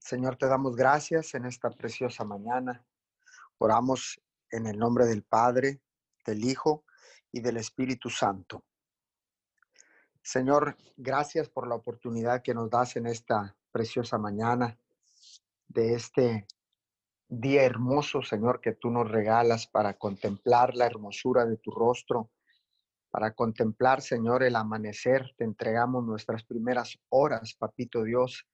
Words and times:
Señor, 0.00 0.36
te 0.36 0.46
damos 0.46 0.74
gracias 0.74 1.34
en 1.34 1.44
esta 1.44 1.70
preciosa 1.70 2.24
mañana. 2.24 2.84
Oramos 3.58 4.20
en 4.50 4.66
el 4.66 4.78
nombre 4.78 5.04
del 5.04 5.22
Padre, 5.22 5.82
del 6.26 6.42
Hijo 6.42 6.84
y 7.30 7.40
del 7.40 7.58
Espíritu 7.58 8.08
Santo. 8.08 8.64
Señor, 10.22 10.76
gracias 10.96 11.48
por 11.48 11.68
la 11.68 11.76
oportunidad 11.76 12.42
que 12.42 12.54
nos 12.54 12.70
das 12.70 12.96
en 12.96 13.06
esta 13.06 13.56
preciosa 13.70 14.18
mañana 14.18 14.76
de 15.68 15.94
este 15.94 16.46
día 17.28 17.62
hermoso, 17.62 18.22
Señor, 18.22 18.60
que 18.60 18.72
tú 18.72 18.90
nos 18.90 19.08
regalas 19.08 19.66
para 19.66 19.94
contemplar 19.94 20.74
la 20.74 20.86
hermosura 20.86 21.44
de 21.44 21.58
tu 21.58 21.70
rostro, 21.70 22.30
para 23.10 23.34
contemplar, 23.34 24.00
Señor, 24.00 24.42
el 24.42 24.56
amanecer. 24.56 25.34
Te 25.36 25.44
entregamos 25.44 26.04
nuestras 26.04 26.42
primeras 26.42 26.98
horas, 27.10 27.54
Papito 27.54 28.02
Dios. 28.02 28.46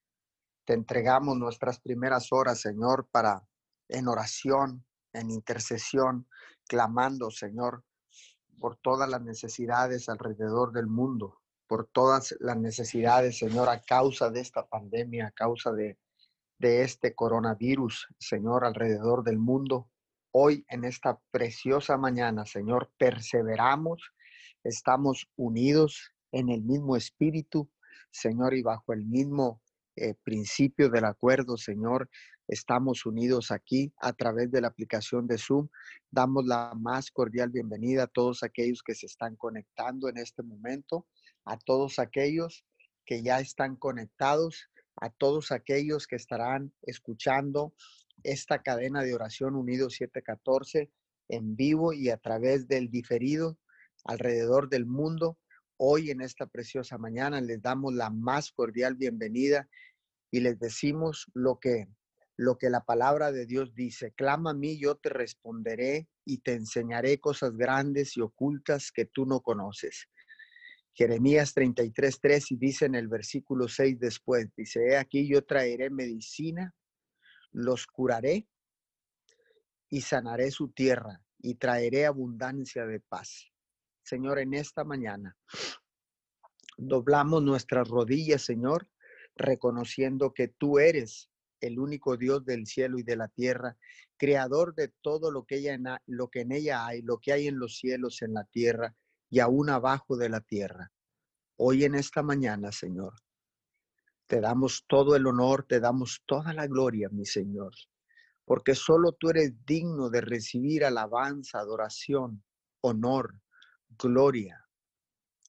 Te 0.67 0.75
entregamos 0.75 1.39
nuestras 1.39 1.79
primeras 1.79 2.33
horas, 2.33 2.61
Señor, 2.61 3.07
para 3.13 3.47
en 3.89 4.09
oración, 4.09 4.85
en 5.13 5.31
intercesión, 5.31 6.27
clamando, 6.67 7.31
Señor, 7.31 7.85
por 8.59 8.75
todas 8.77 9.09
las 9.09 9.23
necesidades 9.23 10.09
alrededor 10.09 10.73
del 10.73 10.89
mundo, 10.89 11.41
por 11.69 11.87
todas 11.87 12.35
las 12.41 12.57
necesidades, 12.57 13.39
Señor, 13.39 13.69
a 13.69 13.81
causa 13.81 14.29
de 14.31 14.41
esta 14.41 14.67
pandemia, 14.67 15.29
a 15.29 15.31
causa 15.31 15.71
de, 15.71 16.01
de 16.59 16.83
este 16.83 17.15
coronavirus, 17.15 18.09
Señor, 18.19 18.65
alrededor 18.65 19.23
del 19.23 19.39
mundo. 19.39 19.89
Hoy, 20.33 20.65
en 20.69 20.85
esta 20.85 21.21
preciosa 21.31 21.97
mañana, 21.97 22.45
Señor, 22.45 22.91
perseveramos, 22.99 24.03
estamos 24.65 25.31
unidos 25.37 26.13
en 26.33 26.49
el 26.49 26.63
mismo 26.63 26.97
espíritu, 26.97 27.71
Señor, 28.11 28.55
y 28.55 28.63
bajo 28.63 28.93
el 28.93 29.05
mismo 29.05 29.63
eh, 29.97 30.15
principio 30.23 30.91
del 30.91 31.05
acuerdo, 31.07 31.57
Señor. 31.57 32.09
Estamos 32.49 33.07
unidos 33.07 33.51
aquí 33.51 33.93
a 34.01 34.13
través 34.13 34.51
de 34.51 34.61
la 34.61 34.69
aplicación 34.69 35.27
de 35.27 35.39
Zoom. 35.39 35.69
Damos 36.11 36.47
la 36.47 36.75
más 36.79 37.11
cordial 37.11 37.51
bienvenida 37.51 38.05
a 38.05 38.07
todos 38.07 38.43
aquellos 38.43 38.83
que 38.83 38.95
se 38.95 39.07
están 39.07 39.37
conectando 39.37 40.09
en 40.09 40.19
este 40.19 40.43
momento, 40.43 41.07
a 41.45 41.59
todos 41.59 41.99
aquellos 41.99 42.65
que 43.05 43.23
ya 43.23 43.41
están 43.41 43.77
conectados, 43.77 44.69
a 45.01 45.11
todos 45.11 45.51
aquellos 45.51 46.07
que 46.07 46.17
estarán 46.17 46.73
escuchando 46.83 47.75
esta 48.23 48.63
cadena 48.63 49.03
de 49.03 49.15
oración 49.15 49.57
Unido 49.57 49.91
714 49.91 50.91
en 51.29 51.57
vivo 51.57 51.93
y 51.93 52.11
a 52.11 52.17
través 52.17 52.69
del 52.69 52.91
diferido 52.91 53.59
alrededor 54.05 54.69
del 54.69 54.87
mundo. 54.87 55.39
Hoy 55.79 56.11
en 56.11 56.21
esta 56.21 56.47
preciosa 56.47 56.97
mañana 56.97 57.41
les 57.41 57.61
damos 57.61 57.95
la 57.95 58.11
más 58.11 58.53
cordial 58.53 58.95
bienvenida 58.95 59.69
y 60.31 60.41
les 60.41 60.59
decimos 60.59 61.27
lo 61.35 61.59
que 61.59 61.89
lo 62.39 62.59
que 62.59 62.69
la 62.69 62.85
palabra 62.85 63.33
de 63.33 63.47
Dios 63.47 63.75
dice, 63.75 64.13
clama 64.13 64.51
a 64.51 64.55
mí, 64.55 64.79
yo 64.79 64.97
te 64.97 65.09
responderé 65.09 66.07
y 66.25 66.39
te 66.39 66.53
enseñaré 66.53 67.19
cosas 67.19 67.57
grandes 67.57 68.17
y 68.17 68.21
ocultas 68.21 68.93
que 68.93 69.07
tú 69.07 69.25
no 69.25 69.41
conoces. 69.41 70.07
Jeremías 70.93 71.55
33, 71.55 72.21
3 72.21 72.53
y 72.53 72.57
dice 72.57 72.87
en 72.87 72.95
el 72.95 73.09
versículo 73.09 73.69
6 73.69 73.99
después, 73.99 74.49
dice, 74.55 74.87
he 74.87 74.97
aquí 74.97 75.29
yo 75.29 75.45
traeré 75.45 75.91
medicina, 75.91 76.75
los 77.53 77.87
curaré 77.87 78.47
y 79.89 80.01
sanaré 80.03 80.51
su 80.51 80.71
tierra 80.73 81.23
y 81.39 81.55
traeré 81.55 82.07
abundancia 82.07 82.87
de 82.87 83.01
paz. 83.01 83.51
Señor, 84.03 84.39
en 84.39 84.55
esta 84.55 84.85
mañana 84.85 85.37
doblamos 86.77 87.43
nuestras 87.43 87.89
rodillas, 87.89 88.43
Señor, 88.43 88.89
reconociendo 89.37 90.33
que 90.33 90.49
tú 90.49 90.79
eres 90.79 91.31
el 91.61 91.79
único 91.79 92.17
Dios 92.17 92.45
del 92.45 92.67
cielo 92.67 92.99
y 92.99 93.03
de 93.03 93.17
la 93.17 93.29
tierra, 93.29 93.77
creador 94.17 94.75
de 94.75 94.93
todo 95.03 95.31
lo 95.31 95.45
que, 95.45 95.57
ella, 95.57 95.79
lo 96.07 96.29
que 96.29 96.41
en 96.41 96.53
ella 96.53 96.87
hay, 96.87 97.03
lo 97.03 97.19
que 97.19 97.33
hay 97.33 97.49
en 97.49 97.59
los 97.59 97.79
cielos, 97.79 98.23
en 98.23 98.35
la 98.35 98.45
tierra 98.45 98.95
y 99.31 99.41
aún 99.41 99.71
abajo 99.71 100.17
de 100.17 100.29
la 100.29 100.41
tierra. 100.41 100.93
Hoy 101.57 101.85
en 101.85 101.95
esta 101.95 102.23
mañana, 102.23 102.73
Señor, 102.73 103.15
te 104.27 104.41
damos 104.41 104.85
todo 104.87 105.17
el 105.17 105.27
honor, 105.27 105.65
te 105.65 105.81
damos 105.81 106.23
toda 106.27 106.53
la 106.53 106.67
gloria, 106.67 107.09
mi 107.11 107.25
Señor, 107.25 107.73
porque 108.45 108.75
solo 108.75 109.13
tú 109.13 109.31
eres 109.31 109.55
digno 109.65 110.11
de 110.11 110.21
recibir 110.21 110.85
alabanza, 110.85 111.61
adoración, 111.61 112.45
honor, 112.81 113.41
gloria, 113.99 114.67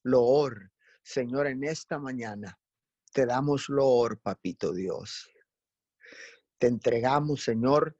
loor, 0.03 0.71
Señor, 1.03 1.47
en 1.47 1.63
esta 1.63 1.99
mañana. 1.99 2.57
Te 3.13 3.25
damos 3.25 3.69
loor, 3.69 4.19
papito 4.19 4.73
Dios. 4.73 5.29
Te 6.57 6.67
entregamos, 6.67 7.43
Señor, 7.43 7.97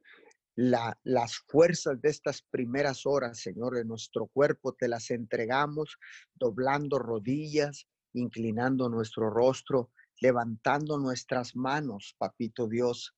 la, 0.54 0.98
las 1.04 1.36
fuerzas 1.36 2.00
de 2.00 2.08
estas 2.08 2.42
primeras 2.42 3.06
horas, 3.06 3.38
Señor, 3.38 3.74
de 3.74 3.84
nuestro 3.84 4.26
cuerpo, 4.26 4.72
te 4.72 4.88
las 4.88 5.10
entregamos 5.10 5.98
doblando 6.34 6.98
rodillas, 6.98 7.86
inclinando 8.12 8.88
nuestro 8.88 9.30
rostro, 9.30 9.90
levantando 10.20 10.98
nuestras 10.98 11.54
manos, 11.54 12.14
papito 12.18 12.66
Dios, 12.66 13.14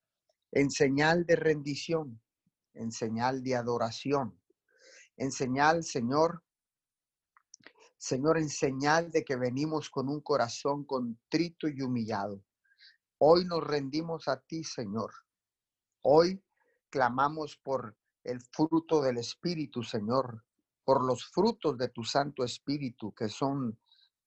en 0.53 0.71
señal 0.71 1.25
de 1.25 1.37
rendición, 1.37 2.21
en 2.75 2.93
señal 2.93 3.43
de 3.43 3.57
adoración, 3.57 4.39
en 5.17 5.33
señal, 5.33 5.85
Señor, 5.85 6.43
Señor, 8.01 8.39
en 8.39 8.49
señal 8.49 9.11
de 9.11 9.23
que 9.27 9.37
venimos 9.37 9.91
con 9.91 10.09
un 10.09 10.23
corazón 10.23 10.85
contrito 10.85 11.69
y 11.69 11.83
humillado. 11.83 12.43
Hoy 13.19 13.45
nos 13.45 13.63
rendimos 13.63 14.27
a 14.27 14.41
ti, 14.41 14.65
Señor. 14.65 15.13
Hoy 16.01 16.43
clamamos 16.89 17.59
por 17.59 17.95
el 18.25 18.41
fruto 18.41 19.03
del 19.03 19.19
Espíritu, 19.19 19.83
Señor, 19.83 20.43
por 20.83 21.05
los 21.05 21.27
frutos 21.27 21.77
de 21.77 21.89
tu 21.89 22.03
Santo 22.03 22.43
Espíritu, 22.43 23.13
que 23.13 23.29
son 23.29 23.79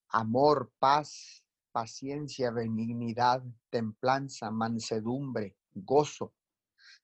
amor, 0.10 0.72
paz, 0.78 1.44
paciencia, 1.72 2.52
benignidad, 2.52 3.42
templanza, 3.72 4.52
mansedumbre, 4.52 5.58
gozo. 5.74 6.32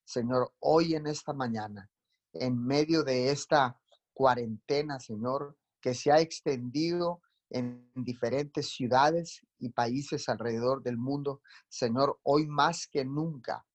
Señor, 0.04 0.52
hoy 0.60 0.94
en 0.94 1.08
esta 1.08 1.32
mañana, 1.32 1.90
en 2.32 2.64
medio 2.64 3.02
de 3.02 3.32
esta 3.32 3.76
cuarentena, 4.12 5.00
Señor, 5.00 5.56
que 5.80 5.94
se 5.94 6.12
ha 6.12 6.20
extendido 6.20 7.20
en 7.50 7.90
diferentes 7.94 8.68
ciudades 8.68 9.44
y 9.58 9.70
países 9.70 10.28
alrededor 10.28 10.82
del 10.82 10.96
mundo. 10.96 11.42
Señor, 11.68 12.20
hoy 12.22 12.46
más 12.46 12.86
que 12.86 13.04
nunca 13.04 13.66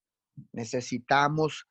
necesitamos 0.51 1.67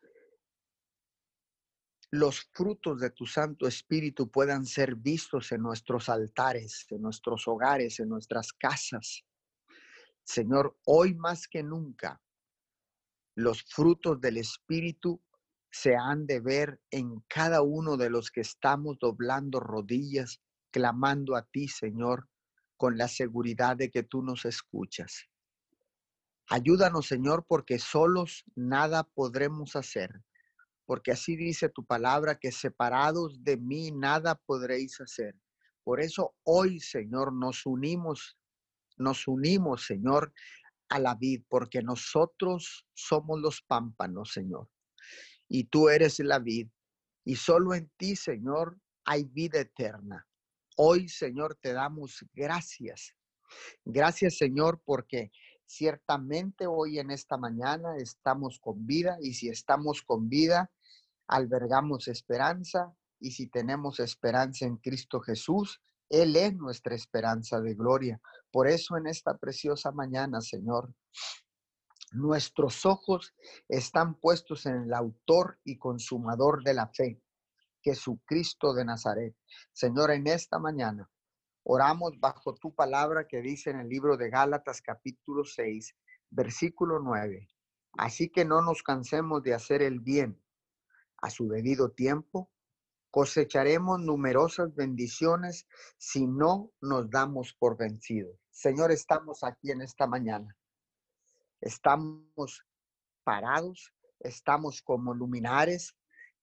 los 2.11 2.49
frutos 2.53 3.01
de 3.01 3.11
tu 3.11 3.27
Santo 3.27 3.67
Espíritu 3.67 4.31
puedan 4.31 4.67
ser 4.67 4.95
vistos 4.95 5.51
en 5.51 5.63
nuestros 5.63 6.09
altares, 6.09 6.87
en 6.91 7.03
nuestros 7.03 7.49
hogares, 7.49 7.99
en 7.99 8.09
nuestras 8.09 8.53
casas. 8.53 9.25
Señor, 10.23 10.79
hoy 10.85 11.15
más 11.15 11.49
que 11.49 11.65
nunca, 11.65 12.23
los 13.35 13.65
frutos 13.65 14.21
del 14.21 14.37
Espíritu 14.37 15.21
se 15.75 15.97
han 15.97 16.25
de 16.29 16.39
ver 16.39 16.81
en 16.93 17.19
cada 17.27 17.63
uno 17.63 17.97
de 17.97 18.09
los 18.09 18.31
que 18.31 18.43
estamos 18.43 18.97
doblando 19.01 19.59
rodillas, 19.59 20.41
clamando 20.71 21.35
a 21.35 21.43
ti, 21.43 21.67
Señor, 21.67 22.29
con 22.77 22.97
la 22.97 23.09
seguridad 23.09 23.77
de 23.77 23.91
que 23.91 24.05
tú 24.05 24.23
nos 24.23 24.45
escuchas. 24.45 25.29
Ayúdanos, 26.49 27.09
Señor, 27.09 27.45
porque 27.49 27.81
solos 27.81 28.45
nada 28.55 29.03
podremos 29.03 29.75
hacer, 29.75 30.23
porque 30.87 31.11
así 31.11 31.35
dice 31.35 31.69
tu 31.69 31.85
palabra, 31.85 32.39
que 32.39 32.53
separados 32.53 33.43
de 33.43 33.57
mí 33.57 33.91
nada 33.91 34.37
podréis 34.47 35.01
hacer. 35.01 35.35
Por 35.83 36.01
eso 36.01 36.37
hoy, 36.45 36.79
Señor, 36.79 37.33
nos 37.33 37.67
unimos, 37.67 38.39
nos 38.97 39.27
unimos, 39.27 39.85
Señor, 39.87 40.33
a 40.89 41.01
la 41.01 41.17
vid, 41.17 41.43
porque 41.49 41.83
nosotros 41.83 42.87
somos 42.95 43.41
los 43.41 43.61
pámpanos, 43.61 44.31
Señor 44.33 44.69
y 45.55 45.63
tú 45.63 45.89
eres 45.89 46.19
la 46.19 46.41
vid. 46.41 46.69
Y 47.25 47.37
solo 47.37 47.75
en 47.75 47.89
ti, 47.97 48.17
Señor, 48.17 48.77
hay 49.05 49.23
vida 49.23 49.61
eterna. 49.61 50.27
Hoy, 50.77 51.09
Señor, 51.09 51.57
te 51.63 51.73
damos 51.73 52.25
gracias. 52.33 53.15
Gracias, 53.85 54.37
Señor, 54.37 54.83
porque 54.85 55.31
ciertamente 55.65 56.67
hoy 56.67 56.99
en 56.99 57.13
esta 57.13 57.37
mañana 57.37 57.97
estamos 57.99 58.59
con 58.59 58.85
vida 58.85 59.17
y 59.21 59.35
si 59.35 59.49
estamos 59.49 60.03
con 60.03 60.29
vida, 60.29 60.73
albergamos 61.29 62.09
esperanza 62.09 62.93
y 63.21 63.31
si 63.31 63.47
tenemos 63.47 64.01
esperanza 64.01 64.67
en 64.67 64.79
Cristo 64.79 65.21
Jesús, 65.21 65.81
Él 66.09 66.35
es 66.35 66.53
nuestra 66.57 66.97
esperanza 66.97 67.61
de 67.61 67.75
gloria. 67.75 68.21
Por 68.51 68.67
eso 68.67 68.97
en 68.97 69.07
esta 69.07 69.39
preciosa 69.39 69.93
mañana, 69.93 70.41
Señor, 70.41 70.93
Nuestros 72.15 72.87
ojos 72.87 73.35
están 73.69 74.15
puestos 74.15 74.67
en 74.67 74.85
el 74.85 74.95
autor 74.95 75.59
y 75.65 75.79
consumador 75.79 76.63
de 76.63 76.73
la 76.73 76.87
fe, 76.87 77.21
Jesucristo 77.83 78.73
de 78.73 78.85
Nazaret. 78.85 79.35
Señor, 79.73 80.13
en 80.13 80.29
esta 80.29 80.61
mañana 80.61 81.11
oramos 81.65 82.13
bajo 82.21 82.55
tu 82.55 82.73
palabra 82.73 83.27
que 83.27 83.41
dice 83.41 83.71
en 83.71 83.81
el 83.81 83.89
libro 83.89 84.17
de 84.17 84.31
Gálatas 84.31 84.81
capítulo 84.81 85.45
6, 85.45 85.93
versículo 86.31 87.01
9. 87.01 87.49
Así 87.99 88.29
que 88.29 88.45
no 88.45 88.63
nos 88.63 88.85
cansemos 88.85 89.43
de 89.43 89.55
hacer 89.55 89.83
el 89.83 89.99
bien. 89.99 90.41
A 91.21 91.31
su 91.31 91.49
debido 91.49 91.91
tiempo 91.91 92.49
cosecharemos 93.11 94.01
numerosas 94.01 94.73
bendiciones 94.73 95.67
si 95.99 96.29
no 96.29 96.71
nos 96.81 97.11
damos 97.11 97.55
por 97.55 97.77
vencidos. 97.77 98.39
Señor, 98.53 98.93
estamos 98.93 99.43
aquí 99.43 99.73
en 99.73 99.83
esta 99.83 100.07
mañana. 100.07 100.57
Estamos 101.65 102.67
parados, 103.25 103.95
estamos 104.21 104.83
como 104.83 105.15
luminares, 105.15 105.97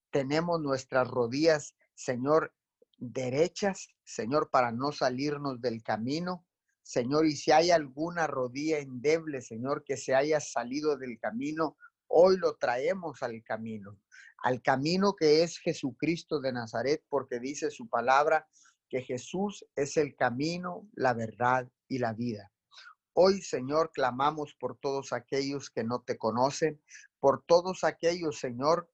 tenemos 0.09 0.59
nuestras 0.59 1.07
rodillas, 1.07 1.75
Señor, 1.94 2.56
derechas, 2.97 3.89
Señor, 4.03 4.50
para 4.50 4.71
no 4.71 4.91
salirnos 4.91 5.62
del 5.62 5.83
camino. 5.83 6.47
Señor, 6.81 7.27
y 7.27 7.35
si 7.35 7.51
hay 7.51 7.69
alguna 7.69 8.25
rodilla 8.25 8.79
endeble, 8.79 9.41
Señor, 9.41 9.83
que 9.83 9.95
se 9.95 10.15
haya 10.15 10.39
salido 10.39 10.97
del 10.97 11.19
camino, 11.19 11.77
hoy 12.07 12.38
lo 12.38 12.56
traemos 12.56 13.21
al 13.21 13.44
camino, 13.44 14.00
al 14.39 14.63
camino 14.63 15.15
que 15.15 15.44
es 15.44 15.59
Jesucristo 15.59 16.41
de 16.41 16.51
Nazaret, 16.51 17.03
porque 17.09 17.39
dice 17.39 17.69
su 17.69 17.88
palabra 17.88 18.47
que 18.89 19.03
Jesús 19.03 19.67
es 19.75 19.97
el 19.97 20.15
camino, 20.15 20.89
la 20.94 21.13
verdad 21.13 21.69
y 21.88 22.00
la 22.00 22.13
vida. 22.13 22.51
Hoy, 23.13 23.42
Señor, 23.42 23.92
clamamos 23.94 24.56
por 24.56 24.78
todos 24.78 25.12
aquellos 25.12 25.69
que 25.69 25.84
no 25.84 26.02
te 26.02 26.18
conocen, 26.18 26.81
por 27.19 27.44
todos 27.46 27.84
aquellos, 27.84 28.40
Señor, 28.40 28.90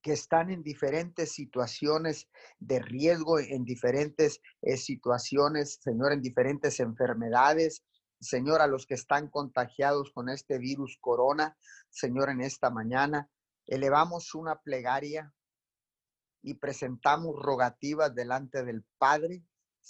que 0.00 0.12
están 0.12 0.50
en 0.50 0.62
diferentes 0.62 1.32
situaciones 1.32 2.28
de 2.60 2.78
riesgo, 2.78 3.40
en 3.40 3.64
diferentes 3.64 4.40
eh, 4.62 4.76
situaciones, 4.76 5.80
Señor, 5.82 6.12
en 6.12 6.22
diferentes 6.22 6.78
enfermedades. 6.78 7.82
Señor, 8.20 8.60
a 8.60 8.68
los 8.68 8.86
que 8.86 8.94
están 8.94 9.28
contagiados 9.28 10.12
con 10.12 10.28
este 10.28 10.58
virus 10.58 10.96
corona, 11.00 11.56
Señor, 11.90 12.30
en 12.30 12.40
esta 12.42 12.70
mañana, 12.70 13.28
elevamos 13.66 14.34
una 14.36 14.60
plegaria 14.60 15.34
y 16.42 16.54
presentamos 16.54 17.34
rogativas 17.42 18.14
delante 18.14 18.64
del 18.64 18.84
Padre, 18.98 19.42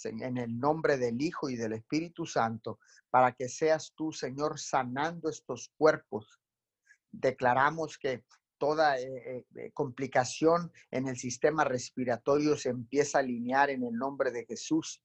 en 0.05 0.37
el 0.37 0.57
nombre 0.59 0.97
del 0.97 1.21
Hijo 1.21 1.49
y 1.49 1.55
del 1.55 1.73
Espíritu 1.73 2.25
Santo, 2.25 2.79
para 3.09 3.33
que 3.33 3.49
seas 3.49 3.93
tú, 3.95 4.11
Señor, 4.11 4.59
sanando 4.59 5.29
estos 5.29 5.71
cuerpos. 5.77 6.39
Declaramos 7.11 7.97
que 7.97 8.23
toda 8.57 8.99
eh, 8.99 9.45
eh, 9.55 9.71
complicación 9.73 10.71
en 10.91 11.07
el 11.07 11.17
sistema 11.17 11.63
respiratorio 11.63 12.57
se 12.57 12.69
empieza 12.69 13.17
a 13.17 13.21
alinear 13.21 13.69
en 13.69 13.83
el 13.83 13.93
nombre 13.93 14.31
de 14.31 14.45
Jesús. 14.45 15.01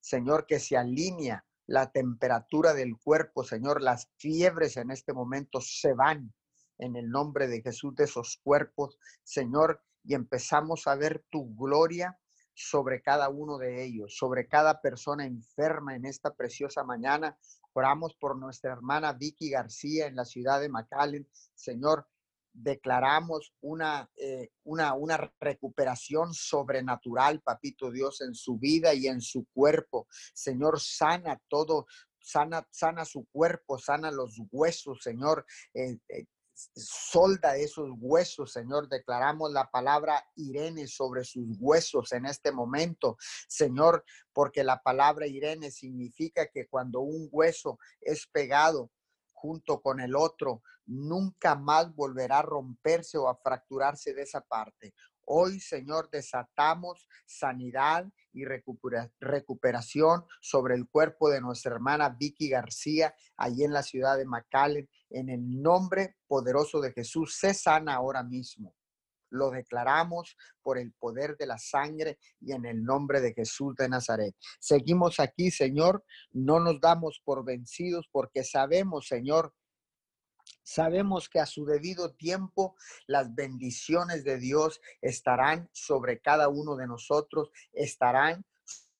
Señor, 0.00 0.46
que 0.46 0.58
se 0.58 0.76
alinea 0.76 1.44
la 1.66 1.90
temperatura 1.90 2.74
del 2.74 2.96
cuerpo, 2.98 3.44
Señor, 3.44 3.80
las 3.80 4.10
fiebres 4.16 4.76
en 4.76 4.90
este 4.90 5.12
momento 5.12 5.60
se 5.60 5.94
van 5.94 6.32
en 6.78 6.96
el 6.96 7.08
nombre 7.08 7.46
de 7.46 7.62
Jesús 7.62 7.94
de 7.94 8.04
esos 8.04 8.40
cuerpos, 8.42 8.98
Señor, 9.22 9.80
y 10.04 10.14
empezamos 10.14 10.88
a 10.88 10.96
ver 10.96 11.24
tu 11.30 11.54
gloria 11.54 12.18
sobre 12.54 13.02
cada 13.02 13.28
uno 13.28 13.58
de 13.58 13.84
ellos, 13.84 14.16
sobre 14.16 14.46
cada 14.48 14.80
persona 14.80 15.26
enferma 15.26 15.94
en 15.94 16.06
esta 16.06 16.34
preciosa 16.34 16.84
mañana. 16.84 17.38
Oramos 17.72 18.14
por 18.14 18.36
nuestra 18.36 18.72
hermana 18.72 19.12
Vicky 19.12 19.50
García 19.50 20.06
en 20.06 20.16
la 20.16 20.24
ciudad 20.24 20.60
de 20.60 20.68
McAllen. 20.68 21.28
Señor, 21.54 22.06
declaramos 22.52 23.54
una, 23.60 24.10
eh, 24.16 24.50
una, 24.64 24.94
una 24.94 25.32
recuperación 25.40 26.34
sobrenatural, 26.34 27.40
papito 27.40 27.90
Dios, 27.90 28.20
en 28.20 28.34
su 28.34 28.58
vida 28.58 28.92
y 28.94 29.06
en 29.06 29.20
su 29.20 29.46
cuerpo. 29.52 30.06
Señor, 30.34 30.80
sana 30.80 31.40
todo, 31.48 31.86
sana, 32.20 32.66
sana 32.70 33.04
su 33.04 33.26
cuerpo, 33.32 33.78
sana 33.78 34.10
los 34.10 34.40
huesos, 34.50 35.00
Señor. 35.02 35.46
Eh, 35.74 35.98
eh, 36.08 36.26
solda 36.74 37.56
esos 37.56 37.90
huesos, 37.98 38.52
Señor. 38.52 38.88
Declaramos 38.88 39.52
la 39.52 39.70
palabra 39.70 40.24
Irene 40.36 40.86
sobre 40.86 41.24
sus 41.24 41.44
huesos 41.58 42.12
en 42.12 42.26
este 42.26 42.52
momento, 42.52 43.16
Señor, 43.48 44.04
porque 44.32 44.64
la 44.64 44.82
palabra 44.82 45.26
Irene 45.26 45.70
significa 45.70 46.48
que 46.48 46.68
cuando 46.68 47.00
un 47.00 47.28
hueso 47.30 47.78
es 48.00 48.26
pegado 48.26 48.90
junto 49.32 49.80
con 49.80 50.00
el 50.00 50.14
otro, 50.14 50.62
nunca 50.86 51.54
más 51.54 51.94
volverá 51.94 52.38
a 52.38 52.42
romperse 52.42 53.18
o 53.18 53.28
a 53.28 53.36
fracturarse 53.36 54.14
de 54.14 54.22
esa 54.22 54.40
parte. 54.40 54.94
Hoy, 55.24 55.60
Señor, 55.60 56.10
desatamos 56.10 57.06
sanidad 57.26 58.06
y 58.32 58.44
recuperación 58.44 60.24
sobre 60.40 60.74
el 60.74 60.88
cuerpo 60.88 61.30
de 61.30 61.40
nuestra 61.40 61.72
hermana 61.72 62.08
Vicky 62.08 62.48
García, 62.48 63.14
allí 63.36 63.64
en 63.64 63.72
la 63.72 63.82
ciudad 63.82 64.16
de 64.16 64.24
McAllen. 64.24 64.88
En 65.12 65.28
el 65.28 65.62
nombre 65.62 66.16
poderoso 66.26 66.80
de 66.80 66.92
Jesús, 66.92 67.36
se 67.38 67.54
sana 67.54 67.94
ahora 67.94 68.22
mismo. 68.22 68.74
Lo 69.30 69.50
declaramos 69.50 70.36
por 70.62 70.78
el 70.78 70.92
poder 70.92 71.36
de 71.36 71.46
la 71.46 71.58
sangre 71.58 72.18
y 72.40 72.52
en 72.52 72.66
el 72.66 72.82
nombre 72.82 73.20
de 73.20 73.32
Jesús 73.32 73.74
de 73.76 73.88
Nazaret. 73.88 74.34
Seguimos 74.60 75.20
aquí, 75.20 75.50
Señor. 75.50 76.04
No 76.32 76.60
nos 76.60 76.80
damos 76.80 77.20
por 77.24 77.44
vencidos 77.44 78.08
porque 78.12 78.44
sabemos, 78.44 79.06
Señor, 79.06 79.54
Sabemos 80.64 81.28
que 81.28 81.40
a 81.40 81.46
su 81.46 81.64
debido 81.64 82.14
tiempo 82.14 82.76
las 83.06 83.34
bendiciones 83.34 84.24
de 84.24 84.38
Dios 84.38 84.80
estarán 85.00 85.68
sobre 85.72 86.20
cada 86.20 86.48
uno 86.48 86.76
de 86.76 86.86
nosotros, 86.86 87.50
estarán 87.72 88.44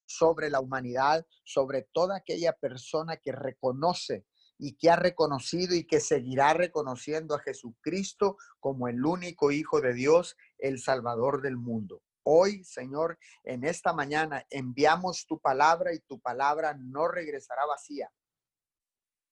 sobre 0.04 0.50
la 0.50 0.60
humanidad, 0.60 1.26
sobre 1.44 1.82
toda 1.92 2.16
aquella 2.16 2.52
persona 2.52 3.16
que 3.16 3.32
reconoce 3.32 4.26
y 4.64 4.74
que 4.74 4.90
ha 4.90 4.96
reconocido 4.96 5.74
y 5.74 5.82
que 5.82 5.98
seguirá 5.98 6.54
reconociendo 6.54 7.34
a 7.34 7.40
Jesucristo 7.40 8.36
como 8.60 8.86
el 8.86 9.04
único 9.04 9.50
Hijo 9.50 9.80
de 9.80 9.92
Dios, 9.92 10.36
el 10.56 10.78
Salvador 10.78 11.42
del 11.42 11.56
mundo. 11.56 12.00
Hoy, 12.22 12.62
Señor, 12.62 13.18
en 13.42 13.64
esta 13.64 13.92
mañana 13.92 14.46
enviamos 14.50 15.26
tu 15.26 15.40
palabra 15.40 15.92
y 15.92 15.98
tu 15.98 16.20
palabra 16.20 16.76
no 16.78 17.08
regresará 17.08 17.66
vacía. 17.66 18.12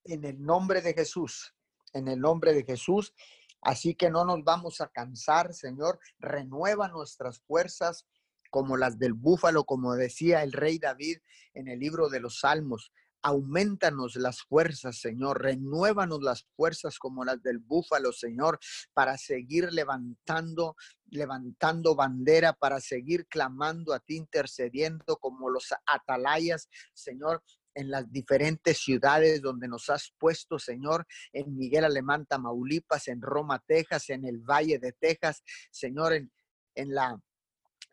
En 0.03 0.25
el 0.25 0.43
nombre 0.43 0.81
de 0.81 0.93
Jesús, 0.93 1.55
en 1.93 2.09
el 2.09 2.19
nombre 2.19 2.53
de 2.53 2.65
Jesús. 2.65 3.13
Así 3.61 3.95
que 3.95 4.09
no 4.09 4.25
nos 4.25 4.43
vamos 4.43 4.81
a 4.81 4.89
cansar, 4.89 5.53
Señor. 5.53 6.01
Renueva 6.19 6.89
nuestras 6.89 7.39
fuerzas 7.39 8.05
como 8.49 8.75
las 8.75 8.99
del 8.99 9.13
búfalo, 9.13 9.63
como 9.63 9.95
decía 9.95 10.43
el 10.43 10.51
rey 10.51 10.77
David 10.77 11.19
en 11.53 11.69
el 11.69 11.79
libro 11.79 12.09
de 12.09 12.19
los 12.19 12.41
Salmos. 12.41 12.91
Aumentanos 13.23 14.15
las 14.15 14.41
fuerzas, 14.41 14.99
Señor. 14.99 15.41
Renuévanos 15.41 16.21
las 16.21 16.45
fuerzas 16.55 16.97
como 16.97 17.23
las 17.23 17.41
del 17.41 17.59
búfalo, 17.59 18.11
Señor, 18.11 18.59
para 18.93 19.17
seguir 19.17 19.71
levantando, 19.71 20.75
levantando 21.05 21.95
bandera, 21.95 22.53
para 22.53 22.79
seguir 22.79 23.27
clamando 23.27 23.93
a 23.93 23.99
ti, 23.99 24.17
intercediendo 24.17 25.17
como 25.17 25.49
los 25.49 25.67
atalayas, 25.85 26.67
Señor, 26.93 27.43
en 27.73 27.89
las 27.89 28.11
diferentes 28.11 28.79
ciudades 28.79 29.41
donde 29.41 29.67
nos 29.67 29.89
has 29.89 30.13
puesto, 30.17 30.59
Señor, 30.59 31.05
en 31.31 31.55
Miguel 31.55 31.85
Alemán, 31.85 32.25
Tamaulipas, 32.25 33.07
en 33.07 33.21
Roma, 33.21 33.63
Texas, 33.65 34.09
en 34.09 34.25
el 34.25 34.39
Valle 34.39 34.79
de 34.79 34.93
Texas, 34.93 35.43
Señor, 35.71 36.13
en, 36.13 36.31
en 36.75 36.93
la 36.93 37.17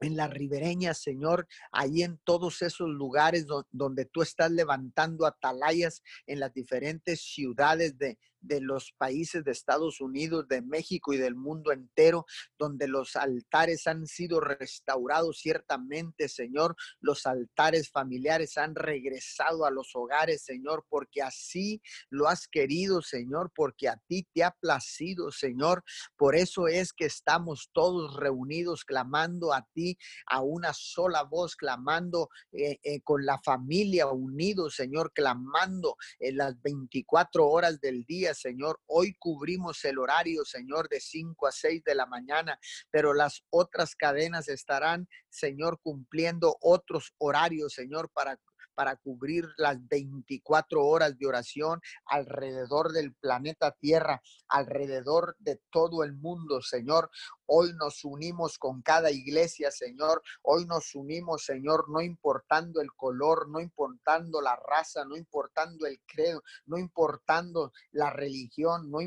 en 0.00 0.17
la 0.17 0.28
ribereña, 0.28 0.95
Señor, 0.95 1.47
ahí 1.73 2.02
en 2.02 2.19
todos 2.25 2.62
esos 2.62 2.88
lugares 2.88 3.47
donde 3.71 4.05
tú 4.05 4.23
estás 4.23 4.50
levantando 4.50 5.26
atalayas 5.26 6.02
en 6.26 6.40
las 6.40 6.52
diferentes 6.52 7.21
ciudades 7.21 7.99
de, 7.99 8.19
de 8.40 8.61
los 8.61 8.92
países 8.97 9.45
de 9.45 9.52
Estados 9.52 10.00
Unidos, 10.00 10.47
de 10.49 10.62
México 10.62 11.12
y 11.12 11.16
del 11.16 11.35
mundo 11.35 11.73
entero, 11.73 12.26
donde 12.59 12.88
los 12.88 13.16
altares 13.16 13.87
han 13.87 14.07
sido 14.07 14.40
restaurados 14.40 15.38
ciertamente, 15.38 16.28
Señor. 16.28 16.76
Los 17.00 17.26
altares 17.26 17.90
familiares 17.90 18.59
han 18.59 18.75
regresado 18.75 19.64
a 19.64 19.71
los 19.71 19.95
hogares, 19.95 20.42
Señor, 20.42 20.85
porque 20.88 21.23
así 21.23 21.80
lo 22.11 22.28
has 22.28 22.49
querido, 22.49 23.02
Señor, 23.02 23.50
porque 23.54 23.88
a 23.88 23.97
ti 24.07 24.26
te 24.35 24.45
ha 24.45 24.50
placido, 24.50 25.30
Señor. 25.30 25.83
Por 26.16 26.37
eso 26.37 26.68
es 26.68 26.92
que 26.92 27.07
estamos 27.07 27.71
todos 27.73 28.16
reunidos 28.16 28.85
clamando 28.85 29.52
a 29.52 29.66
ti 29.73 29.99
a 30.26 30.42
una 30.42 30.73
sola 30.73 31.23
voz, 31.23 31.57
clamando 31.57 32.28
eh, 32.52 32.78
eh, 32.83 33.00
con 33.02 33.25
la 33.25 33.38
familia 33.38 34.07
unidos, 34.07 34.75
Señor, 34.75 35.12
clamando 35.12 35.97
en 36.18 36.37
las 36.37 36.61
24 36.62 37.47
horas 37.47 37.80
del 37.80 38.04
día 38.04 38.27
Señor. 38.35 38.80
Hoy 38.87 39.14
cubrimos 39.18 39.85
el 39.85 39.99
horario, 39.99 40.44
Señor, 40.44 40.88
de 40.88 41.00
5 41.00 41.47
a 41.47 41.52
6 41.52 41.82
de 41.85 41.94
la 41.94 42.06
mañana, 42.06 42.58
pero 42.90 43.14
las 43.14 43.42
otras 43.50 43.94
cadenas 43.94 44.49
estarán, 44.49 45.08
Señor, 45.28 45.80
cumpliendo 45.82 46.56
otros 46.61 47.14
horarios, 47.18 47.75
Señor, 47.75 48.11
para 48.12 48.38
para 48.78 48.94
cubrir 48.94 49.44
las 49.56 49.76
24 49.88 50.87
horas 50.87 51.18
de 51.18 51.26
oración 51.26 51.80
alrededor 52.06 52.92
del 52.92 53.12
planeta 53.12 53.73
Tierra, 53.73 54.23
alrededor 54.47 55.35
de 55.40 55.61
todo 55.73 56.04
el 56.04 56.12
mundo, 56.12 56.62
Señor. 56.62 57.11
Hoy 57.50 57.73
nos 57.81 58.05
unimos 58.05 58.59
con 58.59 58.83
cada 58.83 59.11
iglesia, 59.11 59.71
Señor. 59.71 60.23
Hoy 60.43 60.67
nos 60.67 60.95
unimos, 60.95 61.47
Señor, 61.47 61.88
no 61.88 62.02
importando 62.02 62.83
el 62.83 62.93
color, 62.93 63.49
no 63.49 63.59
importando 63.59 64.43
la 64.43 64.55
raza, 64.55 65.07
no 65.07 65.17
importando 65.17 65.87
el 65.87 65.99
credo, 66.07 66.43
no 66.67 66.76
importando 66.76 67.73
la 67.90 68.11
religión, 68.11 68.90
no 68.90 68.99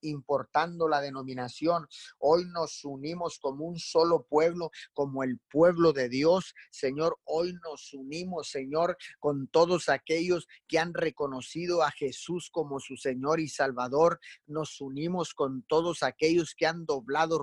importando 0.00 0.88
la 0.88 1.00
denominación. 1.00 1.86
Hoy 2.18 2.46
nos 2.46 2.84
unimos 2.84 3.38
como 3.38 3.66
un 3.66 3.78
solo 3.78 4.24
pueblo, 4.24 4.72
como 4.92 5.22
el 5.22 5.38
pueblo 5.48 5.92
de 5.92 6.08
Dios. 6.08 6.56
Señor, 6.72 7.20
hoy 7.22 7.54
nos 7.62 7.94
unimos, 7.94 8.48
Señor, 8.48 8.96
con 9.20 9.46
todos 9.46 9.88
aquellos 9.88 10.48
que 10.66 10.80
han 10.80 10.92
reconocido 10.92 11.84
a 11.84 11.92
Jesús 11.92 12.50
como 12.50 12.80
su 12.80 12.96
Señor 12.96 13.38
y 13.38 13.48
Salvador. 13.48 14.18
Nos 14.48 14.80
unimos 14.80 15.34
con 15.34 15.62
todos 15.62 16.02
aquellos 16.02 16.56
que 16.56 16.66
han 16.66 16.84
doblado 16.84 17.38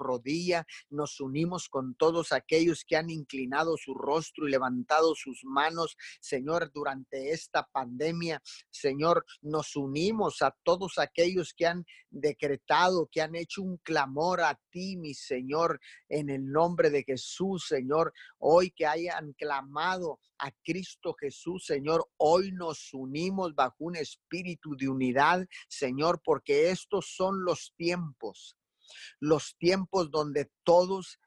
Nos 0.90 1.20
unimos 1.20 1.70
con 1.70 1.96
todos 1.96 2.32
aquellos 2.32 2.84
que 2.86 2.96
han 2.96 3.10
inclinado 3.10 3.78
su 3.78 3.94
rostro 3.94 4.48
y 4.48 4.52
levantado 4.52 5.14
sus 5.16 5.44
manos, 5.44 5.96
Señor, 6.20 6.72
durante 6.74 7.32
esta 7.32 7.68
pandemia. 7.72 8.42
Señor, 8.70 9.26
nos 9.42 9.76
unimos 9.76 10.42
a 10.42 10.56
todos 10.64 10.98
aquellos 10.98 11.54
que 11.54 11.68
han 11.68 11.86
decretado, 12.10 13.08
que 13.12 13.22
han 13.22 13.36
hecho 13.36 13.62
un 13.62 13.78
clamor 13.78 14.42
a 14.42 14.60
ti, 14.72 14.98
mi 14.98 15.14
Señor, 15.14 15.80
en 16.10 16.30
el 16.30 16.52
nombre 16.52 16.90
de 16.90 17.04
Jesús, 17.04 17.66
Señor. 17.68 18.14
Hoy 18.40 18.72
que 18.72 18.86
hayan 18.86 19.34
clamado 19.34 20.20
a 20.40 20.52
Cristo 20.64 21.14
Jesús, 21.20 21.66
Señor, 21.66 22.08
hoy 22.18 22.52
nos 22.52 22.94
unimos 22.94 23.56
bajo 23.56 23.76
un 23.80 23.96
espíritu 23.96 24.76
de 24.76 24.90
unidad, 24.90 25.48
Señor, 25.68 26.22
porque 26.24 26.70
estos 26.70 27.14
son 27.16 27.44
los 27.44 27.74
tiempos, 27.78 28.58
los 29.20 29.56
tiempos 29.58 30.12
donde 30.12 30.52
todos 30.64 31.20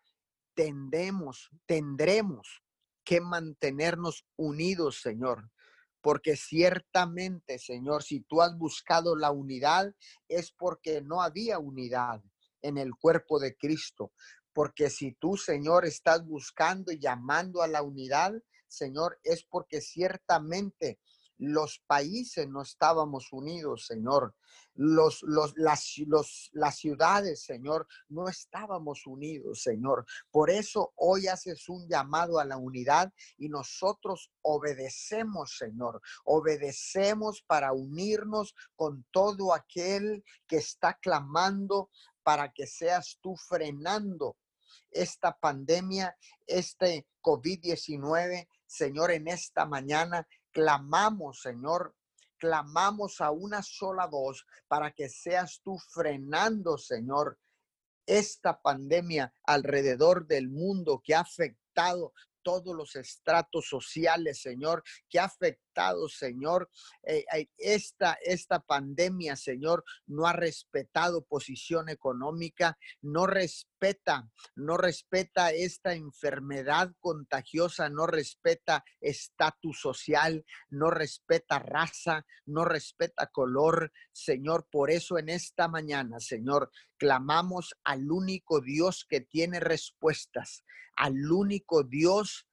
tendemos, 0.55 1.51
tendremos 1.67 2.63
que 3.05 3.21
mantenernos 3.21 4.27
unidos, 4.37 5.01
Señor 5.01 5.51
porque 6.07 6.37
ciertamente, 6.37 7.59
Señor, 7.59 8.05
si 8.05 8.21
tú 8.21 8.41
has 8.41 8.57
buscado 8.57 9.17
la 9.17 9.33
unidad, 9.33 9.93
es 10.29 10.53
porque 10.53 11.01
no 11.01 11.21
había 11.21 11.59
unidad 11.59 12.23
en 12.63 12.79
el 12.79 12.95
cuerpo 12.95 13.41
de 13.41 13.57
Cristo. 13.57 14.13
Porque 14.53 14.89
si 14.89 15.15
tú, 15.15 15.37
Señor, 15.37 15.85
estás 15.85 16.25
buscando 16.25 16.93
y 16.93 17.01
llamando 17.01 17.61
a 17.61 17.67
la 17.67 17.83
unidad, 17.83 18.33
Señor, 18.69 19.19
es 19.25 19.43
porque 19.51 19.81
ciertamente 19.81 21.01
los 21.39 21.83
países 21.87 22.49
no 22.49 22.63
estábamos 22.63 23.33
unidos, 23.33 23.87
Señor. 23.87 24.35
Los, 24.75 25.23
los, 25.23 25.55
las, 25.57 25.95
los, 26.07 26.51
las 26.53 26.77
ciudades, 26.77 27.43
Señor, 27.43 27.87
no 28.09 28.29
estábamos 28.29 29.07
unidos, 29.07 29.63
Señor. 29.63 30.05
Por 30.31 30.51
eso 30.51 30.93
hoy 30.97 31.29
haces 31.29 31.69
un 31.69 31.89
llamado 31.89 32.39
a 32.39 32.45
la 32.45 32.57
unidad 32.57 33.13
y 33.39 33.49
nosotros 33.49 34.31
obedecemos, 34.43 35.57
Señor. 35.57 36.01
Obedecemos 36.25 37.43
para 37.47 37.73
unirnos 37.73 38.55
con 38.75 39.07
todo 39.11 39.55
aquel 39.55 40.25
que 40.47 40.57
está 40.57 40.95
clamando 40.95 41.91
para 42.23 42.53
que 42.53 42.67
seas 42.67 43.19
tú 43.23 43.37
frenando 43.37 44.37
esta 44.91 45.37
pandemia, 45.39 46.17
este 46.47 47.07
COVID-19, 47.23 48.49
Señor, 48.67 49.11
en 49.13 49.29
esta 49.29 49.67
mañana 49.67 50.27
clamamos, 50.57 51.43
Señor, 51.43 51.95
clamamos 52.39 53.21
a 53.21 53.31
una 53.31 53.63
sola 53.63 54.07
voz 54.07 54.47
para 54.69 54.91
que 54.91 55.11
seas 55.11 55.61
tú 55.63 55.77
frenando, 55.91 56.79
Señor, 56.79 57.39
esta 58.07 58.59
pandemia 58.63 59.35
alrededor 59.45 60.27
del 60.27 60.49
mundo 60.49 61.03
que 61.05 61.15
ha 61.15 61.21
afectado 61.21 62.15
todos 62.41 62.75
los 62.75 62.97
estratos 62.97 63.69
sociales, 63.69 64.41
Señor, 64.41 64.83
que 65.11 65.19
ha 65.19 65.25
afectado, 65.25 65.66
Señor, 66.09 66.71
eh, 67.03 67.25
eh, 67.35 67.49
esta, 67.59 68.17
esta 68.25 68.61
pandemia, 68.61 69.37
Señor, 69.37 69.85
no 70.07 70.27
ha 70.27 70.33
respetado 70.33 71.25
posición 71.25 71.89
económica, 71.89 72.79
no 73.03 73.27
respeta, 73.27 74.31
no 74.55 74.79
respeta 74.79 75.51
esta 75.51 75.93
enfermedad 75.93 76.93
contagiosa, 77.01 77.91
no 77.91 78.07
respeta 78.07 78.85
estatus 79.01 79.81
social, 79.81 80.45
no 80.71 80.91
respeta 80.91 81.59
raza, 81.59 82.25
no 82.47 82.65
respeta 82.65 83.27
color, 83.27 83.93
Señor. 84.13 84.67
Por 84.71 84.91
eso 84.91 85.19
en 85.19 85.29
esta 85.29 85.69
mañana, 85.69 86.21
Señor, 86.21 86.71
clamamos 86.97 87.75
al 87.85 88.11
único 88.11 88.61
Dios 88.61 89.07
que 89.09 89.21
tiene 89.21 89.61
respuestas, 89.61 90.65
al 90.97 91.31
único 91.31 91.83
Dios 91.83 92.46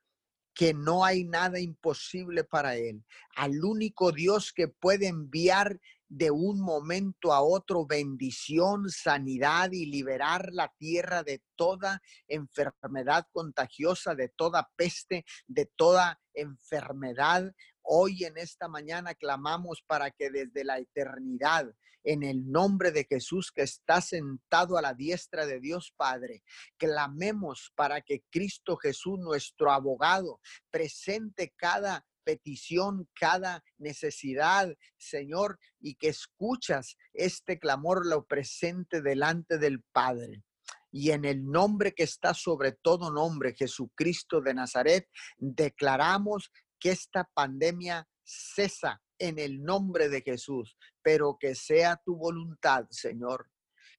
que 0.54 0.74
no 0.74 1.04
hay 1.04 1.24
nada 1.24 1.60
imposible 1.60 2.44
para 2.44 2.76
Él, 2.76 3.04
al 3.36 3.64
único 3.64 4.12
Dios 4.12 4.54
que 4.54 4.68
puede 4.68 5.08
enviar 5.08 5.80
de 6.08 6.30
un 6.30 6.62
momento 6.62 7.34
a 7.34 7.42
otro 7.42 7.88
bendición, 7.88 8.90
sanidad 8.90 9.72
y 9.72 9.88
liberar 9.88 10.50
la 10.52 10.72
tierra 10.78 11.24
de 11.24 11.42
toda 11.56 12.04
enfermedad 12.28 13.26
contagiosa, 13.32 14.14
de 14.14 14.30
toda 14.30 14.70
peste, 14.76 15.26
de 15.48 15.66
toda 15.76 16.22
enfermedad. 16.36 17.52
Hoy 17.82 18.26
en 18.26 18.38
esta 18.38 18.68
mañana 18.68 19.16
clamamos 19.16 19.84
para 19.88 20.12
que 20.12 20.30
desde 20.30 20.64
la 20.64 20.78
eternidad 20.78 21.74
en 22.04 22.24
el 22.24 22.52
nombre 22.52 22.92
de 22.92 23.06
Jesús 23.06 23.52
que 23.52 23.64
está 23.64 24.02
sentado 24.02 24.78
a 24.78 24.82
la 24.82 24.94
diestra 24.94 25.46
de 25.46 25.60
Dios 25.60 25.94
Padre. 25.96 26.44
Clamemos 26.78 27.72
para 27.76 28.02
que 28.02 28.24
Cristo 28.30 28.78
Jesús, 28.78 29.20
nuestro 29.20 29.72
abogado, 29.72 30.40
presente 30.70 31.54
cada 31.56 32.06
petición, 32.24 33.10
cada 33.14 33.64
necesidad, 33.78 34.74
Señor, 34.98 35.60
y 35.80 35.96
que 35.96 36.10
escuchas 36.10 36.98
este 37.14 37.60
clamor, 37.60 38.06
lo 38.06 38.26
presente 38.26 39.02
delante 39.02 39.58
del 39.58 39.82
Padre. 39.92 40.44
Y 40.92 41.12
en 41.12 41.26
el 41.26 41.50
nombre 41.50 41.94
que 41.94 42.04
está 42.04 42.34
sobre 42.34 42.72
todo 42.72 43.12
nombre, 43.12 43.56
Jesucristo 43.56 44.42
de 44.42 44.54
Nazaret, 44.54 45.10
declaramos 45.38 46.52
que 46.80 46.92
esta 46.92 47.30
pandemia 47.34 48.08
cesa 48.24 49.02
en 49.24 49.40
el 49.40 49.64
nombre 49.64 50.10
de 50.10 50.22
Jesús, 50.22 50.78
pero 51.02 51.38
que 51.40 51.56
sea 51.56 52.02
tu 52.04 52.18
voluntad, 52.18 52.86
Señor, 52.90 53.48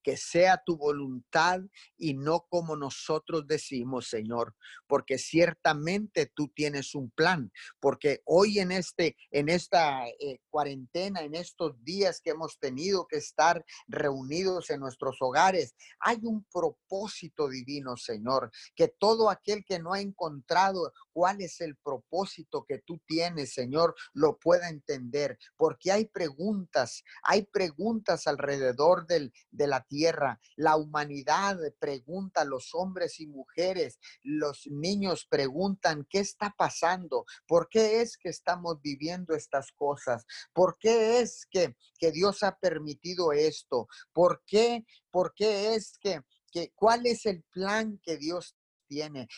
que 0.04 0.16
sea 0.18 0.62
tu 0.64 0.76
voluntad 0.76 1.60
y 1.96 2.14
no 2.14 2.46
como 2.48 2.76
nosotros 2.76 3.46
decimos, 3.48 4.08
Señor, 4.08 4.54
porque 4.86 5.18
ciertamente 5.18 6.30
tú 6.32 6.48
tienes 6.54 6.94
un 6.94 7.10
plan, 7.10 7.50
porque 7.80 8.20
hoy 8.26 8.60
en 8.60 8.70
este 8.70 9.16
en 9.30 9.48
esta 9.48 10.06
eh, 10.06 10.38
cuarentena, 10.50 11.22
en 11.22 11.34
estos 11.34 11.82
días 11.82 12.20
que 12.20 12.30
hemos 12.30 12.58
tenido 12.58 13.06
que 13.06 13.16
estar 13.16 13.64
reunidos 13.88 14.70
en 14.70 14.80
nuestros 14.80 15.16
hogares, 15.20 15.74
hay 15.98 16.18
un 16.22 16.44
propósito 16.52 17.48
divino, 17.48 17.96
Señor, 17.96 18.50
que 18.76 18.88
todo 18.88 19.30
aquel 19.30 19.64
que 19.64 19.78
no 19.78 19.94
ha 19.94 20.00
encontrado 20.00 20.92
cuál 21.12 21.40
es 21.40 21.60
el 21.60 21.76
propósito 21.76 22.66
que 22.68 22.80
tú 22.80 23.00
tienes, 23.06 23.54
Señor, 23.54 23.94
lo 24.12 24.38
pueda 24.38 24.68
entender, 24.68 25.38
porque 25.56 25.90
hay 25.90 26.04
preguntas, 26.06 27.02
hay 27.22 27.46
preguntas 27.46 28.26
alrededor 28.26 29.06
del, 29.06 29.32
de 29.50 29.66
la 29.66 29.82
tierra. 29.94 30.40
La 30.56 30.76
humanidad 30.76 31.56
pregunta, 31.78 32.44
los 32.44 32.74
hombres 32.74 33.20
y 33.20 33.28
mujeres, 33.28 34.00
los 34.22 34.66
niños 34.66 35.24
preguntan, 35.30 36.04
¿qué 36.10 36.18
está 36.18 36.52
pasando? 36.58 37.24
¿Por 37.46 37.68
qué 37.68 38.00
es 38.00 38.16
que 38.16 38.28
estamos 38.28 38.80
viviendo 38.82 39.34
estas 39.34 39.70
cosas? 39.70 40.26
¿Por 40.52 40.78
qué 40.78 41.20
es 41.20 41.46
que, 41.48 41.76
que 41.96 42.10
Dios 42.10 42.42
ha 42.42 42.58
permitido 42.58 43.32
esto? 43.32 43.86
¿Por 44.12 44.42
qué? 44.44 44.84
¿Por 45.12 45.32
qué 45.32 45.74
es 45.76 45.96
que, 46.00 46.22
que 46.50 46.72
cuál 46.74 47.06
es 47.06 47.24
el 47.26 47.44
plan 47.52 48.00
que 48.02 48.16
Dios 48.16 48.56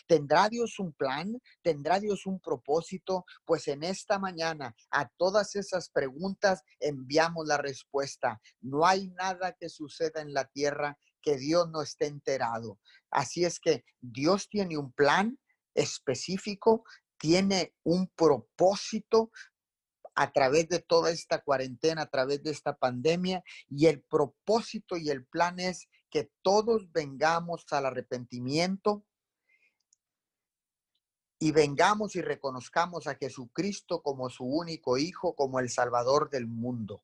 ¿Tendrá 0.06 0.48
Dios 0.48 0.78
un 0.78 0.92
plan? 0.92 1.40
¿Tendrá 1.62 2.00
Dios 2.00 2.26
un 2.26 2.40
propósito? 2.40 3.24
Pues 3.44 3.68
en 3.68 3.82
esta 3.82 4.18
mañana 4.18 4.74
a 4.90 5.08
todas 5.16 5.56
esas 5.56 5.90
preguntas 5.90 6.62
enviamos 6.80 7.46
la 7.46 7.56
respuesta. 7.56 8.40
No 8.60 8.86
hay 8.86 9.08
nada 9.08 9.52
que 9.58 9.68
suceda 9.68 10.20
en 10.20 10.32
la 10.32 10.44
tierra 10.46 10.98
que 11.22 11.36
Dios 11.36 11.68
no 11.70 11.82
esté 11.82 12.06
enterado. 12.06 12.78
Así 13.10 13.44
es 13.44 13.58
que 13.58 13.84
Dios 14.00 14.48
tiene 14.48 14.78
un 14.78 14.92
plan 14.92 15.38
específico, 15.74 16.84
tiene 17.18 17.74
un 17.82 18.08
propósito 18.08 19.30
a 20.14 20.32
través 20.32 20.68
de 20.68 20.80
toda 20.80 21.10
esta 21.10 21.42
cuarentena, 21.42 22.02
a 22.02 22.10
través 22.10 22.42
de 22.42 22.50
esta 22.50 22.76
pandemia, 22.76 23.44
y 23.68 23.86
el 23.86 24.02
propósito 24.02 24.96
y 24.96 25.10
el 25.10 25.26
plan 25.26 25.60
es 25.60 25.88
que 26.10 26.30
todos 26.42 26.90
vengamos 26.92 27.66
al 27.70 27.86
arrepentimiento, 27.86 29.04
y 31.38 31.52
vengamos 31.52 32.16
y 32.16 32.22
reconozcamos 32.22 33.06
a 33.06 33.14
Jesucristo 33.16 34.02
como 34.02 34.30
su 34.30 34.44
único 34.44 34.96
Hijo, 34.96 35.34
como 35.34 35.60
el 35.60 35.68
Salvador 35.68 36.30
del 36.30 36.46
mundo. 36.46 37.02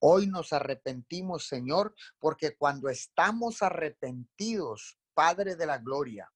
Hoy 0.00 0.26
nos 0.26 0.52
arrepentimos, 0.52 1.46
Señor, 1.46 1.94
porque 2.18 2.56
cuando 2.56 2.88
estamos 2.88 3.62
arrepentidos, 3.62 4.98
Padre 5.14 5.56
de 5.56 5.66
la 5.66 5.78
Gloria, 5.78 6.32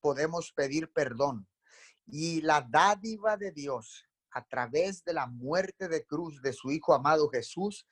podemos 0.00 0.52
pedir 0.52 0.92
perdón. 0.92 1.48
Y 2.06 2.42
la 2.42 2.64
dádiva 2.68 3.36
de 3.36 3.50
Dios 3.50 4.04
a 4.30 4.44
través 4.44 5.02
de 5.02 5.14
la 5.14 5.26
muerte 5.26 5.88
de 5.88 6.04
cruz 6.04 6.40
de 6.42 6.52
su 6.52 6.70
Hijo 6.70 6.94
amado 6.94 7.28
Jesús 7.30 7.88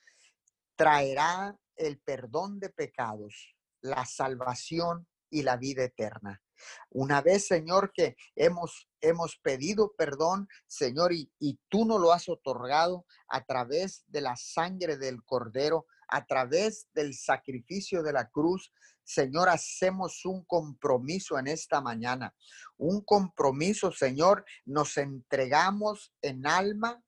traerá 0.76 1.58
el 1.74 1.98
perdón 1.98 2.60
de 2.60 2.68
pecados, 2.68 3.56
la 3.80 4.04
salvación 4.04 5.08
y 5.30 5.42
la 5.42 5.56
vida 5.56 5.84
eterna. 5.84 6.43
Una 6.90 7.20
vez, 7.20 7.46
Señor, 7.46 7.92
que 7.92 8.16
hemos, 8.34 8.88
hemos 9.00 9.36
pedido 9.36 9.94
perdón, 9.96 10.48
Señor, 10.66 11.12
y, 11.12 11.30
y 11.38 11.58
tú 11.68 11.84
no 11.84 11.98
lo 11.98 12.12
has 12.12 12.28
otorgado 12.28 13.06
a 13.28 13.44
través 13.44 14.04
de 14.06 14.20
la 14.20 14.36
sangre 14.36 14.96
del 14.96 15.22
Cordero, 15.24 15.86
a 16.08 16.24
través 16.26 16.88
del 16.92 17.14
sacrificio 17.14 18.02
de 18.02 18.12
la 18.12 18.28
cruz, 18.28 18.72
Señor, 19.04 19.50
hacemos 19.50 20.24
un 20.24 20.44
compromiso 20.44 21.38
en 21.38 21.46
esta 21.46 21.80
mañana. 21.80 22.34
Un 22.78 23.02
compromiso, 23.02 23.92
Señor, 23.92 24.44
nos 24.64 24.96
entregamos 24.96 26.12
en 26.22 26.46
alma, 26.46 27.02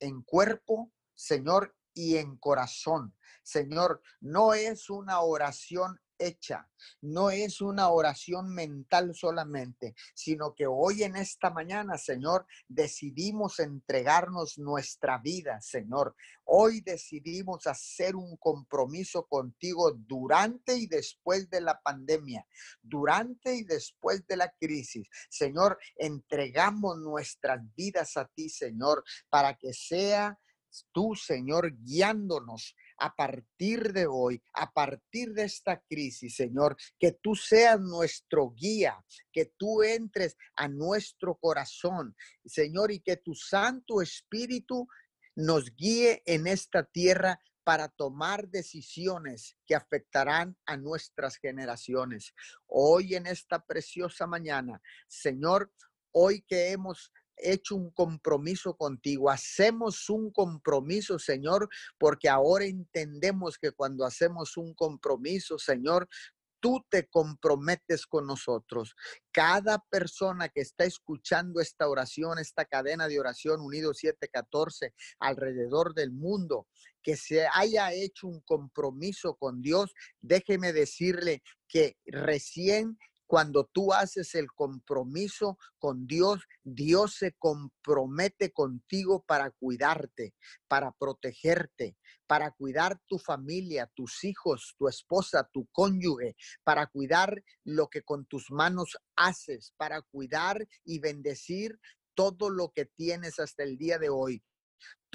en 0.00 0.22
cuerpo, 0.22 0.92
Señor, 1.14 1.74
y 1.94 2.16
en 2.16 2.36
corazón. 2.36 3.16
Señor, 3.42 4.02
no 4.20 4.54
es 4.54 4.90
una 4.90 5.20
oración 5.20 5.98
hecha. 6.18 6.68
No 7.00 7.30
es 7.30 7.60
una 7.60 7.88
oración 7.88 8.54
mental 8.54 9.14
solamente, 9.14 9.94
sino 10.14 10.54
que 10.54 10.66
hoy 10.66 11.02
en 11.02 11.16
esta 11.16 11.50
mañana, 11.50 11.98
Señor, 11.98 12.46
decidimos 12.68 13.58
entregarnos 13.60 14.58
nuestra 14.58 15.18
vida, 15.18 15.60
Señor. 15.60 16.14
Hoy 16.44 16.80
decidimos 16.80 17.66
hacer 17.66 18.16
un 18.16 18.36
compromiso 18.36 19.26
contigo 19.26 19.92
durante 19.92 20.76
y 20.76 20.86
después 20.86 21.50
de 21.50 21.60
la 21.60 21.80
pandemia, 21.80 22.46
durante 22.80 23.54
y 23.54 23.64
después 23.64 24.26
de 24.26 24.36
la 24.36 24.52
crisis. 24.58 25.08
Señor, 25.28 25.78
entregamos 25.96 26.98
nuestras 26.98 27.60
vidas 27.74 28.16
a 28.16 28.26
ti, 28.26 28.48
Señor, 28.48 29.04
para 29.28 29.54
que 29.54 29.72
sea 29.72 30.38
tú, 30.92 31.14
Señor, 31.14 31.72
guiándonos 31.82 32.76
a 32.98 33.14
partir 33.14 33.92
de 33.92 34.06
hoy, 34.06 34.42
a 34.54 34.72
partir 34.72 35.32
de 35.32 35.44
esta 35.44 35.80
crisis, 35.88 36.36
Señor, 36.36 36.76
que 36.98 37.12
tú 37.12 37.34
seas 37.34 37.80
nuestro 37.80 38.52
guía, 38.52 39.04
que 39.32 39.52
tú 39.56 39.82
entres 39.82 40.36
a 40.56 40.68
nuestro 40.68 41.36
corazón, 41.36 42.14
Señor, 42.44 42.92
y 42.92 43.00
que 43.00 43.16
tu 43.16 43.34
Santo 43.34 44.00
Espíritu 44.00 44.86
nos 45.34 45.74
guíe 45.74 46.22
en 46.24 46.46
esta 46.46 46.84
tierra 46.84 47.40
para 47.66 47.88
tomar 47.88 48.48
decisiones 48.48 49.56
que 49.66 49.74
afectarán 49.74 50.56
a 50.66 50.76
nuestras 50.76 51.36
generaciones. 51.36 52.32
Hoy 52.66 53.16
en 53.16 53.26
esta 53.26 53.58
preciosa 53.58 54.26
mañana, 54.26 54.80
Señor, 55.08 55.72
hoy 56.12 56.42
que 56.42 56.70
hemos 56.70 57.12
hecho 57.36 57.76
un 57.76 57.90
compromiso 57.90 58.76
contigo. 58.76 59.30
Hacemos 59.30 60.08
un 60.10 60.30
compromiso, 60.30 61.18
Señor, 61.18 61.68
porque 61.98 62.28
ahora 62.28 62.64
entendemos 62.64 63.58
que 63.58 63.72
cuando 63.72 64.04
hacemos 64.04 64.56
un 64.56 64.74
compromiso, 64.74 65.58
Señor, 65.58 66.08
tú 66.60 66.84
te 66.88 67.06
comprometes 67.06 68.06
con 68.06 68.26
nosotros. 68.26 68.94
Cada 69.30 69.78
persona 69.90 70.48
que 70.48 70.62
está 70.62 70.84
escuchando 70.84 71.60
esta 71.60 71.88
oración, 71.88 72.38
esta 72.38 72.64
cadena 72.64 73.08
de 73.08 73.20
oración 73.20 73.60
unido 73.60 73.94
714 73.94 74.94
alrededor 75.20 75.94
del 75.94 76.12
mundo, 76.12 76.66
que 77.02 77.16
se 77.16 77.46
haya 77.52 77.92
hecho 77.92 78.26
un 78.26 78.40
compromiso 78.40 79.36
con 79.36 79.62
Dios, 79.62 79.94
déjeme 80.20 80.72
decirle 80.72 81.42
que 81.68 81.96
recién 82.04 82.98
cuando 83.26 83.64
tú 83.72 83.92
haces 83.92 84.34
el 84.34 84.52
compromiso 84.52 85.58
con 85.78 86.06
Dios, 86.06 86.42
Dios 86.62 87.14
se 87.14 87.32
compromete 87.32 88.52
contigo 88.52 89.24
para 89.26 89.50
cuidarte, 89.50 90.34
para 90.68 90.92
protegerte, 90.92 91.96
para 92.26 92.50
cuidar 92.52 93.00
tu 93.06 93.18
familia, 93.18 93.90
tus 93.94 94.24
hijos, 94.24 94.74
tu 94.78 94.88
esposa, 94.88 95.48
tu 95.52 95.66
cónyuge, 95.72 96.36
para 96.64 96.86
cuidar 96.86 97.42
lo 97.64 97.88
que 97.88 98.02
con 98.02 98.26
tus 98.26 98.50
manos 98.50 98.96
haces, 99.16 99.72
para 99.76 100.02
cuidar 100.02 100.66
y 100.84 100.98
bendecir 101.00 101.78
todo 102.14 102.50
lo 102.50 102.70
que 102.70 102.86
tienes 102.86 103.38
hasta 103.38 103.62
el 103.62 103.76
día 103.76 103.98
de 103.98 104.08
hoy 104.08 104.42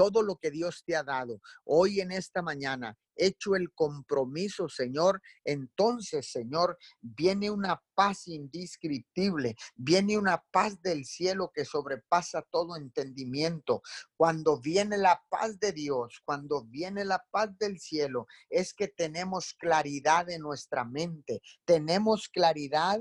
todo 0.02 0.24
lo 0.24 0.38
que 0.38 0.50
Dios 0.50 0.84
te 0.84 0.96
ha 0.96 1.04
dado 1.04 1.40
hoy 1.64 2.02
en 2.02 2.12
esta 2.12 2.42
mañana, 2.42 2.98
hecho 3.16 3.56
el 3.56 3.72
compromiso, 3.72 4.68
Señor, 4.68 5.22
entonces, 5.44 6.32
Señor, 6.32 6.80
viene 7.02 7.52
una 7.52 7.80
paz 7.94 8.28
indescriptible, 8.28 9.56
viene 9.76 10.18
una 10.18 10.44
paz 10.50 10.82
del 10.82 11.06
cielo 11.06 11.52
que 11.54 11.66
sobrepasa 11.66 12.42
todo 12.50 12.78
entendimiento. 12.78 13.84
Cuando 14.18 14.60
viene 14.60 14.98
la 14.98 15.22
paz 15.30 15.60
de 15.60 15.72
Dios, 15.72 16.20
cuando 16.26 16.64
viene 16.64 17.06
la 17.06 17.24
paz 17.30 17.56
del 17.60 17.80
cielo, 17.80 18.26
es 18.50 18.74
que 18.74 18.88
tenemos 18.88 19.54
claridad 19.54 20.32
en 20.32 20.42
nuestra 20.42 20.84
mente, 20.84 21.44
tenemos 21.64 22.28
claridad 22.28 23.00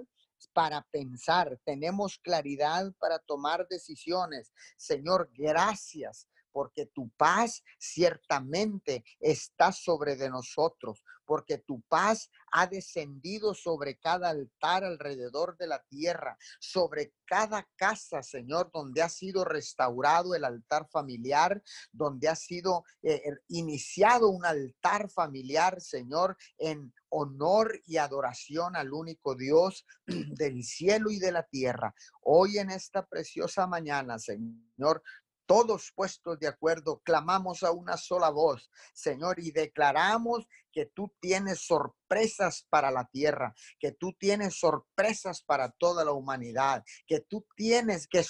para 0.52 0.82
pensar, 0.90 1.58
tenemos 1.64 2.18
claridad 2.18 2.92
para 2.98 3.18
tomar 3.20 3.66
decisiones. 3.68 4.52
Señor, 4.76 5.30
gracias 5.32 6.26
porque 6.52 6.86
tu 6.86 7.10
paz 7.10 7.62
ciertamente 7.78 9.04
está 9.18 9.72
sobre 9.72 10.16
de 10.16 10.30
nosotros, 10.30 11.02
porque 11.24 11.58
tu 11.58 11.80
paz 11.82 12.28
ha 12.50 12.66
descendido 12.66 13.54
sobre 13.54 13.96
cada 13.98 14.30
altar 14.30 14.82
alrededor 14.82 15.56
de 15.58 15.68
la 15.68 15.80
tierra, 15.88 16.36
sobre 16.58 17.14
cada 17.24 17.68
casa, 17.76 18.22
Señor, 18.24 18.70
donde 18.72 19.02
ha 19.02 19.08
sido 19.08 19.44
restaurado 19.44 20.34
el 20.34 20.44
altar 20.44 20.88
familiar, 20.90 21.62
donde 21.92 22.28
ha 22.28 22.34
sido 22.34 22.84
eh, 23.02 23.22
er, 23.24 23.42
iniciado 23.48 24.28
un 24.28 24.44
altar 24.44 25.08
familiar, 25.08 25.80
Señor, 25.80 26.36
en 26.58 26.92
honor 27.10 27.80
y 27.86 27.98
adoración 27.98 28.74
al 28.74 28.92
único 28.92 29.36
Dios 29.36 29.86
del 30.06 30.64
cielo 30.64 31.10
y 31.10 31.20
de 31.20 31.30
la 31.30 31.44
tierra. 31.44 31.94
Hoy 32.22 32.58
en 32.58 32.70
esta 32.70 33.06
preciosa 33.06 33.66
mañana, 33.66 34.18
Señor, 34.18 35.02
todos 35.50 35.90
puestos 35.96 36.38
de 36.38 36.46
acuerdo, 36.46 37.02
clamamos 37.04 37.64
a 37.64 37.72
una 37.72 37.96
sola 37.96 38.30
voz, 38.30 38.70
Señor, 38.94 39.40
y 39.40 39.50
declaramos 39.50 40.46
que 40.70 40.86
tú 40.86 41.12
tienes 41.18 41.66
sorpresas 41.66 42.68
para 42.70 42.92
la 42.92 43.06
tierra, 43.06 43.52
que 43.80 43.90
tú 43.90 44.12
tienes 44.12 44.60
sorpresas 44.60 45.42
para 45.42 45.72
toda 45.72 46.04
la 46.04 46.12
humanidad, 46.12 46.84
que 47.04 47.18
tú 47.18 47.44
tienes 47.56 48.06
que 48.06 48.22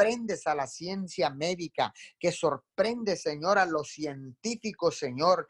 sorprendes 0.00 0.46
a 0.46 0.54
la 0.54 0.66
ciencia 0.66 1.30
médica, 1.30 1.92
que 2.18 2.32
sorprende, 2.32 3.16
Señor, 3.16 3.58
a 3.58 3.66
los 3.66 3.88
científicos, 3.88 4.98
Señor, 4.98 5.46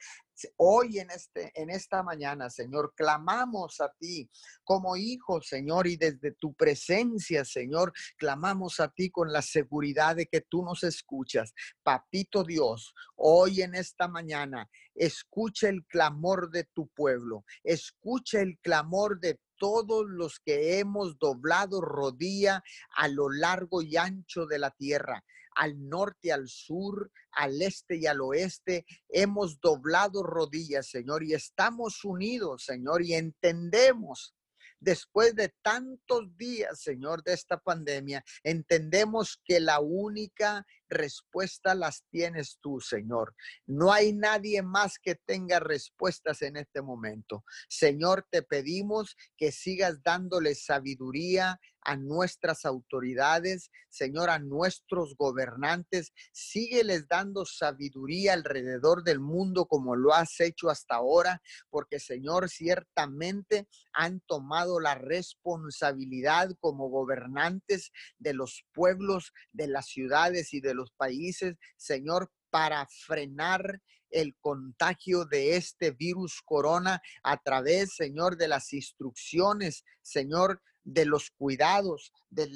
Hoy 0.57 0.99
en, 0.99 1.11
este, 1.11 1.53
en 1.55 1.69
esta 1.69 2.03
mañana, 2.03 2.49
Señor, 2.49 2.95
clamamos 2.97 3.79
a 3.83 3.93
ti 3.99 4.31
como 4.65 4.97
hijos, 4.97 5.47
Señor, 5.47 5.87
y 5.87 5.99
desde 5.99 6.33
tu 6.33 6.55
presencia, 6.55 7.45
Señor, 7.45 7.93
clamamos 8.17 8.81
a 8.81 8.89
ti 8.89 9.11
con 9.11 9.31
la 9.33 9.43
seguridad 9.43 10.17
de 10.17 10.25
que 10.25 10.41
tú 10.41 10.65
nos 10.65 10.83
escuchas. 10.83 11.53
Papito 11.83 12.43
Dios, 12.43 12.95
hoy 13.17 13.61
en 13.61 13.75
esta 13.75 14.09
mañana, 14.09 14.67
escucha 14.95 15.69
el 15.69 15.85
clamor 15.85 16.51
de 16.51 16.65
tu 16.65 16.89
pueblo, 16.89 17.45
escucha 17.63 18.41
el 18.41 18.59
clamor 18.61 19.21
de 19.21 19.39
todos 19.61 20.07
los 20.09 20.40
que 20.40 20.79
hemos 20.79 21.18
doblado 21.18 21.83
rodilla 21.83 22.64
a 22.96 23.07
lo 23.09 23.29
largo 23.29 23.83
y 23.83 23.96
ancho 23.96 24.46
de 24.46 24.59
la 24.59 24.70
tierra 24.70 25.23
al 25.57 25.88
norte, 25.88 26.33
al 26.33 26.49
sur, 26.49 27.11
al 27.33 27.61
este 27.61 27.96
y 27.96 28.07
al 28.07 28.20
oeste. 28.23 28.87
Hemos 29.09 29.61
doblado 29.61 30.23
rodillas, 30.23 30.88
Señor, 30.88 31.23
y 31.23 31.35
estamos 31.35 32.05
unidos, 32.05 32.64
Señor, 32.64 33.03
y 33.03 33.14
entendemos 33.14 34.35
después 34.79 35.35
de 35.35 35.53
tantos 35.62 36.35
días, 36.37 36.81
Señor, 36.81 37.23
de 37.23 37.35
esta 37.35 37.59
pandemia, 37.59 38.25
entendemos 38.42 39.40
que 39.44 39.61
la 39.61 39.81
única 39.81 40.64
respuesta 40.90 41.74
las 41.74 42.05
tienes 42.11 42.59
tú, 42.61 42.81
Señor. 42.81 43.35
No 43.66 43.92
hay 43.92 44.12
nadie 44.12 44.62
más 44.62 44.98
que 44.98 45.14
tenga 45.14 45.61
respuestas 45.61 46.42
en 46.42 46.57
este 46.57 46.83
momento. 46.83 47.44
Señor, 47.68 48.26
te 48.31 48.42
pedimos 48.42 49.16
que 49.37 49.53
sigas 49.53 50.03
dándole 50.03 50.55
sabiduría, 50.55 51.59
a 51.83 51.96
nuestras 51.96 52.64
autoridades, 52.64 53.70
Señor, 53.88 54.31
a 54.31 54.38
nuestros 54.38 55.16
gobernantes. 55.16 56.12
Sígueles 56.33 57.09
dando 57.09 57.44
sabiduría 57.44 58.35
alrededor 58.35 59.03
del 59.03 59.20
mundo 59.20 59.66
como 59.66 59.96
lo 59.96 60.14
has 60.14 60.38
hecho 60.40 60.68
hasta 60.70 60.96
ahora, 60.96 61.40
porque, 61.70 61.98
Señor, 61.98 62.48
ciertamente 62.48 63.66
han 63.92 64.20
tomado 64.26 64.81
la 64.81 64.94
responsabilidad 64.94 66.50
como 66.61 66.88
gobernantes 66.88 67.90
de 68.18 68.35
los 68.35 68.64
pueblos, 68.72 69.33
de 69.53 69.68
las 69.68 69.87
ciudades 69.87 70.53
y 70.53 70.61
de 70.61 70.74
los 70.74 70.80
países, 70.93 71.57
Señor, 71.77 72.31
para 72.51 72.87
frenar 73.07 73.81
el 74.11 74.37
contagio 74.40 75.25
de 75.25 75.57
este 75.57 75.93
virus 75.93 76.40
corona 76.45 77.01
a 77.23 77.37
través, 77.43 77.95
Señor, 77.95 78.37
de 78.37 78.49
las 78.49 78.73
instrucciones, 78.73 79.85
Señor, 80.03 80.61
de 80.83 81.05
los 81.05 81.31
cuidados, 81.31 82.12
de, 82.31 82.49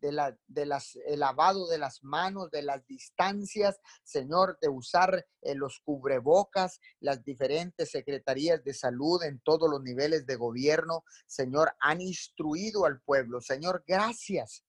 la, 0.00 0.36
de 0.46 0.66
las, 0.66 0.96
el 1.06 1.20
lavado 1.20 1.68
de 1.68 1.78
las 1.78 2.02
manos, 2.02 2.50
de 2.50 2.62
las 2.62 2.84
distancias, 2.86 3.78
Señor, 4.02 4.58
de 4.60 4.68
usar 4.68 5.26
eh, 5.42 5.54
los 5.54 5.80
cubrebocas, 5.80 6.80
las 7.00 7.22
diferentes 7.24 7.90
secretarías 7.90 8.62
de 8.64 8.74
salud 8.74 9.22
en 9.22 9.40
todos 9.40 9.70
los 9.70 9.82
niveles 9.82 10.26
de 10.26 10.36
gobierno, 10.36 11.04
Señor, 11.26 11.72
han 11.80 12.00
instruido 12.00 12.84
al 12.84 13.00
pueblo. 13.00 13.40
Señor, 13.40 13.84
gracias, 13.86 14.64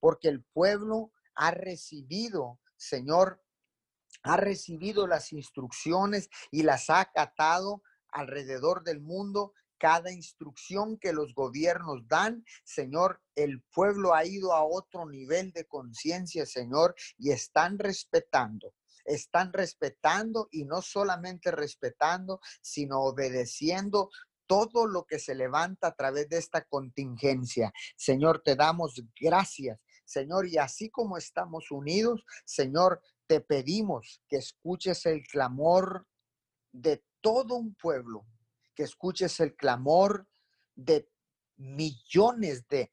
porque 0.00 0.28
el 0.28 0.42
pueblo 0.52 1.12
ha 1.36 1.50
recibido, 1.52 2.60
Señor, 2.76 3.42
ha 4.22 4.36
recibido 4.36 5.06
las 5.06 5.32
instrucciones 5.32 6.28
y 6.50 6.62
las 6.62 6.90
ha 6.90 7.00
acatado 7.00 7.82
alrededor 8.08 8.82
del 8.82 9.00
mundo 9.00 9.52
cada 9.78 10.10
instrucción 10.10 10.98
que 10.98 11.12
los 11.12 11.34
gobiernos 11.34 12.08
dan, 12.08 12.44
Señor, 12.64 13.20
el 13.34 13.62
pueblo 13.74 14.14
ha 14.14 14.24
ido 14.24 14.54
a 14.54 14.64
otro 14.64 15.06
nivel 15.06 15.52
de 15.52 15.66
conciencia, 15.66 16.46
Señor, 16.46 16.94
y 17.18 17.30
están 17.30 17.78
respetando 17.78 18.72
están 19.06 19.52
respetando 19.52 20.48
y 20.50 20.64
no 20.64 20.82
solamente 20.82 21.50
respetando, 21.50 22.40
sino 22.60 23.00
obedeciendo 23.00 24.10
todo 24.46 24.86
lo 24.86 25.04
que 25.04 25.18
se 25.18 25.34
levanta 25.34 25.88
a 25.88 25.94
través 25.94 26.28
de 26.28 26.38
esta 26.38 26.64
contingencia. 26.64 27.72
Señor, 27.96 28.42
te 28.44 28.54
damos 28.54 29.00
gracias, 29.20 29.78
Señor, 30.06 30.46
y 30.46 30.56
así 30.56 30.88
como 30.88 31.18
estamos 31.18 31.70
unidos, 31.70 32.24
Señor, 32.44 33.02
te 33.26 33.40
pedimos 33.40 34.22
que 34.28 34.36
escuches 34.36 35.04
el 35.04 35.26
clamor 35.26 36.06
de 36.72 37.04
todo 37.20 37.56
un 37.56 37.74
pueblo, 37.74 38.24
que 38.74 38.84
escuches 38.84 39.40
el 39.40 39.56
clamor 39.56 40.28
de 40.76 41.10
millones 41.56 42.68
de, 42.68 42.92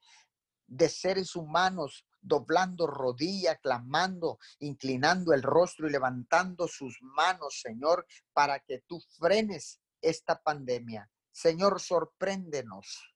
de 0.67 0.89
seres 0.89 1.35
humanos 1.35 2.05
doblando 2.19 2.87
rodilla, 2.87 3.57
clamando, 3.57 4.39
inclinando 4.59 5.33
el 5.33 5.43
rostro 5.43 5.87
y 5.87 5.91
levantando 5.91 6.67
sus 6.67 6.97
manos, 7.01 7.59
Señor, 7.61 8.07
para 8.33 8.59
que 8.59 8.79
tú 8.87 8.99
frenes 9.19 9.79
esta 10.01 10.41
pandemia. 10.41 11.09
Señor, 11.31 11.79
sorpréndenos 11.79 13.12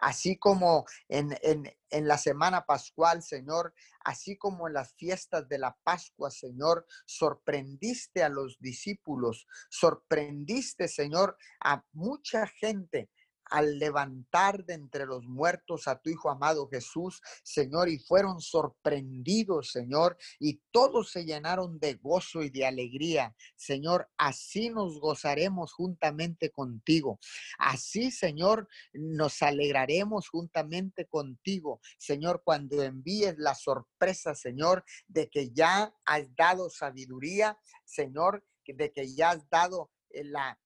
así 0.00 0.36
como 0.38 0.84
en, 1.08 1.36
en, 1.42 2.08
la 2.08 2.18
semana 2.18 2.64
pascual, 2.64 3.22
Señor, 3.22 3.74
así 4.04 4.36
como 4.36 4.66
en 4.66 4.74
las 4.74 4.94
fiestas 4.94 5.48
de 5.48 5.58
la 5.58 5.76
Pascua, 5.82 6.30
Señor, 6.30 6.86
sorprendiste 7.06 8.22
a 8.22 8.28
los 8.28 8.58
discípulos, 8.60 9.46
sorprendiste, 9.68 10.88
Señor, 10.88 11.36
a 11.60 11.84
mucha 11.92 12.46
gente 12.46 13.10
al 13.50 13.78
levantar 13.78 14.64
de 14.64 14.74
entre 14.74 15.06
los 15.06 15.26
muertos 15.26 15.88
a 15.88 16.00
tu 16.00 16.10
Hijo 16.10 16.30
amado 16.30 16.68
Jesús, 16.68 17.20
Señor, 17.42 17.88
y 17.88 17.98
fueron 17.98 18.40
sorprendidos, 18.40 19.72
Señor, 19.72 20.16
y 20.38 20.62
todos 20.70 21.10
se 21.10 21.24
llenaron 21.24 21.78
de 21.78 21.94
gozo 21.94 22.42
y 22.42 22.50
de 22.50 22.66
alegría. 22.66 23.34
Señor, 23.56 24.08
así 24.16 24.70
nos 24.70 25.00
gozaremos 25.00 25.72
juntamente 25.72 26.50
contigo. 26.50 27.18
Así, 27.58 28.10
Señor, 28.10 28.68
nos 28.92 29.42
alegraremos 29.42 30.28
juntamente 30.28 31.06
contigo, 31.06 31.80
Señor, 31.98 32.42
cuando 32.44 32.82
envíes 32.82 33.36
la 33.38 33.54
sorpresa, 33.54 34.34
Señor, 34.34 34.84
de 35.06 35.28
que 35.28 35.50
ya 35.50 35.92
has 36.04 36.34
dado 36.36 36.70
sabiduría, 36.70 37.58
Señor, 37.84 38.44
de 38.66 38.92
que 38.92 39.14
ya 39.14 39.30
has 39.30 39.48
dado 39.48 39.90
eh, 40.10 40.24
la 40.24 40.58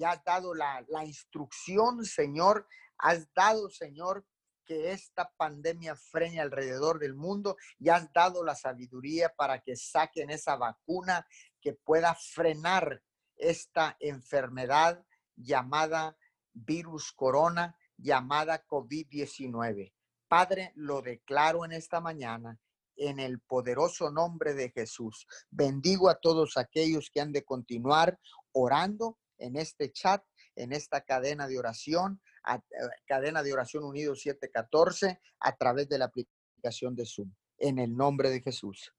ya 0.00 0.12
has 0.12 0.24
dado 0.24 0.54
la, 0.54 0.82
instrucción, 1.04 2.04
Señor, 2.06 2.66
has 2.96 3.32
dado, 3.34 3.68
Señor, 3.68 4.24
que 4.64 4.92
esta 4.92 5.30
pandemia 5.36 5.94
frene 5.94 6.40
alrededor 6.40 6.98
del 6.98 7.14
mundo 7.14 7.56
y 7.78 7.90
has 7.90 8.10
dado 8.12 8.42
la 8.42 8.54
sabiduría 8.54 9.28
para 9.36 9.60
que 9.60 9.76
saquen 9.76 10.30
esa 10.30 10.56
vacuna 10.56 11.26
que 11.60 11.74
pueda 11.74 12.14
frenar 12.14 13.02
esta 13.36 13.96
enfermedad 14.00 15.04
llamada 15.36 16.16
virus 16.54 17.12
corona, 17.12 17.76
llamada 17.98 18.64
COVID-19. 18.66 19.92
Padre, 20.28 20.72
lo 20.76 21.02
declaro 21.02 21.64
en 21.66 21.72
esta 21.72 22.00
mañana 22.00 22.58
en 22.96 23.18
el 23.18 23.40
poderoso 23.40 24.10
nombre 24.10 24.54
de 24.54 24.70
Jesús. 24.70 25.26
Bendigo 25.50 26.08
a 26.08 26.20
todos 26.20 26.56
aquellos 26.56 27.10
que 27.10 27.20
han 27.20 27.32
de 27.32 27.44
continuar 27.44 28.18
orando 28.52 29.18
en 29.40 29.56
este 29.56 29.90
chat, 29.90 30.22
en 30.54 30.72
esta 30.72 31.00
cadena 31.02 31.48
de 31.48 31.58
oración, 31.58 32.20
eh, 32.48 32.58
cadena 33.06 33.42
de 33.42 33.52
oración 33.52 33.84
unido 33.84 34.14
714, 34.14 35.20
a 35.40 35.56
través 35.56 35.88
de 35.88 35.98
la 35.98 36.06
aplicación 36.06 36.94
de 36.94 37.06
Zoom. 37.06 37.32
En 37.58 37.78
el 37.78 37.94
nombre 37.96 38.30
de 38.30 38.40
Jesús. 38.40 38.92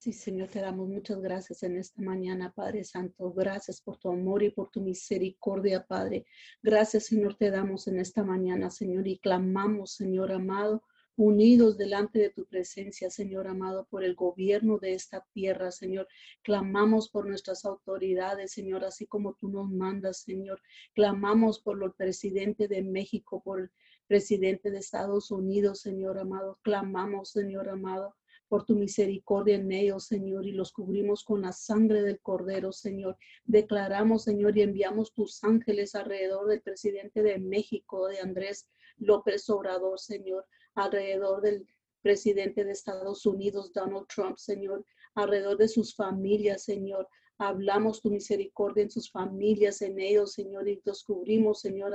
Sí, 0.00 0.12
Señor, 0.12 0.48
te 0.48 0.60
damos 0.60 0.88
muchas 0.88 1.20
gracias 1.20 1.64
en 1.64 1.76
esta 1.76 2.00
mañana, 2.00 2.52
Padre 2.52 2.84
Santo. 2.84 3.32
Gracias 3.32 3.80
por 3.80 3.96
tu 3.96 4.10
amor 4.10 4.44
y 4.44 4.50
por 4.50 4.70
tu 4.70 4.80
misericordia, 4.80 5.84
Padre. 5.84 6.24
Gracias, 6.62 7.06
Señor, 7.06 7.34
te 7.34 7.50
damos 7.50 7.88
en 7.88 7.98
esta 7.98 8.22
mañana, 8.22 8.70
Señor, 8.70 9.08
y 9.08 9.18
clamamos, 9.18 9.94
Señor 9.94 10.30
amado, 10.30 10.84
unidos 11.18 11.76
delante 11.76 12.20
de 12.20 12.30
tu 12.30 12.46
presencia, 12.46 13.10
Señor 13.10 13.48
amado, 13.48 13.88
por 13.90 14.04
el 14.04 14.14
gobierno 14.14 14.78
de 14.78 14.94
esta 14.94 15.26
tierra, 15.32 15.72
Señor. 15.72 16.06
Clamamos 16.42 17.10
por 17.10 17.26
nuestras 17.26 17.64
autoridades, 17.64 18.52
Señor, 18.52 18.84
así 18.84 19.04
como 19.04 19.34
tú 19.34 19.48
nos 19.48 19.68
mandas, 19.68 20.18
Señor. 20.18 20.62
Clamamos 20.94 21.58
por 21.58 21.82
el 21.82 21.92
presidente 21.92 22.68
de 22.68 22.82
México, 22.82 23.42
por 23.42 23.62
el 23.62 23.70
presidente 24.06 24.70
de 24.70 24.78
Estados 24.78 25.32
Unidos, 25.32 25.80
Señor 25.80 26.18
amado. 26.20 26.60
Clamamos, 26.62 27.30
Señor 27.32 27.68
amado, 27.68 28.14
por 28.46 28.64
tu 28.64 28.76
misericordia 28.76 29.56
en 29.56 29.72
ellos, 29.72 30.04
Señor, 30.04 30.46
y 30.46 30.52
los 30.52 30.70
cubrimos 30.70 31.24
con 31.24 31.42
la 31.42 31.50
sangre 31.50 32.02
del 32.02 32.20
Cordero, 32.20 32.70
Señor. 32.70 33.16
Declaramos, 33.44 34.22
Señor, 34.22 34.56
y 34.56 34.62
enviamos 34.62 35.12
tus 35.12 35.42
ángeles 35.42 35.96
alrededor 35.96 36.46
del 36.46 36.62
presidente 36.62 37.24
de 37.24 37.40
México, 37.40 38.06
de 38.06 38.20
Andrés 38.20 38.68
López 38.98 39.50
Obrador, 39.50 39.98
Señor 39.98 40.46
alrededor 40.78 41.40
del 41.40 41.66
presidente 42.02 42.64
de 42.64 42.72
Estados 42.72 43.26
Unidos, 43.26 43.72
Donald 43.72 44.06
Trump, 44.06 44.36
Señor, 44.36 44.84
alrededor 45.14 45.56
de 45.58 45.68
sus 45.68 45.94
familias, 45.94 46.64
Señor. 46.64 47.08
Hablamos 47.40 48.00
tu 48.00 48.10
misericordia 48.10 48.82
en 48.82 48.90
sus 48.90 49.10
familias, 49.10 49.80
en 49.82 50.00
ellos, 50.00 50.32
Señor, 50.32 50.68
y 50.68 50.80
los 50.84 51.04
cubrimos, 51.04 51.60
Señor 51.60 51.92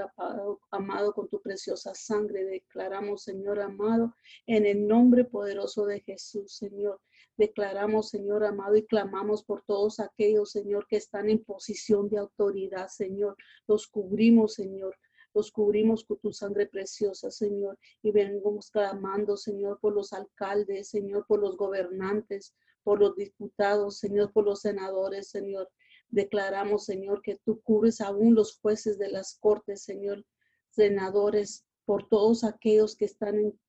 amado, 0.72 1.14
con 1.14 1.28
tu 1.28 1.42
preciosa 1.42 1.94
sangre. 1.94 2.46
Declaramos, 2.46 3.24
Señor 3.24 3.60
amado, 3.60 4.14
en 4.48 4.66
el 4.66 4.88
nombre 4.88 5.26
poderoso 5.26 5.86
de 5.86 6.00
Jesús, 6.00 6.56
Señor. 6.56 7.02
Declaramos, 7.36 8.10
Señor 8.10 8.46
amado, 8.46 8.78
y 8.78 8.86
clamamos 8.86 9.44
por 9.44 9.64
todos 9.66 10.00
aquellos, 10.00 10.52
Señor, 10.52 10.88
que 10.88 10.98
están 10.98 11.30
en 11.30 11.44
posición 11.44 12.08
de 12.08 12.20
autoridad, 12.20 12.88
Señor. 12.88 13.36
Los 13.68 13.88
cubrimos, 13.88 14.54
Señor. 14.54 14.96
Los 15.34 15.52
cubrimos 15.52 16.04
con 16.04 16.18
tu 16.20 16.32
sangre 16.32 16.68
preciosa, 16.68 17.32
Señor, 17.32 17.80
y 18.02 18.12
venimos 18.12 18.70
clamando, 18.70 19.36
Señor, 19.36 19.80
por 19.80 19.94
los 19.94 20.14
alcaldes, 20.14 20.90
Señor, 20.90 21.26
por 21.28 21.40
los 21.40 21.58
gobernantes, 21.58 22.54
por 22.84 23.00
los 23.00 23.16
diputados, 23.16 23.98
Señor, 23.98 24.32
por 24.32 24.46
los 24.46 24.62
senadores, 24.62 25.30
Señor. 25.30 25.70
Declaramos, 26.10 26.86
Señor, 26.86 27.22
que 27.22 27.40
tú 27.44 27.62
cubres 27.62 28.00
aún 28.02 28.36
los 28.36 28.58
jueces 28.60 29.00
de 29.00 29.10
las 29.10 29.38
cortes, 29.40 29.84
Señor, 29.84 30.24
senadores, 30.70 31.66
por 31.86 32.08
todos 32.08 32.44
aquellos 32.44 32.96
que 32.96 33.06
están 33.06 33.40
en 33.40 33.60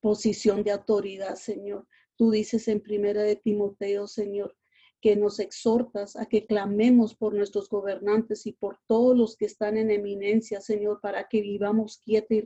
posición 0.00 0.64
de 0.64 0.72
autoridad, 0.72 1.36
Señor. 1.36 1.86
Tú 2.16 2.30
dices 2.30 2.68
en 2.68 2.80
primera 2.80 3.22
de 3.22 3.36
Timoteo, 3.36 4.06
Señor, 4.06 4.56
que 5.00 5.16
nos 5.16 5.38
exhortas 5.40 6.16
a 6.16 6.26
que 6.26 6.46
clamemos 6.46 7.14
por 7.14 7.34
nuestros 7.34 7.68
gobernantes 7.68 8.46
y 8.46 8.52
por 8.52 8.78
todos 8.86 9.16
los 9.16 9.36
que 9.36 9.46
están 9.46 9.76
en 9.76 9.90
eminencia, 9.90 10.60
Señor, 10.60 11.00
para 11.00 11.28
que 11.28 11.40
vivamos 11.42 11.98
quieta 12.04 12.34
y 12.34 12.42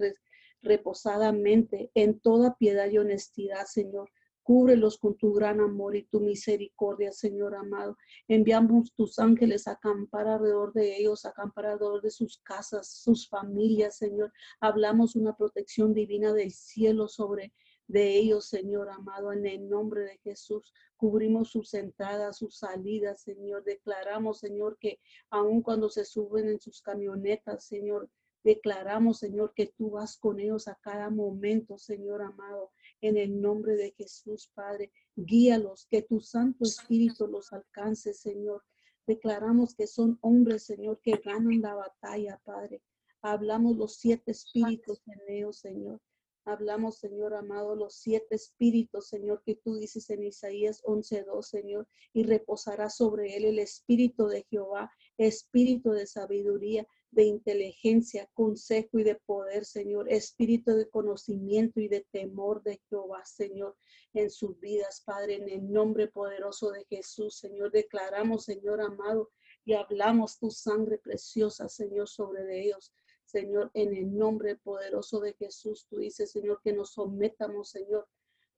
reposadamente 0.62 1.90
en 1.94 2.20
toda 2.20 2.56
piedad 2.56 2.90
y 2.90 2.98
honestidad, 2.98 3.66
Señor. 3.66 4.10
Cúbrelos 4.42 4.98
con 4.98 5.16
tu 5.16 5.32
gran 5.32 5.60
amor 5.60 5.94
y 5.94 6.04
tu 6.04 6.18
misericordia, 6.18 7.12
Señor 7.12 7.54
amado. 7.54 7.96
Enviamos 8.26 8.92
tus 8.94 9.18
ángeles 9.18 9.68
a 9.68 9.72
acampar 9.72 10.26
alrededor 10.26 10.72
de 10.72 10.96
ellos, 10.96 11.24
a 11.24 11.28
acampar 11.28 11.66
alrededor 11.66 12.02
de 12.02 12.10
sus 12.10 12.38
casas, 12.38 12.90
sus 12.90 13.28
familias, 13.28 13.96
Señor. 13.96 14.32
Hablamos 14.60 15.14
una 15.14 15.36
protección 15.36 15.94
divina 15.94 16.32
del 16.32 16.50
cielo 16.50 17.06
sobre 17.06 17.52
de 17.90 18.16
ellos, 18.16 18.46
Señor 18.46 18.88
amado, 18.88 19.32
en 19.32 19.46
el 19.46 19.68
nombre 19.68 20.02
de 20.02 20.18
Jesús. 20.18 20.72
Cubrimos 20.96 21.50
sus 21.50 21.74
entradas, 21.74 22.38
sus 22.38 22.56
salidas, 22.56 23.22
Señor. 23.22 23.64
Declaramos, 23.64 24.38
Señor, 24.38 24.78
que 24.78 25.00
aun 25.28 25.60
cuando 25.60 25.88
se 25.88 26.04
suben 26.04 26.48
en 26.48 26.60
sus 26.60 26.82
camionetas, 26.82 27.64
Señor, 27.64 28.08
declaramos, 28.44 29.18
Señor, 29.18 29.52
que 29.54 29.66
tú 29.76 29.90
vas 29.90 30.16
con 30.16 30.38
ellos 30.38 30.68
a 30.68 30.78
cada 30.80 31.10
momento, 31.10 31.78
Señor 31.78 32.22
amado. 32.22 32.70
En 33.00 33.16
el 33.16 33.40
nombre 33.40 33.74
de 33.74 33.90
Jesús, 33.92 34.52
Padre, 34.54 34.92
guíalos, 35.16 35.88
que 35.90 36.02
tu 36.02 36.20
Santo 36.20 36.64
Espíritu 36.64 37.26
los 37.26 37.52
alcance, 37.52 38.14
Señor. 38.14 38.62
Declaramos 39.04 39.74
que 39.74 39.88
son 39.88 40.16
hombres, 40.20 40.62
Señor, 40.62 41.00
que 41.02 41.20
ganan 41.24 41.60
la 41.60 41.74
batalla, 41.74 42.40
Padre. 42.44 42.82
Hablamos 43.20 43.76
los 43.76 43.96
siete 43.96 44.30
espíritus 44.30 45.02
en 45.06 45.20
ellos, 45.34 45.58
Señor. 45.58 46.00
Hablamos, 46.44 46.98
Señor 46.98 47.34
amado, 47.34 47.76
los 47.76 47.94
siete 47.94 48.34
espíritus, 48.34 49.08
Señor, 49.08 49.42
que 49.44 49.56
tú 49.56 49.76
dices 49.76 50.08
en 50.10 50.24
Isaías 50.24 50.82
11.2, 50.84 51.42
Señor, 51.42 51.88
y 52.12 52.22
reposará 52.24 52.88
sobre 52.88 53.36
él 53.36 53.44
el 53.44 53.58
espíritu 53.58 54.26
de 54.26 54.44
Jehová, 54.50 54.90
espíritu 55.18 55.90
de 55.90 56.06
sabiduría, 56.06 56.86
de 57.10 57.24
inteligencia, 57.24 58.30
consejo 58.32 58.98
y 58.98 59.04
de 59.04 59.16
poder, 59.16 59.64
Señor, 59.64 60.10
espíritu 60.10 60.72
de 60.72 60.88
conocimiento 60.88 61.80
y 61.80 61.88
de 61.88 62.06
temor 62.10 62.62
de 62.62 62.80
Jehová, 62.88 63.24
Señor, 63.24 63.76
en 64.14 64.30
sus 64.30 64.58
vidas, 64.60 65.02
Padre, 65.04 65.34
en 65.34 65.48
el 65.48 65.70
nombre 65.70 66.08
poderoso 66.08 66.70
de 66.70 66.84
Jesús, 66.86 67.36
Señor, 67.36 67.70
declaramos, 67.70 68.44
Señor 68.44 68.80
amado, 68.80 69.30
y 69.64 69.74
hablamos 69.74 70.38
tu 70.38 70.50
sangre 70.50 70.98
preciosa, 70.98 71.68
Señor, 71.68 72.08
sobre 72.08 72.62
ellos. 72.62 72.94
Señor, 73.30 73.70
en 73.74 73.94
el 73.94 74.16
nombre 74.16 74.56
poderoso 74.56 75.20
de 75.20 75.34
Jesús, 75.34 75.86
tú 75.88 75.98
dices, 75.98 76.30
Señor, 76.30 76.60
que 76.62 76.72
nos 76.72 76.92
sometamos, 76.94 77.70
Señor, 77.70 78.08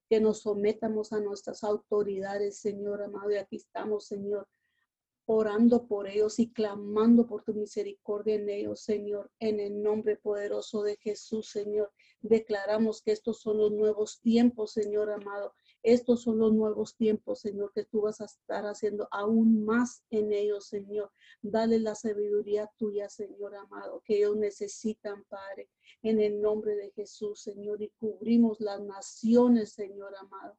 que 0.08 0.20
nos 0.20 0.40
sometamos 0.40 1.12
a 1.12 1.20
nuestras 1.20 1.62
autoridades, 1.64 2.58
Señor 2.58 3.02
amado, 3.02 3.30
y 3.30 3.36
aquí 3.36 3.56
estamos, 3.56 4.06
Señor, 4.06 4.48
orando 5.26 5.86
por 5.86 6.08
ellos 6.08 6.38
y 6.38 6.52
clamando 6.52 7.26
por 7.26 7.44
tu 7.44 7.54
misericordia 7.54 8.34
en 8.34 8.48
ellos, 8.48 8.80
Señor, 8.80 9.30
en 9.38 9.60
el 9.60 9.82
nombre 9.82 10.16
poderoso 10.16 10.82
de 10.82 10.96
Jesús, 10.96 11.50
Señor. 11.50 11.92
Declaramos 12.20 13.02
que 13.02 13.12
estos 13.12 13.40
son 13.40 13.58
los 13.58 13.72
nuevos 13.72 14.20
tiempos, 14.20 14.72
Señor 14.72 15.10
amado, 15.10 15.54
estos 15.82 16.22
son 16.22 16.38
los 16.38 16.52
nuevos 16.52 16.96
tiempos, 16.96 17.40
Señor, 17.40 17.72
que 17.72 17.84
tú 17.84 18.02
vas 18.02 18.20
a 18.20 18.26
estar 18.26 18.64
haciendo 18.66 19.08
aún 19.10 19.64
más 19.64 20.04
en 20.10 20.32
ellos, 20.32 20.66
Señor. 20.66 21.10
Dale 21.40 21.78
la 21.78 21.94
sabiduría 21.94 22.70
tuya, 22.76 23.08
Señor 23.08 23.54
amado, 23.56 24.02
que 24.04 24.18
ellos 24.18 24.36
necesitan, 24.36 25.24
Padre, 25.24 25.68
en 26.02 26.20
el 26.20 26.40
nombre 26.40 26.76
de 26.76 26.90
Jesús, 26.92 27.42
Señor. 27.42 27.82
Y 27.82 27.90
cubrimos 27.98 28.60
las 28.60 28.80
naciones, 28.80 29.72
Señor 29.72 30.14
amado 30.16 30.56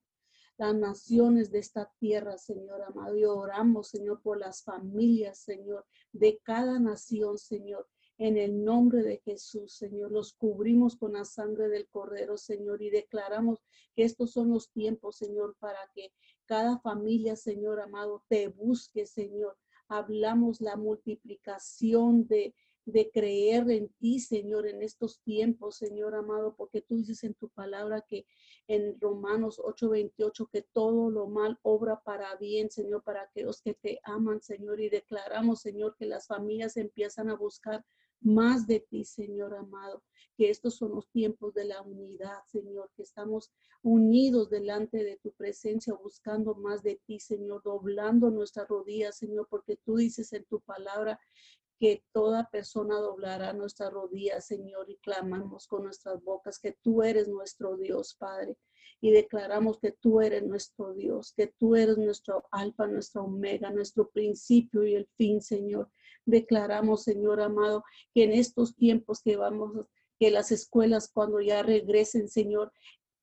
las 0.58 0.76
naciones 0.76 1.52
de 1.52 1.60
esta 1.60 1.92
tierra, 2.00 2.38
Señor 2.38 2.82
amado. 2.84 3.18
Y 3.18 3.26
oramos, 3.26 3.90
Señor, 3.90 4.22
por 4.22 4.38
las 4.38 4.64
familias, 4.64 5.40
Señor, 5.40 5.86
de 6.12 6.40
cada 6.44 6.80
nación, 6.80 7.38
Señor. 7.38 7.88
En 8.20 8.38
el 8.38 8.64
nombre 8.64 9.02
de 9.02 9.18
Jesús, 9.18 9.74
Señor, 9.74 10.12
los 10.12 10.34
cubrimos 10.34 10.96
con 10.96 11.14
la 11.14 11.26
sangre 11.26 11.68
del 11.68 11.88
Cordero, 11.88 12.38
Señor, 12.38 12.82
y 12.84 12.92
declaramos 12.92 13.60
que 13.96 14.04
estos 14.04 14.32
son 14.32 14.52
los 14.52 14.72
tiempos, 14.72 15.18
Señor, 15.18 15.56
para 15.60 15.80
que 15.96 16.12
cada 16.46 16.80
familia, 16.80 17.36
Señor 17.36 17.80
amado, 17.80 18.24
te 18.28 18.50
busque, 18.50 19.08
Señor. 19.08 19.58
Hablamos 19.88 20.62
la 20.62 20.76
multiplicación 20.76 22.28
de, 22.28 22.54
de 22.86 23.10
creer 23.12 23.70
en 23.72 23.90
ti, 23.90 24.20
Señor, 24.20 24.68
en 24.68 24.84
estos 24.84 25.22
tiempos, 25.22 25.78
Señor 25.78 26.14
amado, 26.14 26.56
porque 26.56 26.82
tú 26.82 26.98
dices 26.98 27.24
en 27.24 27.34
tu 27.34 27.50
palabra 27.50 28.02
que 28.02 28.28
en 28.68 29.00
Romanos 29.02 29.60
8:28 29.60 30.50
que 30.52 30.62
todo 30.62 31.10
lo 31.10 31.28
mal 31.28 31.60
obra 31.64 32.02
para 32.04 32.36
bien, 32.36 32.70
Señor, 32.70 33.04
para 33.04 33.24
aquellos 33.24 33.62
que 33.62 33.74
te 33.74 34.00
aman, 34.04 34.42
Señor, 34.42 34.80
y 34.82 34.90
declaramos, 34.90 35.62
Señor, 35.62 35.96
que 35.98 36.06
las 36.06 36.28
familias 36.28 36.78
empiezan 36.78 37.30
a 37.30 37.36
buscar 37.36 37.84
más 38.24 38.68
de 38.68 38.80
ti, 38.80 39.06
Señor 39.06 39.54
amado, 39.56 40.04
que 40.36 40.50
estos 40.50 40.76
son 40.76 40.92
los 40.92 41.10
tiempos 41.10 41.54
de 41.54 41.66
la 41.66 41.82
unidad, 41.82 42.40
Señor, 42.48 42.92
que 42.96 43.04
estamos 43.04 43.52
unidos 43.82 44.50
delante 44.50 45.04
de 45.04 45.18
tu 45.18 45.32
presencia, 45.34 45.94
buscando 45.94 46.56
más 46.56 46.84
de 46.84 47.00
ti, 47.06 47.20
Señor, 47.20 47.62
doblando 47.64 48.30
nuestras 48.30 48.68
rodillas, 48.68 49.18
Señor, 49.18 49.48
porque 49.50 49.78
tú 49.78 49.98
dices 49.98 50.34
en 50.34 50.46
tu 50.46 50.62
palabra 50.62 51.20
que 51.80 52.04
toda 52.14 52.50
persona 52.50 52.96
doblará 52.96 53.52
nuestras 53.52 53.92
rodillas, 53.92 54.48
Señor, 54.48 54.90
y 54.90 54.98
clamamos 55.00 55.68
con 55.68 55.84
nuestras 55.84 56.24
bocas 56.24 56.58
que 56.58 56.78
tú 56.82 57.04
eres 57.04 57.28
nuestro 57.28 57.76
Dios, 57.78 58.16
Padre. 58.18 58.58
Y 59.02 59.12
declaramos 59.12 59.80
que 59.80 59.92
tú 59.92 60.22
eres 60.22 60.44
nuestro 60.44 60.94
Dios, 60.94 61.34
que 61.36 61.48
tú 61.48 61.76
eres 61.76 61.98
nuestro 61.98 62.46
alfa, 62.52 62.88
nuestro 62.88 63.26
omega, 63.26 63.70
nuestro 63.70 64.10
principio 64.10 64.86
y 64.86 64.96
el 64.96 65.08
fin, 65.18 65.42
Señor. 65.42 65.90
Declaramos, 66.26 67.04
Señor 67.04 67.42
amado, 67.42 67.84
que 68.14 68.24
en 68.24 68.32
estos 68.32 68.76
tiempos 68.76 69.22
que 69.22 69.38
vamos, 69.38 69.88
que 70.20 70.32
las 70.32 70.52
escuelas 70.52 71.10
cuando 71.12 71.42
ya 71.42 71.64
regresen, 71.64 72.30
Señor, 72.30 72.72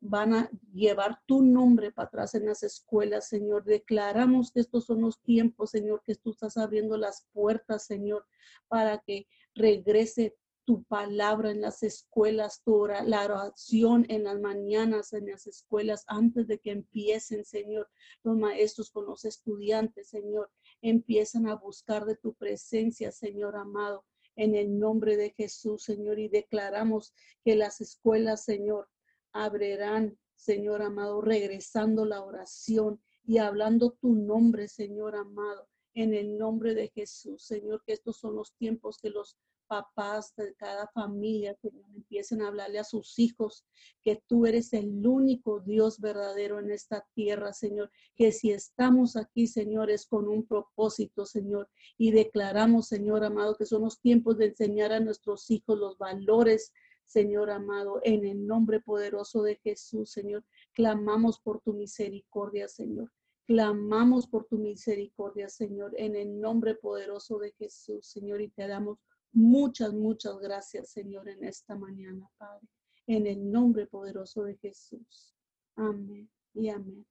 van 0.00 0.34
a 0.34 0.50
llevar 0.72 1.20
tu 1.26 1.42
nombre 1.42 1.92
para 1.92 2.08
atrás 2.08 2.34
en 2.34 2.46
las 2.46 2.62
escuelas, 2.62 3.28
Señor. 3.28 3.64
Declaramos 3.64 4.50
que 4.50 4.60
estos 4.60 4.86
son 4.86 5.02
los 5.02 5.20
tiempos, 5.22 5.70
Señor, 5.70 6.02
que 6.04 6.14
tú 6.14 6.30
estás 6.30 6.56
abriendo 6.56 6.96
las 6.96 7.26
puertas, 7.32 7.84
Señor, 7.84 8.26
para 8.68 8.98
que 8.98 9.26
regrese 9.54 10.36
tu 10.64 10.84
palabra 10.84 11.50
en 11.50 11.60
las 11.60 11.82
escuelas, 11.82 12.62
tu 12.64 12.86
la 12.86 13.24
oración 13.24 14.06
en 14.08 14.24
las 14.24 14.40
mañanas 14.40 15.12
en 15.12 15.26
las 15.26 15.46
escuelas, 15.46 16.04
antes 16.06 16.46
de 16.46 16.58
que 16.58 16.70
empiecen, 16.70 17.44
Señor, 17.44 17.88
los 18.22 18.36
maestros 18.36 18.90
con 18.90 19.06
los 19.06 19.24
estudiantes, 19.24 20.08
Señor, 20.08 20.50
empiezan 20.82 21.46
a 21.46 21.54
buscar 21.54 22.04
de 22.06 22.16
tu 22.16 22.34
presencia, 22.34 23.12
Señor 23.12 23.56
amado, 23.56 24.04
en 24.36 24.54
el 24.54 24.78
nombre 24.78 25.16
de 25.16 25.30
Jesús, 25.30 25.84
Señor, 25.84 26.18
y 26.18 26.28
declaramos 26.28 27.14
que 27.44 27.56
las 27.56 27.80
escuelas, 27.80 28.44
Señor, 28.44 28.88
abrirán, 29.32 30.18
Señor 30.34 30.82
amado, 30.82 31.20
regresando 31.20 32.04
la 32.04 32.22
oración 32.22 33.00
y 33.24 33.38
hablando 33.38 33.92
tu 34.00 34.14
nombre, 34.14 34.68
Señor 34.68 35.16
amado, 35.16 35.68
en 35.94 36.14
el 36.14 36.38
nombre 36.38 36.74
de 36.74 36.88
Jesús, 36.88 37.44
Señor, 37.44 37.82
que 37.84 37.92
estos 37.92 38.16
son 38.18 38.36
los 38.36 38.54
tiempos 38.54 38.98
que 38.98 39.10
los 39.10 39.36
papás 39.70 40.34
de 40.36 40.52
cada 40.56 40.88
familia, 40.88 41.54
Señor, 41.62 41.84
empiecen 41.94 42.42
a 42.42 42.48
hablarle 42.48 42.80
a 42.80 42.84
sus 42.84 43.16
hijos 43.20 43.64
que 44.02 44.20
tú 44.26 44.46
eres 44.46 44.72
el 44.72 45.06
único 45.06 45.60
Dios 45.60 46.00
verdadero 46.00 46.58
en 46.58 46.72
esta 46.72 47.06
tierra, 47.14 47.52
Señor, 47.52 47.88
que 48.16 48.32
si 48.32 48.50
estamos 48.50 49.14
aquí, 49.14 49.46
Señor, 49.46 49.90
es 49.90 50.06
con 50.06 50.26
un 50.26 50.44
propósito, 50.44 51.24
Señor, 51.24 51.68
y 51.96 52.10
declaramos, 52.10 52.88
Señor 52.88 53.22
amado, 53.24 53.56
que 53.56 53.64
son 53.64 53.82
los 53.82 54.00
tiempos 54.00 54.38
de 54.38 54.46
enseñar 54.46 54.90
a 54.92 54.98
nuestros 54.98 55.48
hijos 55.52 55.78
los 55.78 55.96
valores 55.98 56.72
Señor 57.10 57.50
amado, 57.50 58.00
en 58.04 58.24
el 58.24 58.46
nombre 58.46 58.78
poderoso 58.78 59.42
de 59.42 59.56
Jesús, 59.56 60.12
Señor, 60.12 60.44
clamamos 60.74 61.40
por 61.40 61.60
tu 61.60 61.72
misericordia, 61.74 62.68
Señor. 62.68 63.10
Clamamos 63.48 64.28
por 64.28 64.44
tu 64.44 64.58
misericordia, 64.58 65.48
Señor, 65.48 65.92
en 65.96 66.14
el 66.14 66.40
nombre 66.40 66.76
poderoso 66.76 67.40
de 67.40 67.50
Jesús, 67.58 68.06
Señor, 68.06 68.40
y 68.40 68.48
te 68.50 68.68
damos 68.68 69.00
muchas, 69.32 69.92
muchas 69.92 70.38
gracias, 70.38 70.90
Señor, 70.90 71.28
en 71.28 71.44
esta 71.44 71.76
mañana, 71.76 72.28
Padre, 72.36 72.66
en 73.06 73.26
el 73.26 73.50
nombre 73.50 73.86
poderoso 73.86 74.44
de 74.44 74.56
Jesús. 74.56 75.34
Amén 75.76 76.28
y 76.54 76.68
amén. 76.68 77.06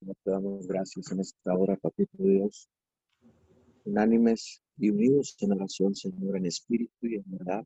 Te 0.00 0.30
damos 0.30 0.66
gracias 0.66 1.10
en 1.10 1.20
esta 1.20 1.54
hora, 1.54 1.76
Papito 1.76 2.16
Dios, 2.18 2.68
unánimes 3.84 4.62
y 4.76 4.90
unidos 4.90 5.36
en 5.40 5.52
oración, 5.52 5.94
Señor, 5.94 6.36
en 6.36 6.46
espíritu 6.46 7.06
y 7.06 7.16
en 7.16 7.24
verdad. 7.26 7.64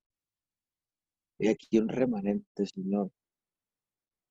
He 1.39 1.51
aquí 1.51 1.79
un 1.79 1.89
remanente, 1.89 2.67
Señor, 2.67 3.11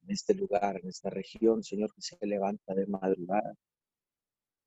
en 0.04 0.12
este 0.12 0.34
lugar, 0.34 0.80
en 0.82 0.90
esta 0.90 1.10
región, 1.10 1.64
Señor, 1.64 1.94
que 1.94 2.02
se 2.02 2.18
levanta 2.22 2.74
de 2.74 2.86
madrugada. 2.88 3.56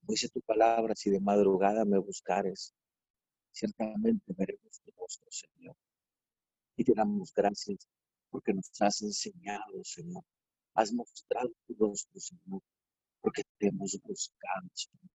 Dice 0.03 0.29
tu 0.29 0.41
palabra, 0.43 0.95
si 0.97 1.11
de 1.11 1.21
madrugada 1.21 1.85
me 1.85 1.99
buscares, 1.99 2.75
ciertamente 3.53 4.33
veremos 4.37 4.81
tu 4.85 4.91
rostro, 4.99 5.31
Señor. 5.31 5.77
Y 6.77 6.85
te 6.85 6.95
damos 6.95 7.33
gracias 7.35 7.87
porque 8.31 8.55
nos 8.55 8.71
has 8.81 9.03
enseñado, 9.03 9.85
Señor. 9.85 10.25
Has 10.75 10.93
mostrado 10.93 11.51
tu 11.67 11.75
rostro, 11.75 12.19
Señor, 12.19 12.63
porque 13.21 13.43
te 13.59 13.69
hemos 13.69 13.99
buscado, 14.03 14.69
Señor. 14.73 15.11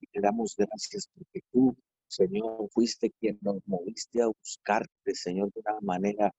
Y 0.00 0.06
te 0.06 0.20
damos 0.20 0.54
gracias 0.56 1.08
porque 1.14 1.40
tú, 1.52 1.76
Señor, 2.08 2.68
fuiste 2.70 3.12
quien 3.20 3.38
nos 3.42 3.60
moviste 3.66 4.22
a 4.22 4.28
buscarte, 4.28 5.14
Señor, 5.14 5.52
de 5.52 5.60
una 5.60 5.80
manera 5.82 6.32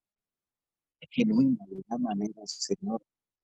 genuina, 1.12 1.64
de 1.68 1.84
una 1.88 1.98
manera, 2.00 2.42
Señor, 2.46 3.02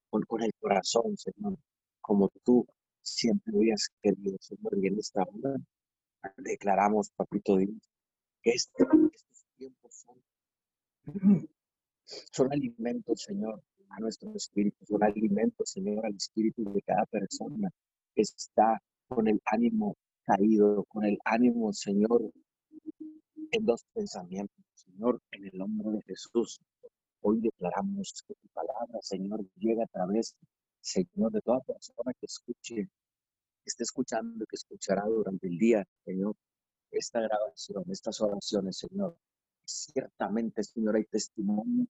con, 0.10 0.41
el 0.41 0.51
corazón, 0.60 1.17
Señor, 1.17 1.58
como 2.01 2.29
tú 2.43 2.65
siempre 3.01 3.53
habías 3.56 3.89
querido, 4.01 4.38
Señor, 4.39 4.77
y 4.82 4.88
en 4.88 4.99
esta 4.99 5.23
hora 5.23 5.56
declaramos, 6.38 7.12
Papito 7.12 7.57
Dios, 7.57 7.89
que 8.41 8.51
este, 8.51 8.83
estos 8.83 9.45
tiempos 9.57 10.05
son, 10.05 10.17
son 12.31 12.51
alimentos, 12.51 13.21
Señor, 13.21 13.62
a 13.89 13.99
nuestro 13.99 14.33
espíritu, 14.36 14.86
son 14.86 15.03
alimentos, 15.03 15.69
Señor, 15.69 16.05
al 16.05 16.15
espíritu 16.15 16.63
de 16.73 16.81
cada 16.81 17.05
persona 17.05 17.69
que 18.15 18.21
está 18.21 18.81
con 19.07 19.27
el 19.27 19.41
ánimo 19.45 19.95
caído, 20.25 20.83
con 20.86 21.05
el 21.05 21.17
ánimo, 21.25 21.73
Señor, 21.73 22.31
en 23.51 23.65
dos 23.65 23.86
pensamientos, 23.93 24.65
Señor, 24.73 25.21
en 25.31 25.45
el 25.45 25.57
nombre 25.57 25.91
de 25.91 26.01
Jesús. 26.03 26.59
Hoy 27.21 27.39
declaramos 27.39 28.23
que 28.27 28.33
tu 28.36 28.47
palabra, 28.49 28.99
Señor, 29.01 29.45
llega 29.55 29.83
a 29.83 29.88
través, 29.88 30.36
Señor, 30.81 31.31
de 31.31 31.41
toda 31.41 31.62
persona 31.62 32.13
que 32.19 32.25
escuche, 32.25 32.89
que 33.63 33.69
esté 33.69 33.84
escuchando, 33.84 34.45
que 34.45 34.56
escuchará 34.56 35.06
durante 35.06 35.47
el 35.47 35.58
día, 35.58 35.86
Señor, 36.06 36.36
esta 36.91 37.21
grabación, 37.21 37.84
estas 37.89 38.19
oraciones, 38.21 38.78
Señor. 38.78 39.17
Ciertamente, 39.65 40.63
Señor, 40.63 40.97
hay 40.97 41.06
testimonio 41.06 41.88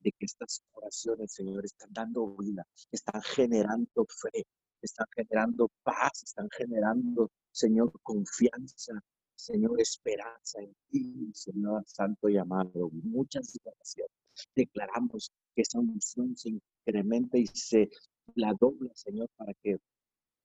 de 0.00 0.10
que 0.12 0.26
estas 0.26 0.62
oraciones, 0.72 1.32
Señor, 1.32 1.64
están 1.64 1.92
dando 1.92 2.36
vida, 2.36 2.66
están 2.90 3.22
generando 3.22 4.04
fe, 4.08 4.44
están 4.82 5.06
generando 5.14 5.70
paz, 5.84 6.24
están 6.24 6.48
generando, 6.50 7.30
Señor, 7.52 7.92
confianza, 8.02 9.00
Señor, 9.36 9.80
esperanza 9.80 10.60
en 10.60 10.74
ti, 10.88 11.30
Señor 11.34 11.84
Santo 11.86 12.28
y 12.28 12.36
amado. 12.36 12.90
Muchas 12.90 13.56
gracias. 13.64 14.08
Declaramos 14.54 15.30
que 15.54 15.62
esa 15.62 15.78
unción 15.78 16.36
se 16.36 16.50
incrementa 16.50 17.38
y 17.38 17.46
se 17.46 17.88
la 18.34 18.54
dobla, 18.58 18.90
Señor, 18.94 19.28
para 19.36 19.54
que 19.54 19.78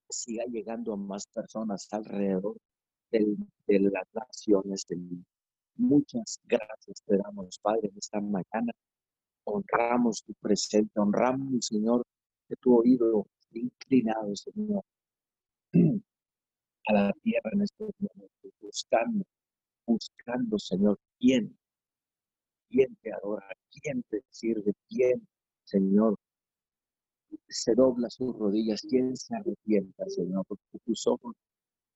siga 0.09 0.45
llegando 0.45 0.93
a 0.93 0.97
más 0.97 1.27
personas 1.27 1.87
alrededor 1.91 2.57
de 3.11 3.79
las 3.79 4.07
naciones 4.13 4.85
Muchas 5.75 6.39
gracias 6.45 7.03
te 7.05 7.17
damos, 7.17 7.59
Padre, 7.59 7.91
esta 7.95 8.19
mañana. 8.19 8.71
Honramos 9.43 10.23
tu 10.23 10.33
presente, 10.41 10.99
honramos, 10.99 11.67
Señor, 11.67 12.03
de 12.49 12.55
tu 12.55 12.79
oído 12.79 13.27
inclinado, 13.51 14.35
Señor, 14.35 14.83
a 16.87 16.93
la 16.93 17.13
tierra 17.21 17.51
en 17.53 17.61
este 17.61 17.83
momento, 17.83 18.49
buscando, 18.59 19.23
buscando, 19.85 20.57
Señor, 20.57 20.97
quién, 21.19 21.55
quién 22.69 22.95
te 23.01 23.13
adora, 23.13 23.47
quién 23.69 24.03
te 24.09 24.23
sirve, 24.29 24.73
quién, 24.89 25.27
Señor, 25.63 26.17
se 27.47 27.75
dobla 27.75 28.09
sus 28.09 28.35
rodillas, 28.37 28.81
quién 28.81 29.15
se 29.15 29.35
arrepienta, 29.35 30.05
Señor, 30.07 30.45
porque 30.47 30.79
tus 30.85 31.07
ojos 31.07 31.35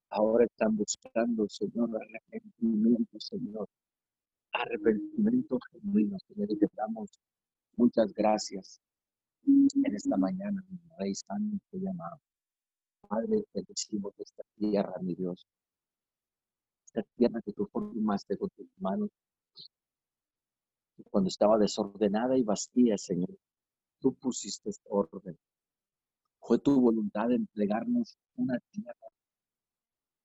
ahora 0.09 0.45
están 0.45 0.75
buscando, 0.75 1.47
Señor, 1.49 1.89
arrepentimiento, 1.95 3.19
Señor, 3.19 3.67
arrepentimiento 4.53 5.59
genuino, 5.71 6.17
Señor, 6.27 6.51
y 6.51 6.57
te 6.57 6.67
damos 6.75 7.09
muchas 7.75 8.13
gracias 8.13 8.81
en 9.45 9.95
esta 9.95 10.17
mañana, 10.17 10.63
mi 10.69 10.79
Rey 10.97 11.15
Santo 11.15 11.77
y 11.77 11.87
amado. 11.87 12.19
Padre, 13.07 13.43
te 13.51 13.63
decimos 13.67 14.13
de 14.17 14.23
esta 14.23 14.43
tierra, 14.55 14.93
mi 15.01 15.15
Dios, 15.15 15.45
esta 16.85 17.03
tierra 17.15 17.41
que 17.41 17.53
tú 17.53 17.67
formaste 17.71 18.37
con 18.37 18.49
tus 18.49 18.67
manos, 18.77 19.09
cuando 21.09 21.29
estaba 21.29 21.57
desordenada 21.57 22.37
y 22.37 22.43
vacía, 22.43 22.97
Señor, 22.97 23.35
tú 24.01 24.13
pusiste 24.15 24.71
orden. 24.89 25.37
Fue 26.39 26.59
tu 26.59 26.81
voluntad 26.81 27.31
entregarnos 27.31 28.17
una 28.35 28.59
tierra 28.71 29.07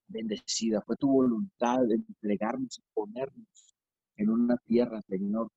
bendecida. 0.09 0.81
Fue 0.83 0.97
tu 0.97 1.09
voluntad 1.09 1.83
de 1.87 1.97
entregarnos 1.97 2.79
y 2.79 2.83
ponernos 2.95 3.77
en 4.17 4.31
una 4.31 4.57
tierra, 4.57 5.03
Señor, 5.03 5.51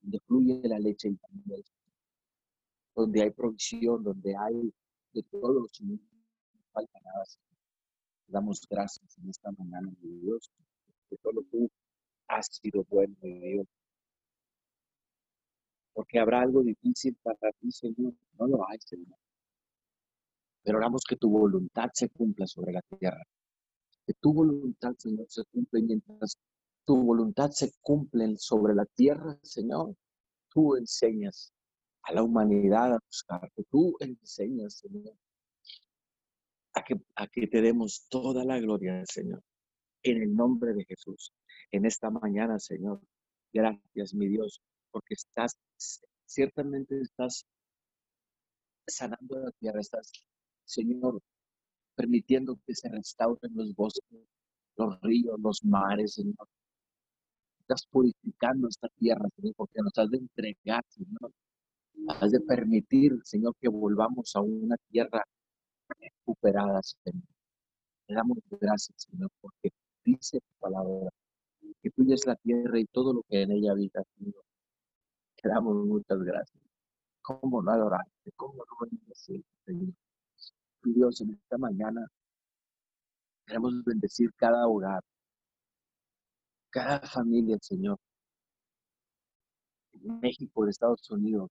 donde 0.00 0.20
fluye 0.20 0.60
la 0.64 0.78
leche 0.78 1.08
y 1.08 1.12
la 1.12 1.28
miel, 1.44 1.64
donde 2.94 3.22
hay 3.22 3.30
provisión, 3.30 4.02
donde 4.02 4.34
hay 4.36 4.72
de 5.12 5.22
todo, 5.24 5.66
no 5.80 5.98
falta 6.72 7.00
nada. 7.04 7.24
Damos 8.28 8.64
gracias 8.70 9.18
en 9.18 9.28
esta 9.28 9.50
mañana, 9.50 9.90
mi 10.00 10.20
Dios, 10.20 10.50
que 11.08 11.16
solo 11.16 11.42
tú 11.50 11.68
has 12.28 12.46
sido 12.46 12.84
bueno, 12.88 13.16
mi 13.22 13.40
Dios. 13.40 13.66
Porque 15.92 16.18
habrá 16.18 16.40
algo 16.42 16.62
difícil 16.62 17.16
para 17.22 17.52
ti, 17.60 17.70
Señor. 17.70 18.14
No 18.38 18.46
lo 18.46 18.68
hay, 18.68 18.78
Señor. 18.80 19.18
Pero 20.62 20.78
oramos 20.78 21.02
que 21.08 21.16
tu 21.16 21.30
voluntad 21.30 21.90
se 21.92 22.08
cumpla 22.10 22.46
sobre 22.46 22.72
la 22.72 22.82
tierra 22.82 23.24
que 24.10 24.14
tu 24.14 24.32
voluntad, 24.32 24.94
Señor, 24.98 25.26
se 25.28 25.44
cumple 25.44 25.82
mientras 25.82 26.36
tu 26.84 27.02
voluntad 27.02 27.50
se 27.50 27.72
cumple 27.80 28.36
sobre 28.38 28.74
la 28.74 28.84
tierra, 28.84 29.38
Señor. 29.42 29.94
Tú 30.48 30.76
enseñas 30.76 31.52
a 32.02 32.14
la 32.14 32.22
humanidad 32.22 32.94
a 32.94 32.98
buscarte. 33.06 33.64
Tú 33.70 33.96
enseñas, 34.00 34.78
Señor, 34.78 35.14
a 36.74 36.82
que, 36.82 37.00
a 37.14 37.26
que 37.28 37.46
te 37.46 37.62
demos 37.62 38.06
toda 38.08 38.44
la 38.44 38.58
gloria, 38.58 39.04
Señor. 39.06 39.42
En 40.02 40.22
el 40.22 40.34
nombre 40.34 40.74
de 40.74 40.84
Jesús. 40.84 41.32
En 41.70 41.84
esta 41.84 42.10
mañana, 42.10 42.58
Señor. 42.58 43.00
Gracias, 43.52 44.14
mi 44.14 44.28
Dios, 44.28 44.60
porque 44.90 45.14
estás, 45.14 45.56
ciertamente 46.26 47.00
estás 47.00 47.44
sanando 48.86 49.38
la 49.38 49.50
tierra. 49.52 49.80
Estás, 49.80 50.12
Señor, 50.64 51.20
permitiendo 51.94 52.58
que 52.66 52.74
se 52.74 52.88
restauren 52.88 53.52
los 53.54 53.74
bosques, 53.74 54.20
los 54.76 55.00
ríos, 55.00 55.38
los 55.40 55.64
mares, 55.64 56.14
Señor. 56.14 56.48
Estás 57.60 57.86
purificando 57.86 58.68
esta 58.68 58.88
tierra, 58.98 59.28
Señor, 59.36 59.54
porque 59.56 59.80
nos 59.82 59.96
has 59.96 60.10
de 60.10 60.18
entregar, 60.18 60.84
Señor. 60.88 61.32
Has 62.20 62.32
de 62.32 62.40
permitir, 62.40 63.20
Señor, 63.24 63.54
que 63.60 63.68
volvamos 63.68 64.34
a 64.34 64.40
una 64.40 64.76
tierra 64.90 65.22
recuperada, 65.88 66.80
Señor. 66.82 67.22
Te 68.06 68.14
damos 68.14 68.38
gracias, 68.50 69.06
Señor, 69.08 69.30
porque 69.40 69.70
dice 70.04 70.40
tu 70.40 70.54
palabra 70.58 71.10
que 71.82 71.90
tuya 71.90 72.14
es 72.14 72.26
la 72.26 72.36
tierra 72.36 72.78
y 72.78 72.86
todo 72.86 73.14
lo 73.14 73.22
que 73.28 73.42
en 73.42 73.52
ella 73.52 73.72
habita, 73.72 74.02
Señor. 74.18 74.42
Te 75.42 75.48
damos 75.48 75.74
muchas 75.86 76.18
gracias. 76.20 76.62
¿Cómo 77.22 77.62
no 77.62 77.70
adorarte? 77.70 78.30
¿Cómo 78.36 78.56
no 78.56 78.76
bendecirte, 78.80 79.48
Señor? 79.64 79.94
Dios, 80.82 81.20
en 81.20 81.30
esta 81.30 81.58
mañana 81.58 82.06
queremos 83.46 83.84
bendecir 83.84 84.32
cada 84.36 84.66
hogar, 84.66 85.02
cada 86.70 87.00
familia, 87.00 87.56
Señor. 87.60 87.98
En 89.92 90.20
México, 90.20 90.64
en 90.64 90.70
Estados 90.70 91.10
Unidos, 91.10 91.50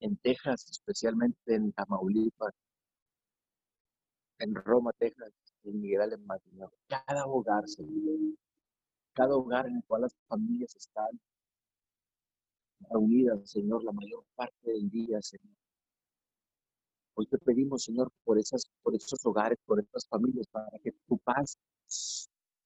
en 0.00 0.16
Texas, 0.16 0.68
especialmente 0.70 1.54
en 1.54 1.72
Tamaulipas, 1.72 2.54
en 4.38 4.54
Roma, 4.54 4.92
Texas, 4.98 5.32
en 5.64 5.80
Miguel 5.80 6.02
Alemán, 6.02 6.38
Cada 6.88 7.26
hogar, 7.26 7.68
Señor. 7.68 8.36
Cada 9.12 9.36
hogar 9.36 9.66
en 9.66 9.76
el 9.76 9.84
cual 9.84 10.02
las 10.02 10.16
familias 10.28 10.74
están 10.76 11.20
reunidas, 12.90 13.50
Señor, 13.50 13.84
la 13.84 13.92
mayor 13.92 14.24
parte 14.34 14.70
del 14.70 14.90
día, 14.90 15.20
Señor. 15.22 15.56
Hoy 17.16 17.26
te 17.26 17.38
pedimos, 17.38 17.84
Señor, 17.84 18.10
por, 18.24 18.38
esas, 18.38 18.64
por 18.82 18.94
esos 18.94 19.24
hogares, 19.24 19.58
por 19.64 19.80
esas 19.80 20.06
familias, 20.08 20.46
para 20.48 20.78
que 20.82 20.92
tu 21.06 21.16
paz 21.18 21.58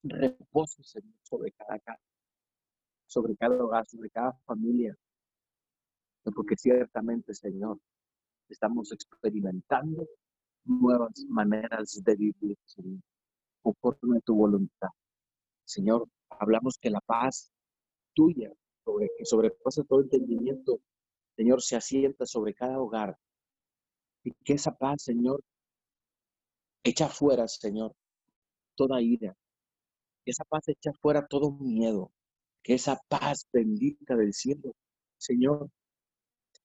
repose, 0.03 0.83
Señor, 0.83 1.13
sobre 1.23 1.51
cada 1.51 1.79
casa, 1.79 2.01
sobre 3.05 3.35
cada 3.35 3.63
hogar, 3.63 3.85
sobre 3.87 4.09
cada 4.09 4.33
familia. 4.45 4.95
Porque 6.23 6.55
ciertamente, 6.55 7.33
Señor, 7.33 7.79
estamos 8.49 8.91
experimentando 8.91 10.07
nuevas 10.65 11.25
maneras 11.27 12.01
de 12.03 12.15
vivir, 12.15 12.57
Señor, 12.65 13.01
conforme 13.61 14.17
a 14.17 14.21
tu 14.21 14.35
voluntad. 14.35 14.89
Señor, 15.65 16.07
hablamos 16.29 16.77
que 16.79 16.89
la 16.89 17.01
paz 17.01 17.51
tuya, 18.13 18.51
sobre, 18.89 19.11
que 19.17 19.25
sobrepasa 19.25 19.83
todo 19.83 20.01
entendimiento, 20.01 20.79
Señor, 21.35 21.61
se 21.61 21.75
asienta 21.75 22.25
sobre 22.25 22.53
cada 22.53 22.79
hogar, 22.79 23.17
y 24.23 24.31
que 24.43 24.53
esa 24.53 24.75
paz, 24.75 25.03
Señor, 25.03 25.41
echa 26.83 27.07
fuera, 27.07 27.47
Señor, 27.47 27.95
toda 28.75 29.01
ira. 29.01 29.35
Que 30.25 30.31
esa 30.31 30.43
paz 30.45 30.67
echa 30.67 30.91
fuera 31.01 31.25
todo 31.27 31.51
miedo. 31.51 32.11
Que 32.63 32.73
esa 32.73 32.99
paz 33.07 33.47
bendita 33.53 34.15
del 34.15 34.33
cielo, 34.33 34.75
Señor, 35.17 35.69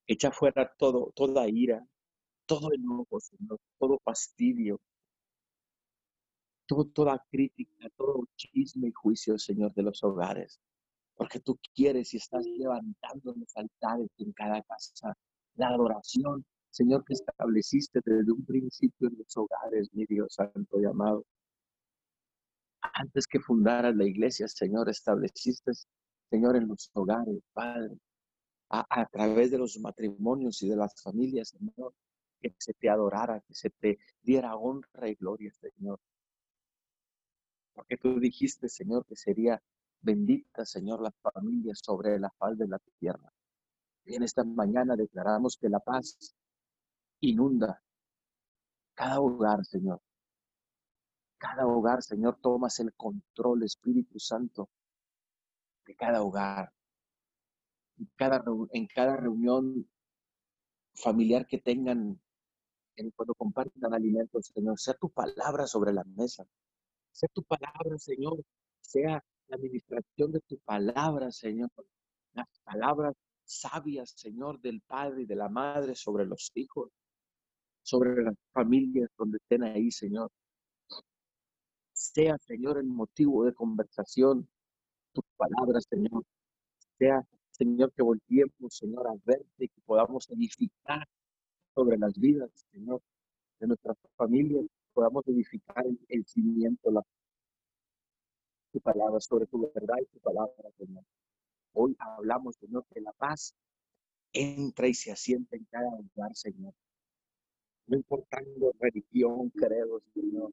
echa 0.07 0.33
fuera 0.33 0.73
todo, 0.77 1.13
toda 1.15 1.49
ira, 1.49 1.87
todo 2.47 2.73
enojo, 2.73 3.19
todo 3.79 3.99
fastidio, 4.05 4.81
toda 6.67 7.25
crítica, 7.31 7.89
todo 7.97 8.25
chisme 8.37 8.89
y 8.89 8.93
juicio, 8.93 9.39
Señor, 9.39 9.73
de 9.75 9.83
los 9.83 10.03
hogares. 10.03 10.61
Porque 11.17 11.41
tú 11.41 11.59
quieres 11.75 12.13
y 12.15 12.17
estás 12.19 12.45
levantando 12.47 13.35
los 13.37 13.57
altares 13.57 14.09
en 14.19 14.33
cada 14.33 14.63
casa, 14.63 15.15
la 15.57 15.69
adoración 15.69 16.45
Señor, 16.75 17.05
que 17.05 17.13
estableciste 17.13 18.01
desde 18.05 18.33
un 18.33 18.45
principio 18.45 19.07
en 19.07 19.17
los 19.17 19.37
hogares, 19.37 19.89
mi 19.93 20.07
Dios 20.07 20.35
santo 20.35 20.81
y 20.81 20.85
amado. 20.85 21.25
Antes 22.81 23.29
que 23.29 23.39
fundaras 23.39 23.95
la 23.95 24.05
iglesia, 24.05 24.49
Señor, 24.49 24.89
estableciste, 24.89 25.71
Señor, 26.29 26.57
en 26.57 26.67
los 26.67 26.91
hogares, 26.95 27.39
Padre, 27.53 27.97
a, 28.71 28.85
a 28.91 29.07
través 29.07 29.53
de 29.53 29.59
los 29.59 29.79
matrimonios 29.79 30.61
y 30.65 30.69
de 30.69 30.75
las 30.75 31.01
familias, 31.01 31.51
Señor, 31.51 31.95
que 32.41 32.53
se 32.59 32.75
te 32.75 32.91
adorara, 32.91 33.41
que 33.47 33.55
se 33.55 33.71
te 33.71 34.01
diera 34.21 34.57
honra 34.57 35.09
y 35.09 35.15
gloria, 35.15 35.53
Señor. 35.53 36.01
Porque 37.73 37.97
tú 37.99 38.19
dijiste, 38.19 38.69
Señor, 38.69 39.07
que 39.07 39.15
sería 39.15 39.63
bendita, 40.05 40.65
Señor, 40.65 41.01
la 41.01 41.11
familia 41.11 41.75
sobre 41.75 42.19
la 42.19 42.31
faz 42.39 42.57
de 42.59 42.69
la 42.69 42.79
tierra. 42.99 43.33
En 44.05 44.23
esta 44.23 44.45
mañana 44.45 44.97
declaramos 44.97 45.57
que 45.57 45.69
la 45.69 45.81
paz 45.81 46.35
inunda 47.21 47.83
cada 48.95 49.21
hogar, 49.21 49.65
Señor. 49.65 50.01
Cada 51.39 51.67
hogar, 51.67 52.03
Señor, 52.03 52.39
tomas 52.41 52.79
el 52.81 52.93
control, 52.95 53.65
Espíritu 53.65 54.19
Santo, 54.19 54.69
de 55.87 55.95
cada 55.97 56.23
hogar. 56.23 56.73
En 57.99 58.11
cada, 58.17 58.45
en 58.73 58.87
cada 58.87 59.17
reunión 59.17 59.89
familiar 60.95 61.47
que 61.47 61.59
tengan, 61.59 62.21
en 62.97 63.11
cuando 63.11 63.35
compartan 63.35 63.95
alimentos, 63.95 64.51
Señor, 64.55 64.79
sea 64.79 64.95
tu 64.95 65.11
palabra 65.11 65.67
sobre 65.67 65.93
la 65.93 66.05
mesa. 66.05 66.45
Sea 67.11 67.29
tu 67.33 67.43
palabra, 67.43 67.99
Señor. 67.99 68.43
Sea 68.81 69.23
la 69.49 69.57
administración 69.57 70.33
de 70.33 70.41
tu 70.41 70.59
palabra, 70.59 71.31
Señor. 71.31 71.71
Las 72.33 72.49
palabras 72.65 73.15
sabias, 73.45 74.11
Señor, 74.11 74.61
del 74.61 74.81
Padre 74.81 75.23
y 75.23 75.27
de 75.27 75.37
la 75.37 75.49
Madre 75.49 75.95
sobre 75.95 76.27
los 76.27 76.51
hijos, 76.55 76.91
sobre 77.83 78.23
las 78.23 78.35
familias 78.53 79.11
donde 79.17 79.39
estén 79.39 79.63
ahí, 79.65 79.91
Señor. 79.91 80.31
Sea, 81.93 82.37
Señor, 82.39 82.79
el 82.79 82.87
motivo 82.87 83.45
de 83.45 83.55
conversación, 83.55 84.49
tus 85.13 85.25
palabras, 85.37 85.85
Señor. 85.89 86.25
Sea, 86.99 87.23
Señor, 87.51 87.93
que 87.93 88.03
volviemos, 88.03 88.77
Señor, 88.77 89.07
a 89.07 89.15
verte 89.25 89.65
y 89.65 89.69
que 89.69 89.81
podamos 89.85 90.29
edificar 90.31 91.07
sobre 91.75 91.99
las 91.99 92.19
vidas, 92.19 92.51
Señor, 92.73 93.01
de 93.61 93.69
nuestras 93.69 93.97
familias, 94.17 94.67
podamos 94.93 95.27
edificar 95.27 95.85
el, 96.09 96.25
cimiento, 96.27 96.91
la, 96.91 97.03
tu 98.75 98.81
palabra, 98.81 99.21
sobre 99.21 99.47
tu 99.47 99.71
verdad 99.73 99.99
y 100.03 100.07
tu 100.07 100.19
palabra, 100.19 100.69
Señor. 100.77 101.05
Hoy 101.75 101.97
hablamos, 102.01 102.57
Señor, 102.57 102.85
que 102.93 103.01
la 103.01 103.13
paz 103.13 103.55
entra 104.33 104.89
y 104.89 104.95
se 104.95 105.13
asienta 105.13 105.57
en 105.57 105.65
cada 105.67 105.97
lugar, 105.97 106.35
Señor. 106.35 106.75
No 107.87 107.97
importando 107.97 108.73
religión, 108.81 109.51
credo, 109.51 110.01
Señor. 110.13 110.51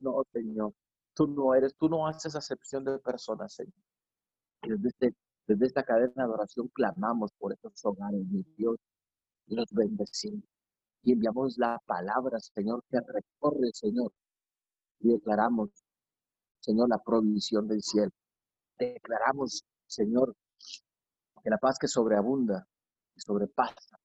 No, 0.00 0.24
Señor. 0.32 0.74
Tú 1.14 1.28
no 1.28 1.54
eres, 1.54 1.76
tú 1.76 1.88
no 1.88 2.08
haces 2.08 2.34
acepción 2.34 2.84
de 2.84 2.98
personas, 2.98 3.54
Señor. 3.54 3.72
Desde, 4.62 4.88
este, 4.88 5.14
desde 5.46 5.66
esta 5.66 5.84
cadena 5.84 6.26
de 6.26 6.32
oración 6.32 6.66
clamamos 6.74 7.30
por 7.38 7.52
estos 7.52 7.84
hogares, 7.84 8.26
mi 8.26 8.42
Dios, 8.56 8.76
los 9.46 9.70
bendecimos. 9.70 10.42
Y 11.04 11.12
enviamos 11.12 11.56
la 11.56 11.80
palabra, 11.86 12.40
Señor, 12.40 12.82
que 12.90 12.98
recorre, 12.98 13.70
Señor. 13.74 14.10
Y 14.98 15.10
declaramos, 15.10 15.83
Señor, 16.64 16.88
la 16.88 16.98
provisión 16.98 17.68
del 17.68 17.82
cielo. 17.82 18.10
Declaramos, 18.78 19.64
Señor, 19.86 20.34
que 21.42 21.50
la 21.50 21.58
paz 21.58 21.76
que 21.78 21.88
sobreabunda 21.88 22.66
y 23.14 23.20
sobrepasa, 23.20 23.98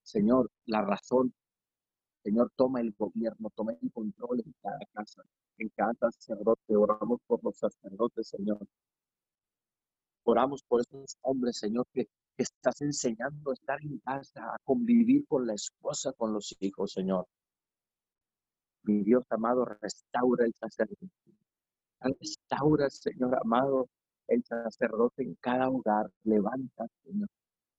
Señor, 0.00 0.52
la 0.66 0.82
razón, 0.82 1.34
Señor, 2.22 2.52
toma 2.54 2.80
el 2.80 2.92
gobierno, 2.96 3.50
toma 3.56 3.72
el 3.72 3.90
control 3.92 4.40
en 4.46 4.54
cada 4.62 4.78
casa, 4.92 5.22
en 5.58 5.68
cada 5.70 5.94
sacerdote. 6.12 6.76
Oramos 6.76 7.18
por 7.26 7.42
los 7.42 7.58
sacerdotes, 7.58 8.28
Señor. 8.28 8.64
Oramos 10.22 10.62
por 10.62 10.82
esos 10.82 11.16
hombres, 11.22 11.58
Señor, 11.58 11.86
que, 11.92 12.06
estás 12.36 12.80
enseñando 12.82 13.50
a 13.50 13.54
estar 13.54 13.82
en 13.82 13.98
casa, 13.98 14.54
a 14.54 14.58
convivir 14.64 15.26
con 15.26 15.46
la 15.46 15.54
esposa, 15.54 16.12
con 16.12 16.32
los 16.32 16.56
hijos, 16.60 16.92
Señor. 16.92 17.26
Mi 18.84 19.02
Dios 19.02 19.24
amado, 19.30 19.64
restaura 19.64 20.46
el 20.46 20.54
sacerdote. 20.58 21.29
Restaura, 22.00 22.88
Señor 22.90 23.36
amado, 23.42 23.88
el 24.28 24.42
sacerdote 24.44 25.22
en 25.22 25.34
cada 25.40 25.68
hogar. 25.68 26.10
Levanta, 26.24 26.86
Señor. 27.04 27.28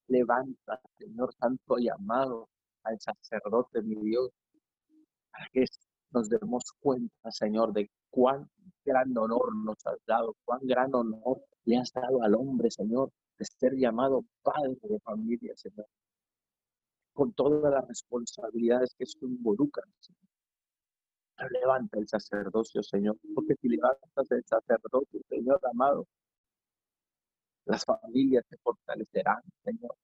Levanta, 0.07 0.79
Señor 0.97 1.33
Santo 1.35 1.79
y 1.79 1.89
amado, 1.89 2.49
al 2.83 2.99
sacerdote, 2.99 3.81
mi 3.81 3.95
Dios, 3.95 4.29
para 5.31 5.47
que 5.51 5.65
nos 6.11 6.29
demos 6.29 6.63
cuenta, 6.79 7.31
Señor, 7.31 7.73
de 7.73 7.89
cuán 8.09 8.49
gran 8.83 9.17
honor 9.17 9.55
nos 9.55 9.77
has 9.85 9.97
dado, 10.05 10.35
cuán 10.45 10.59
gran 10.63 10.93
honor 10.93 11.41
le 11.65 11.77
has 11.77 11.91
dado 11.93 12.21
al 12.23 12.35
hombre, 12.35 12.69
Señor, 12.69 13.11
de 13.37 13.45
ser 13.45 13.73
llamado 13.75 14.25
padre 14.43 14.77
de 14.83 14.99
familia, 14.99 15.53
Señor. 15.55 15.87
Con 17.13 17.33
todas 17.33 17.71
las 17.71 17.87
responsabilidades 17.87 18.93
que 18.97 19.05
eso 19.05 19.19
involucra, 19.21 19.83
Señor. 19.99 20.30
Levanta 21.49 21.97
el 21.97 22.07
sacerdocio, 22.07 22.83
Señor, 22.83 23.17
porque 23.33 23.55
si 23.55 23.69
levantas 23.69 24.31
el 24.31 24.43
sacerdocio, 24.45 25.19
Señor 25.27 25.59
amado, 25.71 26.05
las 27.65 27.83
familias 27.85 28.45
se 28.49 28.57
fortalecerán, 28.57 29.41
Señor. 29.63 29.95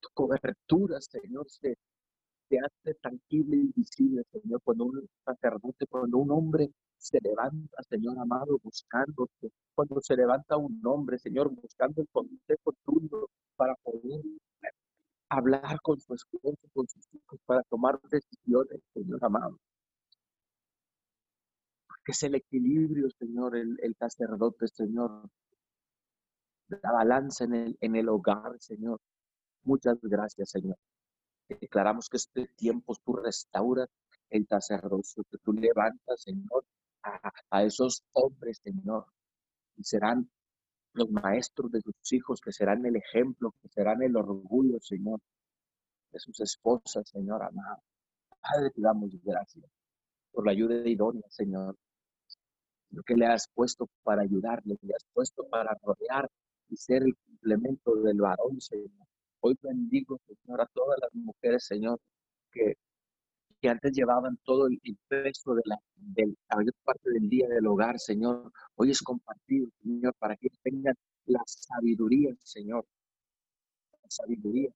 Tu 0.00 0.08
cobertura, 0.14 1.00
Señor, 1.00 1.48
se, 1.48 1.76
hace 2.58 2.94
tangible 3.00 3.56
y 3.56 3.72
visible, 3.74 4.22
Señor, 4.30 4.60
cuando 4.62 4.84
un 4.84 5.08
sacerdote, 5.24 5.86
cuando 5.86 6.18
un 6.18 6.30
hombre 6.30 6.70
se 6.98 7.18
levanta, 7.22 7.82
Señor 7.88 8.18
amado, 8.18 8.58
buscándote, 8.62 9.50
cuando 9.74 10.00
se 10.00 10.16
levanta 10.16 10.56
un 10.56 10.80
hombre, 10.84 11.18
Señor, 11.18 11.50
buscando 11.50 12.02
el 12.02 12.08
consejo 12.10 12.74
tuyo 12.84 13.28
para 13.56 13.74
poder 13.76 14.20
hablar 15.28 15.80
con 15.82 15.98
su 15.98 16.14
esposo, 16.14 16.58
con 16.74 16.86
sus 16.88 17.06
hijos, 17.14 17.40
para 17.46 17.62
tomar 17.64 17.98
decisiones, 18.02 18.80
Señor 18.92 19.18
amado. 19.24 19.58
Que 22.04 22.12
es 22.12 22.22
el 22.24 22.34
equilibrio, 22.34 23.08
Señor, 23.10 23.56
el, 23.56 23.78
el 23.80 23.94
sacerdote, 23.94 24.66
Señor, 24.68 25.28
la 26.68 26.92
balanza 26.92 27.44
en 27.44 27.54
el, 27.54 27.78
en 27.80 27.96
el 27.96 28.08
hogar, 28.08 28.56
Señor. 28.58 29.00
Muchas 29.64 29.98
gracias, 30.02 30.50
Señor. 30.50 30.76
Declaramos 31.48 32.08
que 32.08 32.16
este 32.16 32.46
tiempo 32.56 32.94
tú 33.04 33.14
restauras 33.16 33.88
el 34.30 34.46
sacerdocio, 34.46 35.24
que 35.30 35.38
tú 35.38 35.52
levantas, 35.52 36.22
Señor, 36.22 36.64
a, 37.50 37.62
esos 37.62 38.02
hombres, 38.12 38.60
Señor, 38.62 39.06
y 39.76 39.84
serán 39.84 40.30
los 40.94 41.10
maestros 41.10 41.70
de 41.72 41.80
sus 41.80 42.12
hijos, 42.12 42.40
que 42.40 42.52
serán 42.52 42.84
el 42.86 42.96
ejemplo, 42.96 43.54
que 43.60 43.68
serán 43.68 44.02
el 44.02 44.16
orgullo, 44.16 44.78
Señor, 44.80 45.20
de 46.10 46.18
sus 46.18 46.40
esposas, 46.40 47.08
Señor 47.08 47.42
amado. 47.42 47.82
Padre, 48.40 48.70
te 48.70 48.80
damos 48.80 49.10
gracias 49.22 49.64
por 50.32 50.46
la 50.46 50.52
ayuda 50.52 50.88
idónea, 50.88 51.24
Señor. 51.28 51.76
Lo 52.92 53.02
que 53.02 53.14
le 53.14 53.26
has 53.26 53.48
puesto 53.54 53.88
para 54.02 54.22
ayudarle, 54.22 54.76
le 54.82 54.94
has 54.94 55.04
puesto 55.14 55.48
para 55.48 55.74
rodear 55.82 56.30
y 56.68 56.76
ser 56.76 57.02
el 57.02 57.16
complemento 57.16 57.94
del 57.96 58.20
varón, 58.20 58.60
Señor. 58.60 58.90
Hoy 59.40 59.58
bendigo, 59.62 60.20
Señor, 60.26 60.60
a 60.60 60.66
todas 60.66 60.98
las 61.00 61.12
mujeres, 61.14 61.64
Señor, 61.64 61.98
que, 62.52 62.74
que 63.60 63.68
antes 63.70 63.92
llevaban 63.92 64.36
todo 64.44 64.66
el, 64.66 64.78
peso 65.08 65.54
de 65.54 65.62
la, 65.64 65.78
mayor 66.54 66.74
parte 66.84 67.10
del 67.10 67.28
día 67.30 67.48
del 67.48 67.66
hogar, 67.66 67.98
Señor. 67.98 68.52
Hoy 68.76 68.90
es 68.90 69.00
compartido, 69.00 69.68
Señor, 69.82 70.14
para 70.18 70.36
que 70.36 70.48
tengan 70.62 70.94
la 71.24 71.42
sabiduría, 71.46 72.34
Señor. 72.42 72.84
La 74.02 74.10
sabiduría, 74.10 74.70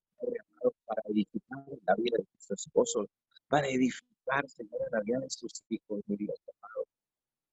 para 0.86 1.02
edificar 1.08 1.64
la 1.86 1.94
vida 1.96 2.16
de 2.18 2.26
sus 2.38 2.50
esposos, 2.52 3.06
para 3.48 3.68
edificar, 3.68 4.48
Señor, 4.48 4.80
la 4.90 5.00
vida 5.00 5.20
de 5.20 5.28
sus 5.28 5.62
hijos, 5.68 6.00
mi 6.06 6.16
Dios 6.16 6.40
amado. 6.54 6.86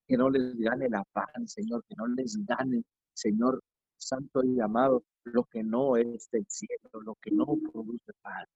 Que 0.07 0.17
no 0.17 0.29
les 0.29 0.55
gane 0.57 0.89
la 0.89 1.03
paz, 1.11 1.29
Señor, 1.45 1.83
que 1.87 1.95
no 1.95 2.07
les 2.07 2.37
gane, 2.45 2.83
Señor, 3.13 3.61
santo 3.97 4.43
y 4.43 4.59
amado, 4.59 5.03
lo 5.23 5.45
que 5.45 5.63
no 5.63 5.95
es 5.97 6.29
del 6.31 6.45
cielo, 6.47 6.89
lo 7.01 7.15
que 7.15 7.31
no 7.31 7.45
produce 7.45 8.11
paz. 8.21 8.47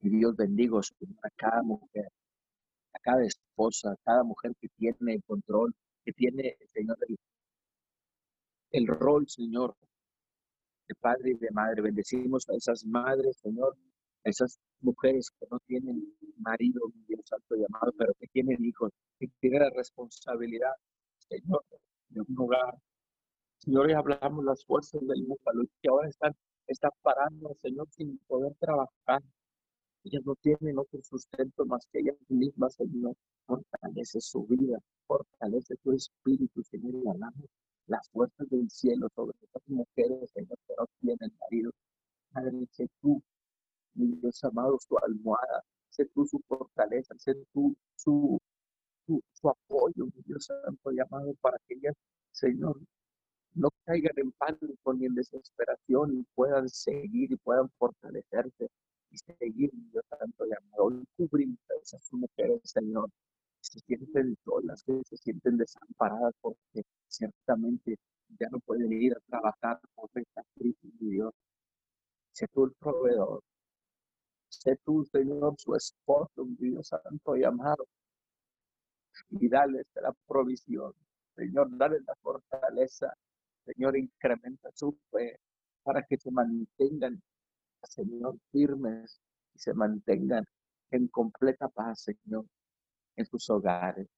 Y 0.00 0.10
Dios 0.10 0.34
bendigo 0.36 0.80
a 0.80 1.30
cada 1.36 1.62
mujer, 1.62 2.10
a 2.94 2.98
cada 3.00 3.24
esposa, 3.24 3.92
a 3.92 3.96
cada 4.04 4.24
mujer 4.24 4.52
que 4.60 4.68
tiene 4.76 5.14
el 5.14 5.22
control, 5.24 5.74
que 6.04 6.12
tiene, 6.12 6.56
Señor, 6.72 6.96
el, 7.06 7.16
el 8.72 8.86
rol, 8.86 9.28
Señor, 9.28 9.76
de 10.88 10.94
padre 10.96 11.32
y 11.32 11.34
de 11.34 11.50
madre. 11.52 11.82
Bendecimos 11.82 12.48
a 12.48 12.54
esas 12.54 12.84
madres, 12.84 13.36
Señor, 13.38 13.76
esas 14.24 14.58
mujeres 14.80 15.30
que 15.38 15.46
no 15.50 15.58
tienen 15.66 16.02
marido, 16.38 16.80
Dios 17.06 17.20
santo 17.24 17.56
y 17.56 17.64
amado, 17.64 17.92
pero 17.98 18.12
que 18.18 18.26
tienen 18.28 18.64
hijos, 18.64 18.92
que 19.18 19.28
tienen 19.40 19.60
la 19.60 19.70
responsabilidad, 19.70 20.72
Señor, 21.18 21.64
de 22.08 22.20
un 22.20 22.38
hogar, 22.38 22.74
Señor, 23.58 23.90
y 23.90 23.92
hablamos 23.92 24.44
las 24.44 24.64
fuerzas 24.64 25.00
del 25.06 25.24
búfalo 25.26 25.64
que 25.82 25.88
ahora 25.90 26.08
están, 26.08 26.34
están 26.66 26.92
parando, 27.02 27.54
Señor, 27.60 27.88
sin 27.90 28.18
poder 28.26 28.54
trabajar. 28.58 29.22
Ellas 30.04 30.22
no 30.24 30.34
tienen 30.36 30.78
otro 30.78 31.02
sustento 31.02 31.66
más 31.66 31.86
que 31.92 32.00
ellas 32.00 32.16
mismas, 32.28 32.74
Señor. 32.74 33.14
Fortalece 33.46 34.20
su 34.20 34.46
vida, 34.46 34.78
fortalece 35.06 35.74
su 35.82 35.92
espíritu, 35.92 36.62
Señor, 36.62 36.94
y 37.04 37.08
hablamos 37.08 37.50
las 37.86 38.08
fuerzas 38.10 38.48
del 38.48 38.70
cielo 38.70 39.08
sobre 39.14 39.36
estas 39.42 39.62
mujeres, 39.66 40.30
Señor, 40.32 40.56
que 40.66 40.74
no 40.78 40.86
tienen 41.00 41.30
marido. 41.40 41.72
Padre, 42.32 42.66
sé 42.70 42.88
tú, 43.02 43.22
mi 44.06 44.16
Dios 44.16 44.42
amado, 44.44 44.78
su 44.80 44.96
almohada, 44.98 45.62
sé 45.90 46.06
tú 46.06 46.26
su 46.26 46.40
fortaleza, 46.48 47.14
sé 47.18 47.34
tú 47.52 47.76
su, 47.96 48.38
su, 49.06 49.48
apoyo, 49.48 50.06
mi 50.06 50.22
Dios 50.24 50.46
santo 50.46 50.92
y 50.92 51.00
amado, 51.00 51.34
para 51.40 51.58
que 51.66 51.74
ellas, 51.74 51.94
Señor, 52.32 52.80
no 53.54 53.68
caigan 53.84 54.12
en 54.16 54.32
pánico 54.32 54.94
ni 54.94 55.06
en 55.06 55.14
desesperación 55.14 56.18
y 56.18 56.22
puedan 56.34 56.68
seguir 56.68 57.32
y 57.32 57.36
puedan 57.36 57.68
fortalecerse 57.78 58.68
y 59.10 59.18
seguir, 59.18 59.70
Dios 59.92 60.04
Santo 60.08 60.46
y 60.46 60.50
amor. 60.52 61.04
cubrimos 61.16 61.58
a 61.70 61.82
esas 61.82 62.12
mujeres, 62.12 62.60
Señor, 62.64 63.10
que 63.10 63.64
se 63.64 63.80
sienten 63.80 64.36
solas, 64.44 64.82
que 64.84 65.02
se 65.04 65.16
sienten 65.16 65.56
desamparadas 65.56 66.32
porque 66.40 66.84
ciertamente 67.08 67.98
ya 68.38 68.48
no 68.50 68.60
pueden 68.60 68.92
ir 68.92 69.12
a 69.14 69.20
trabajar 69.28 69.80
por 69.94 70.10
esta 70.14 70.42
crisis, 70.54 70.92
Dios. 71.00 71.32
Sé 72.32 72.46
tú 72.52 72.64
el 72.66 72.72
proveedor. 72.78 73.42
Sé 74.50 74.76
tú, 74.84 75.04
Señor, 75.06 75.54
su 75.58 75.74
esposo, 75.74 76.44
Dios 76.58 76.88
Santo 76.88 77.36
y 77.36 77.44
amado. 77.44 77.86
Y 79.30 79.48
dale 79.48 79.84
la 79.94 80.12
provisión. 80.26 80.92
Señor, 81.36 81.68
dale 81.76 82.00
la 82.06 82.14
fortaleza. 82.16 83.14
Señor, 83.64 83.96
incrementa 83.96 84.70
su 84.74 84.98
fe 85.10 85.38
para 85.82 86.02
que 86.02 86.16
se 86.18 86.30
mantengan, 86.30 87.22
Señor, 87.82 88.38
firmes 88.50 89.20
y 89.54 89.58
se 89.58 89.72
mantengan 89.72 90.44
en 90.90 91.08
completa 91.08 91.68
paz, 91.68 92.02
Señor, 92.02 92.44
en 93.16 93.26
sus 93.26 93.48
hogares. 93.50 94.08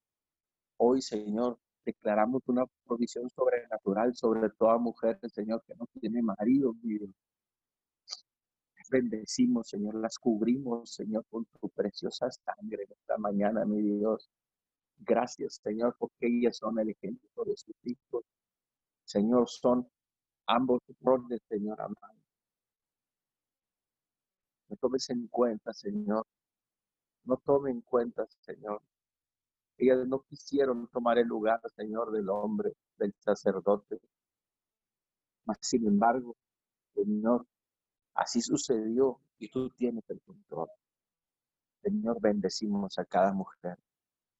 Hoy, 0.78 1.02
Señor, 1.02 1.58
declaramos 1.84 2.42
una 2.46 2.64
provisión 2.86 3.28
sobrenatural 3.30 4.14
sobre 4.16 4.48
toda 4.50 4.78
mujer, 4.78 5.18
Señor, 5.30 5.62
que 5.66 5.74
no 5.74 5.86
tiene 6.00 6.22
marido, 6.22 6.74
mi. 6.82 6.98
Bendecimos, 8.92 9.68
Señor, 9.70 9.94
las 9.94 10.18
cubrimos, 10.18 10.92
Señor, 10.92 11.24
con 11.30 11.46
tu 11.46 11.70
preciosa 11.70 12.30
sangre 12.30 12.84
esta 12.90 13.16
mañana, 13.16 13.64
mi 13.64 13.80
Dios. 13.80 14.28
Gracias, 14.98 15.60
Señor, 15.64 15.96
porque 15.98 16.26
ellas 16.26 16.58
son 16.58 16.78
el 16.78 16.90
ejemplo 16.90 17.42
de 17.46 17.56
sus 17.56 17.74
hijos. 17.84 18.22
Señor, 19.04 19.48
son 19.48 19.88
ambos 20.46 20.82
roles, 21.00 21.40
Señor 21.48 21.80
amado. 21.80 22.18
No 24.68 24.76
tomes 24.76 25.08
en 25.08 25.26
cuenta, 25.28 25.72
Señor. 25.72 26.26
No 27.24 27.38
tome 27.38 27.70
en 27.70 27.80
cuenta, 27.80 28.26
Señor. 28.40 28.82
Ellas 29.78 30.06
no 30.06 30.20
quisieron 30.20 30.86
tomar 30.88 31.16
el 31.16 31.28
lugar, 31.28 31.62
Señor, 31.76 32.10
del 32.12 32.28
hombre, 32.28 32.74
del 32.98 33.14
sacerdote. 33.20 33.98
Mas, 35.46 35.56
sin 35.62 35.86
embargo, 35.86 36.36
Señor, 36.94 37.46
así 38.14 38.40
sucedió 38.40 39.18
y 39.38 39.48
tú 39.48 39.70
tienes 39.70 40.04
el 40.10 40.20
control. 40.20 40.68
Señor, 41.82 42.20
bendecimos 42.20 42.98
a 42.98 43.04
cada 43.04 43.32
mujer 43.32 43.76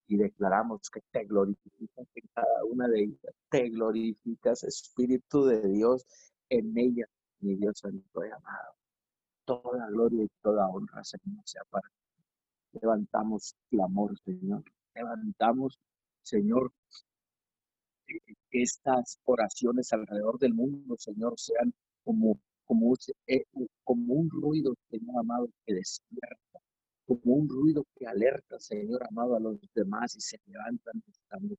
y 0.06 0.16
declaramos 0.16 0.90
que 0.90 1.00
te 1.10 1.24
glorificas 1.24 2.06
en 2.14 2.28
cada 2.34 2.64
una 2.64 2.86
de 2.88 3.04
ellas. 3.04 3.34
Te 3.48 3.68
glorificas, 3.70 4.62
Espíritu 4.64 5.44
de 5.44 5.68
Dios, 5.68 6.06
en 6.48 6.76
ella, 6.76 7.06
mi 7.40 7.56
Dios 7.56 7.78
santo 7.78 8.24
y 8.24 8.30
amado. 8.30 8.74
Toda 9.44 9.88
gloria 9.88 10.24
y 10.24 10.30
toda 10.42 10.68
honra, 10.68 11.02
Señor, 11.02 11.42
sea 11.44 11.62
para. 11.70 11.90
Levantamos 12.72 13.54
clamor, 13.70 14.18
Señor. 14.20 14.62
Levantamos, 14.94 15.78
Señor, 16.22 16.72
que 18.06 18.62
estas 18.62 19.18
oraciones 19.24 19.92
alrededor 19.92 20.38
del 20.38 20.54
mundo, 20.54 20.96
Señor, 20.98 21.38
sean 21.38 21.72
como, 22.04 22.38
como, 22.72 22.94
eh, 23.26 23.44
como 23.84 24.14
un 24.14 24.30
ruido, 24.30 24.74
Señor 24.90 25.18
amado, 25.20 25.50
que 25.66 25.74
despierta 25.74 26.58
como 27.04 27.34
un 27.34 27.48
ruido 27.48 27.84
que 27.94 28.06
alerta, 28.06 28.58
Señor 28.58 29.02
amado, 29.10 29.36
a 29.36 29.40
los 29.40 29.58
demás 29.74 30.16
y 30.16 30.20
se 30.20 30.38
levantan 30.46 31.02
estando 31.06 31.54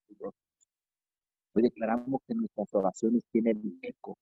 Hoy 1.56 1.62
declaramos 1.62 2.20
que 2.28 2.34
nuestras 2.34 2.74
oraciones 2.74 3.22
tienen 3.32 3.78
eco. 3.84 4.18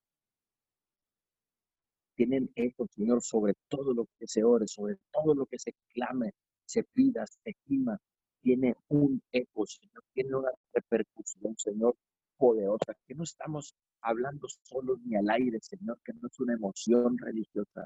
Tienen 2.15 2.51
eco, 2.55 2.85
Señor, 2.93 3.21
sobre 3.23 3.53
todo 3.69 3.93
lo 3.93 4.05
que 4.19 4.27
se 4.27 4.43
ore, 4.43 4.67
sobre 4.67 4.97
todo 5.13 5.33
lo 5.33 5.45
que 5.45 5.59
se 5.59 5.73
clame, 5.93 6.33
se 6.65 6.83
pida, 6.83 7.25
se 7.25 7.51
estima. 7.51 7.97
Tiene 8.41 8.75
un 8.89 9.21
eco, 9.31 9.65
Señor, 9.65 10.03
tiene 10.13 10.35
una 10.35 10.51
repercusión, 10.73 11.55
Señor, 11.57 11.95
poderosa. 12.41 12.95
Que 13.07 13.13
no 13.13 13.23
estamos 13.23 13.75
hablando 14.01 14.47
solo 14.63 14.97
ni 15.05 15.15
al 15.15 15.29
aire, 15.29 15.59
Señor, 15.61 15.99
que 16.03 16.13
no 16.13 16.27
es 16.27 16.39
una 16.39 16.53
emoción 16.53 17.17
religiosa, 17.19 17.85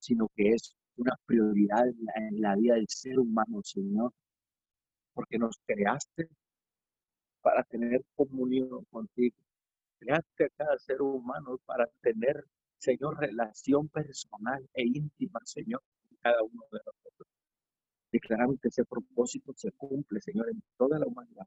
sino 0.00 0.28
que 0.34 0.50
es 0.50 0.74
una 0.96 1.16
prioridad 1.24 1.86
en 2.16 2.40
la, 2.40 2.56
vida 2.56 2.74
del 2.74 2.88
ser 2.88 3.18
humano, 3.18 3.60
Señor, 3.62 4.12
porque 5.14 5.38
nos 5.38 5.56
creaste 5.64 6.28
para 7.42 7.62
tener 7.62 8.02
comunión 8.16 8.84
contigo. 8.90 9.36
Creaste 10.00 10.44
a 10.46 10.48
cada 10.56 10.78
ser 10.78 11.00
humano 11.00 11.58
para 11.64 11.86
tener, 12.00 12.44
Señor, 12.78 13.18
relación 13.20 13.88
personal 13.88 14.68
e 14.74 14.82
íntima, 14.82 15.40
Señor, 15.44 15.82
con 16.08 16.18
cada 16.18 16.42
uno 16.42 16.62
de 16.72 16.80
nosotros. 16.84 17.28
Declaramos 18.10 18.56
que 18.60 18.68
ese 18.68 18.84
propósito 18.84 19.52
se 19.56 19.70
cumple, 19.72 20.20
Señor, 20.20 20.50
en 20.50 20.60
toda 20.76 20.98
la 20.98 21.06
humanidad. 21.06 21.46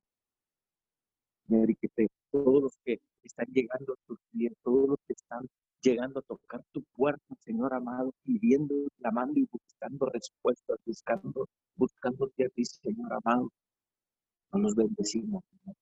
Señor, 1.47 1.69
y 1.69 1.75
que 1.75 2.07
todos 2.31 2.63
los 2.63 2.77
que 2.83 2.99
están 3.23 3.47
llegando 3.47 3.93
a 3.93 4.07
tus 4.07 4.19
pies, 4.31 4.53
todos 4.63 4.89
los 4.89 4.99
que 5.07 5.13
están 5.13 5.47
llegando 5.81 6.19
a 6.19 6.23
tocar 6.23 6.63
tu 6.71 6.83
puerta, 6.95 7.35
Señor 7.41 7.73
amado, 7.73 8.13
pidiendo, 8.23 8.73
clamando 8.97 9.39
y 9.39 9.47
buscando 9.51 10.05
respuestas, 10.07 10.77
buscando, 10.85 11.47
buscándote 11.75 12.45
a 12.45 12.49
ti, 12.49 12.63
Señor 12.65 13.13
amado. 13.13 13.51
No 14.53 14.59
nos 14.59 14.75
bendecimos, 14.75 15.43
Señor. 15.49 15.75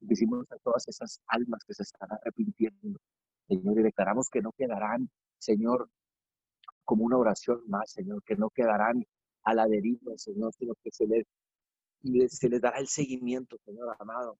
Bendecimos 0.00 0.50
a 0.50 0.56
todas 0.58 0.86
esas 0.88 1.20
almas 1.26 1.64
que 1.64 1.74
se 1.74 1.82
están 1.82 2.10
arrepintiendo, 2.12 2.98
Señor, 3.48 3.78
y 3.78 3.82
declaramos 3.82 4.28
que 4.30 4.42
no 4.42 4.52
quedarán, 4.52 5.10
Señor, 5.38 5.88
como 6.84 7.04
una 7.04 7.18
oración 7.18 7.62
más, 7.68 7.92
Señor, 7.92 8.22
que 8.24 8.36
no 8.36 8.50
quedarán 8.50 9.04
a 9.44 9.54
la 9.54 9.66
deriva, 9.66 10.12
Señor, 10.16 10.52
sino 10.54 10.74
que 10.82 10.90
se 10.90 11.06
les, 11.06 11.26
se 12.32 12.48
les 12.48 12.60
dará 12.60 12.78
el 12.78 12.88
seguimiento, 12.88 13.56
Señor 13.64 13.94
amado. 13.98 14.38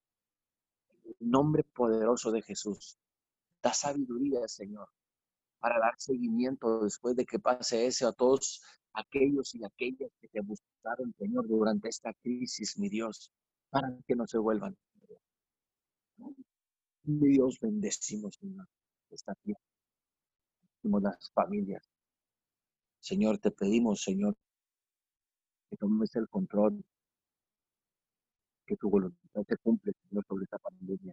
Nombre 1.18 1.64
poderoso 1.64 2.30
de 2.30 2.42
Jesús. 2.42 2.98
Da 3.62 3.72
sabiduría, 3.72 4.48
Señor, 4.48 4.88
para 5.58 5.78
dar 5.78 5.94
seguimiento 5.98 6.82
después 6.82 7.14
de 7.16 7.26
que 7.26 7.38
pase 7.38 7.86
ese 7.86 8.06
a 8.06 8.12
todos 8.12 8.62
aquellos 8.94 9.54
y 9.54 9.64
aquellas 9.64 10.10
que 10.20 10.28
te 10.28 10.40
buscaron, 10.40 11.14
Señor, 11.18 11.46
durante 11.46 11.88
esta 11.88 12.12
crisis, 12.14 12.78
mi 12.78 12.88
Dios, 12.88 13.30
para 13.70 13.88
que 14.06 14.16
no 14.16 14.26
se 14.26 14.38
vuelvan. 14.38 14.76
Mi 17.04 17.28
Dios, 17.28 17.58
bendecimos, 17.60 18.34
Señor, 18.40 18.66
esta 19.10 19.34
tierra. 19.36 19.60
Bendecimos 20.62 21.02
las 21.02 21.30
familias. 21.32 21.88
Señor, 23.00 23.38
te 23.38 23.50
pedimos, 23.50 24.02
Señor, 24.02 24.36
que 25.68 25.76
tomes 25.76 26.14
el 26.16 26.28
control, 26.28 26.84
que 28.70 28.76
tu 28.76 28.88
voluntad 28.88 29.42
se 29.48 29.56
cumple, 29.56 29.92
Señor, 30.08 30.24
sobre 30.28 30.44
esta 30.44 30.58
pandemia. 30.58 31.12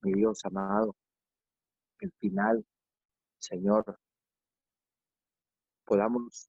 Mi 0.00 0.14
Dios 0.14 0.42
amado, 0.46 0.96
al 2.00 2.12
final, 2.12 2.64
Señor, 3.38 3.98
podamos 5.84 6.48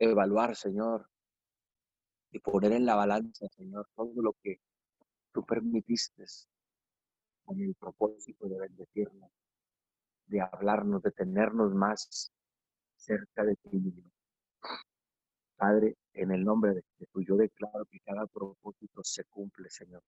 evaluar, 0.00 0.56
Señor, 0.56 1.08
y 2.32 2.40
poner 2.40 2.72
en 2.72 2.84
la 2.84 2.96
balanza, 2.96 3.46
Señor, 3.56 3.86
todo 3.94 4.20
lo 4.20 4.32
que 4.42 4.58
tú 5.30 5.44
permitiste 5.44 6.24
con 7.44 7.60
el 7.60 7.76
propósito 7.76 8.48
de 8.48 8.58
bendecirnos, 8.58 9.30
de 10.26 10.40
hablarnos, 10.40 11.00
de 11.00 11.12
tenernos 11.12 11.72
más 11.74 12.32
cerca 12.96 13.44
de 13.44 13.54
ti, 13.54 13.94
Padre, 15.62 15.96
en 16.14 16.32
el 16.32 16.44
nombre 16.44 16.74
de 16.74 16.82
Jesús, 16.98 17.24
yo 17.26 17.36
declaro 17.36 17.84
que 17.90 18.00
cada 18.00 18.26
propósito 18.26 19.00
se 19.04 19.24
cumple, 19.24 19.70
Señor 19.70 20.02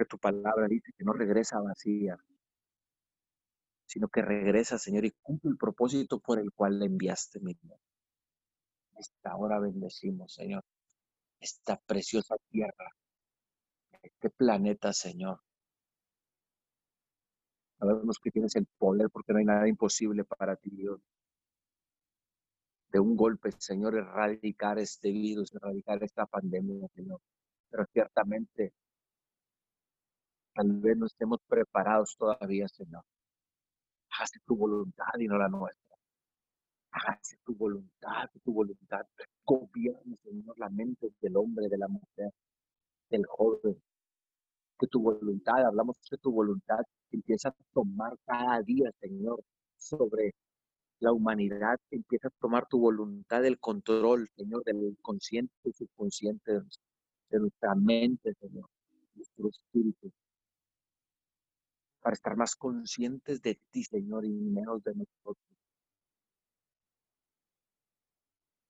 que 0.00 0.06
tu 0.06 0.18
palabra 0.18 0.66
dice 0.66 0.92
que 0.96 1.04
no 1.04 1.12
regresa 1.12 1.60
vacía, 1.60 2.16
sino 3.86 4.08
que 4.08 4.22
regresa, 4.22 4.78
Señor, 4.78 5.04
y 5.04 5.10
cumple 5.20 5.50
el 5.50 5.58
propósito 5.58 6.20
por 6.20 6.38
el 6.38 6.52
cual 6.52 6.78
le 6.78 6.86
enviaste, 6.86 7.38
mi 7.40 7.52
Dios. 7.52 7.78
Esta 8.96 9.36
hora 9.36 9.58
bendecimos, 9.58 10.32
Señor, 10.32 10.64
esta 11.38 11.76
preciosa 11.76 12.36
tierra, 12.48 12.96
este 14.02 14.30
planeta, 14.30 14.94
Señor. 14.94 15.40
Sabemos 17.78 18.18
que 18.18 18.30
tienes 18.30 18.56
el 18.56 18.66
poder 18.78 19.10
porque 19.10 19.34
no 19.34 19.38
hay 19.40 19.44
nada 19.44 19.68
imposible 19.68 20.24
para 20.24 20.56
ti, 20.56 20.70
Dios. 20.70 20.98
De 22.92 23.00
un 23.00 23.16
golpe, 23.16 23.52
Señor, 23.58 23.94
erradicar 23.96 24.78
este 24.78 25.10
virus, 25.10 25.54
erradicar 25.54 26.02
esta 26.02 26.26
pandemia, 26.26 26.88
Señor. 26.94 27.20
Pero 27.70 27.86
ciertamente 27.92 28.72
Tal 30.54 30.72
vez 30.80 30.96
no 30.96 31.06
estemos 31.06 31.40
preparados 31.48 32.16
todavía, 32.18 32.68
Señor. 32.68 33.02
Hágase 34.10 34.40
tu 34.44 34.56
voluntad 34.56 35.12
y 35.18 35.26
no 35.26 35.38
la 35.38 35.48
nuestra. 35.48 35.96
Hágase 36.92 37.36
tu 37.44 37.54
voluntad, 37.54 38.28
tu 38.44 38.52
voluntad. 38.52 39.06
Gobierne, 39.44 40.16
Señor, 40.22 40.58
la 40.58 40.68
mente 40.68 41.08
del 41.20 41.36
hombre, 41.36 41.68
de 41.68 41.78
la 41.78 41.88
mujer, 41.88 42.30
del 43.10 43.24
joven, 43.26 43.80
que 44.78 44.86
tu 44.88 45.00
voluntad, 45.02 45.64
hablamos 45.64 45.96
que 46.10 46.18
tu 46.18 46.32
voluntad 46.32 46.80
empieza 47.10 47.50
a 47.50 47.54
tomar 47.72 48.16
cada 48.26 48.60
día, 48.62 48.90
Señor, 49.00 49.42
sobre 49.78 50.34
la 51.00 51.12
humanidad, 51.12 51.78
empieza 51.90 52.28
a 52.28 52.32
tomar 52.40 52.66
tu 52.68 52.78
voluntad 52.78 53.44
el 53.44 53.58
control, 53.58 54.28
Señor, 54.36 54.62
del 54.64 54.96
consciente 55.02 55.52
y 55.64 55.72
subconsciente 55.72 56.52
de, 57.30 57.38
nuestra 57.40 57.74
mente, 57.74 58.34
Señor, 58.34 58.68
nuestro 59.14 59.48
espíritu, 59.48 60.12
para 62.00 62.14
estar 62.14 62.36
más 62.36 62.54
conscientes 62.56 63.40
de 63.42 63.58
ti, 63.70 63.84
Señor, 63.84 64.24
y 64.24 64.30
menos 64.30 64.82
de 64.84 64.94
nosotros. 64.94 65.36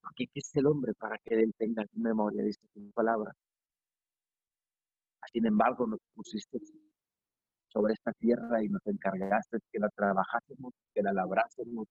Porque 0.02 0.26
¿qué 0.26 0.40
es 0.40 0.54
el 0.56 0.66
hombre 0.66 0.92
para 0.94 1.18
que 1.18 1.34
él 1.34 1.54
tenga 1.56 1.84
memoria? 1.94 2.42
Dice 2.44 2.60
tu 2.74 2.90
palabra. 2.92 3.32
Sin 5.32 5.46
embargo, 5.46 5.86
nos 5.86 6.00
pusiste 6.14 6.58
sobre 7.68 7.94
esta 7.94 8.12
tierra 8.14 8.62
y 8.62 8.68
nos 8.68 8.84
encargaste 8.86 9.58
que 9.70 9.78
la 9.78 9.88
trabajásemos, 9.90 10.72
que 10.92 11.02
la 11.02 11.12
labrásemos, 11.12 11.86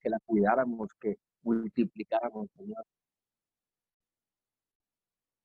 que 0.00 0.10
la 0.10 0.18
cuidáramos, 0.26 0.88
que 1.00 1.18
multiplicáramos, 1.42 2.48
Señor. 2.56 2.84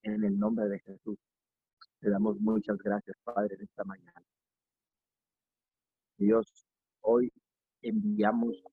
En 0.03 0.24
el 0.24 0.38
nombre 0.38 0.68
de 0.68 0.80
Jesús, 0.80 1.18
te 1.99 2.10
damos 2.10 2.39
muchas 2.39 2.78
gracias, 2.78 3.18
Padre, 3.24 3.56
en 3.56 3.64
esta 3.64 3.84
mañana. 3.84 4.24
Dios, 6.18 6.66
hoy 7.01 7.32
enviamos 7.82 8.64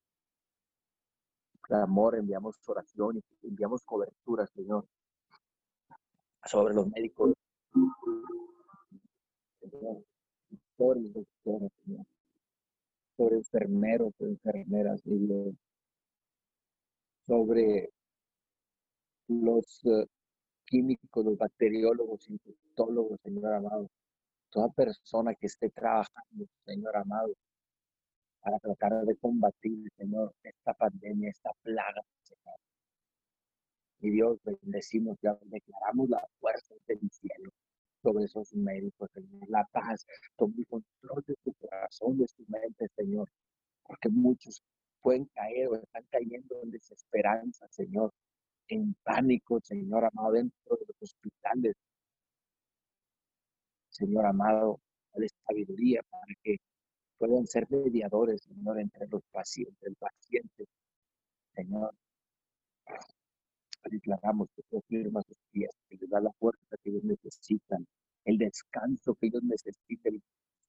clamor, 1.62 2.16
enviamos 2.16 2.56
oración 2.66 3.16
y 3.16 3.48
enviamos 3.48 3.82
cobertura, 3.84 4.46
Señor, 4.48 4.86
sobre 6.44 6.74
los 6.74 6.86
médicos, 6.88 7.32
Señor, 9.60 10.04
doctores, 10.50 11.12
doctores, 11.14 11.72
Señor, 11.84 12.06
sobre 13.16 13.36
enfermeros, 13.36 14.12
enfermeras, 14.20 15.02
Dios, 15.04 15.54
sobre 17.26 17.90
los 19.28 19.84
uh, 19.84 20.06
químicos, 20.66 21.24
los 21.24 21.38
bacteriólogos, 21.38 22.28
infectólogos, 22.28 23.20
Señor 23.22 23.54
amado, 23.54 23.90
toda 24.50 24.68
persona 24.70 25.34
que 25.34 25.46
esté 25.46 25.70
trabajando, 25.70 26.46
Señor 26.64 26.96
amado, 26.96 27.34
para 28.40 28.58
tratar 28.58 29.04
de 29.04 29.16
combatir, 29.16 29.88
Señor, 29.96 30.34
esta 30.42 30.74
pandemia, 30.74 31.30
esta 31.30 31.50
plaga, 31.62 32.02
Señor. 32.22 32.56
Y 34.00 34.10
Dios, 34.10 34.38
bendecimos, 34.44 35.16
ya 35.22 35.38
declaramos 35.42 36.08
la 36.08 36.26
fuerza 36.40 36.74
del 36.88 37.00
cielo 37.10 37.50
sobre 38.02 38.24
esos 38.24 38.52
médicos, 38.52 39.10
Señor. 39.12 39.48
La 39.48 39.64
paz, 39.72 40.04
tome 40.36 40.54
el 40.58 40.66
control 40.66 41.24
de 41.26 41.36
tu 41.44 41.52
corazón, 41.54 42.18
de 42.18 42.26
tu 42.26 42.44
mente, 42.48 42.88
Señor. 42.96 43.28
Porque 43.84 44.08
muchos 44.08 44.62
pueden 45.02 45.26
caer 45.34 45.68
o 45.68 45.76
están 45.76 46.04
cayendo 46.10 46.62
en 46.62 46.70
desesperanza, 46.70 47.66
Señor. 47.68 48.12
En 48.68 48.94
pánico, 49.02 49.60
Señor 49.60 50.04
amado, 50.04 50.32
dentro 50.32 50.76
de 50.76 50.86
los 50.86 51.02
hospitales. 51.02 51.74
Señor 53.90 54.24
amado, 54.26 54.80
dale 55.12 55.28
sabiduría 55.46 56.00
para 56.08 56.34
que 56.42 56.56
puedan 57.18 57.46
ser 57.46 57.66
mediadores, 57.70 58.42
Señor, 58.42 58.80
entre 58.80 59.06
los 59.08 59.22
pacientes, 59.30 59.82
el 59.82 59.96
paciente, 59.96 60.66
Señor. 61.54 61.94
Declaramos 63.90 64.48
que 64.56 64.62
tú 64.70 64.80
firmas 64.88 65.26
sus 65.26 65.38
pies, 65.50 65.70
que 65.88 65.96
les 65.96 66.08
da 66.08 66.20
la 66.20 66.32
fuerza 66.32 66.76
que 66.82 66.90
ellos 66.90 67.04
necesitan, 67.04 67.86
el 68.24 68.38
descanso 68.38 69.14
que 69.16 69.26
ellos 69.26 69.42
necesitan, 69.42 70.22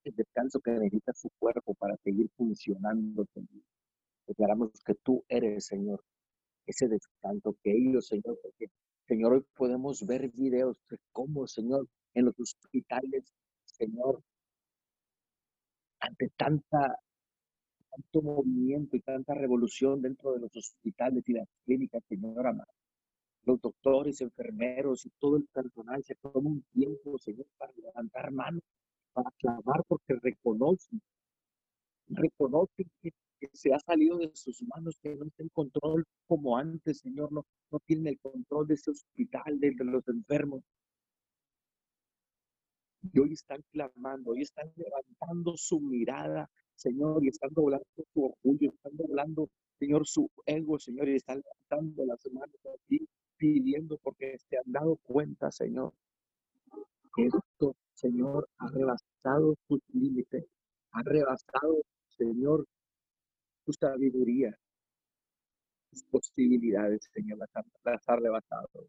el 0.04 0.14
descanso 0.14 0.60
que 0.60 0.72
necesita 0.72 1.12
su 1.14 1.30
cuerpo 1.38 1.74
para 1.74 1.96
seguir 1.98 2.28
funcionando, 2.36 3.24
Señor. 3.32 3.62
Declaramos 4.26 4.70
que 4.84 4.94
tú 4.94 5.24
eres, 5.28 5.66
Señor, 5.66 6.02
ese 6.66 6.88
descanso 6.88 7.56
que 7.62 7.72
ellos, 7.72 8.06
Señor, 8.06 8.38
porque, 8.42 8.66
Señor, 9.06 9.34
hoy 9.34 9.44
podemos 9.54 10.06
ver 10.06 10.30
videos 10.30 10.78
de 10.88 10.98
cómo, 11.12 11.46
Señor, 11.46 11.86
en 12.14 12.26
los 12.26 12.38
hospitales, 12.38 13.32
Señor, 13.64 14.22
ante 16.00 16.30
tanta, 16.36 16.98
tanto 17.90 18.22
movimiento 18.22 18.96
y 18.96 19.00
tanta 19.00 19.34
revolución 19.34 20.00
dentro 20.00 20.32
de 20.32 20.40
los 20.40 20.56
hospitales 20.56 21.24
y 21.28 21.32
las 21.34 21.48
clínicas, 21.64 22.02
Señor 22.08 22.46
amado. 22.46 22.72
Los 23.44 23.60
doctores, 23.60 24.22
enfermeros 24.22 25.04
y 25.04 25.10
todo 25.18 25.36
el 25.36 25.46
personal 25.52 26.02
se 26.02 26.14
toma 26.14 26.48
un 26.48 26.62
tiempo, 26.72 27.18
Señor, 27.18 27.46
para 27.58 27.72
levantar 27.76 28.30
manos, 28.32 28.62
para 29.12 29.30
clamar 29.32 29.84
porque 29.86 30.14
reconocen, 30.22 31.00
reconocen 32.08 32.90
que, 33.02 33.12
se 33.52 33.72
ha 33.72 33.78
salido 33.80 34.18
de 34.18 34.30
sus 34.34 34.62
manos, 34.62 34.98
que 35.02 35.14
no 35.14 35.26
está 35.26 35.42
en 35.42 35.48
control 35.50 36.04
como 36.26 36.56
antes, 36.56 36.98
Señor, 36.98 37.32
no, 37.32 37.46
no 37.70 37.80
tiene 37.80 38.10
el 38.10 38.18
control 38.20 38.66
de 38.66 38.74
ese 38.74 38.90
hospital, 38.90 39.58
de 39.60 39.74
los 39.84 40.06
enfermos, 40.08 40.62
y 43.12 43.18
hoy 43.20 43.32
están 43.32 43.62
clamando, 43.70 44.30
hoy 44.30 44.42
están 44.42 44.70
levantando 44.76 45.56
su 45.56 45.80
mirada, 45.80 46.48
Señor, 46.74 47.24
y 47.24 47.28
están 47.28 47.50
doblando 47.52 47.86
su 48.12 48.24
orgullo, 48.24 48.70
están 48.72 48.96
doblando, 48.96 49.48
Señor, 49.78 50.06
su 50.06 50.30
ego, 50.46 50.78
Señor, 50.78 51.08
y 51.08 51.16
están 51.16 51.42
levantando 51.42 52.06
las 52.06 52.18
manos 52.32 52.56
aquí, 52.82 53.06
pidiendo 53.36 53.98
porque 53.98 54.38
se 54.38 54.56
han 54.56 54.72
dado 54.72 54.96
cuenta, 55.02 55.50
Señor, 55.52 55.92
que 57.14 57.26
esto, 57.26 57.76
Señor, 57.92 58.48
ha 58.58 58.68
rebasado 58.70 59.54
sus 59.68 59.80
límites, 59.92 60.46
ha 60.92 61.02
rebasado, 61.02 61.82
Señor, 62.08 62.66
su 63.64 63.72
sabiduría, 63.72 64.56
sus 65.90 66.04
posibilidades, 66.04 67.08
Señor, 67.12 67.38
las, 67.38 67.50
las 67.84 68.08
ha 68.08 68.16
rebasado. 68.16 68.88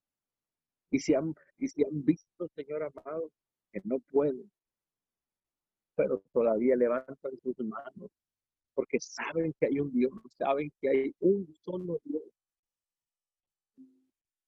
Y 0.92 1.00
si 1.00 1.14
han, 1.14 1.34
y 1.58 1.68
si 1.68 1.84
han 1.84 2.04
visto, 2.04 2.48
Señor 2.56 2.84
amado, 2.84 3.32
no 3.84 4.00
pueden, 4.00 4.50
pero 5.96 6.24
todavía 6.32 6.76
levantan 6.76 7.18
sus 7.44 7.60
manos 7.60 8.12
porque 8.76 9.00
saben 9.00 9.54
que 9.60 9.68
hay 9.68 9.80
un 9.80 9.92
Dios, 9.92 10.12
saben 10.38 10.72
que 10.80 10.90
hay 10.90 11.16
un 11.20 11.48
solo 11.64 12.00
Dios 12.04 12.24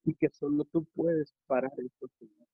y 0.04 0.14
que 0.14 0.28
solo 0.28 0.64
tú 0.66 0.84
puedes 0.94 1.34
parar 1.46 1.72
esto, 1.78 2.08
Señor. 2.18 2.46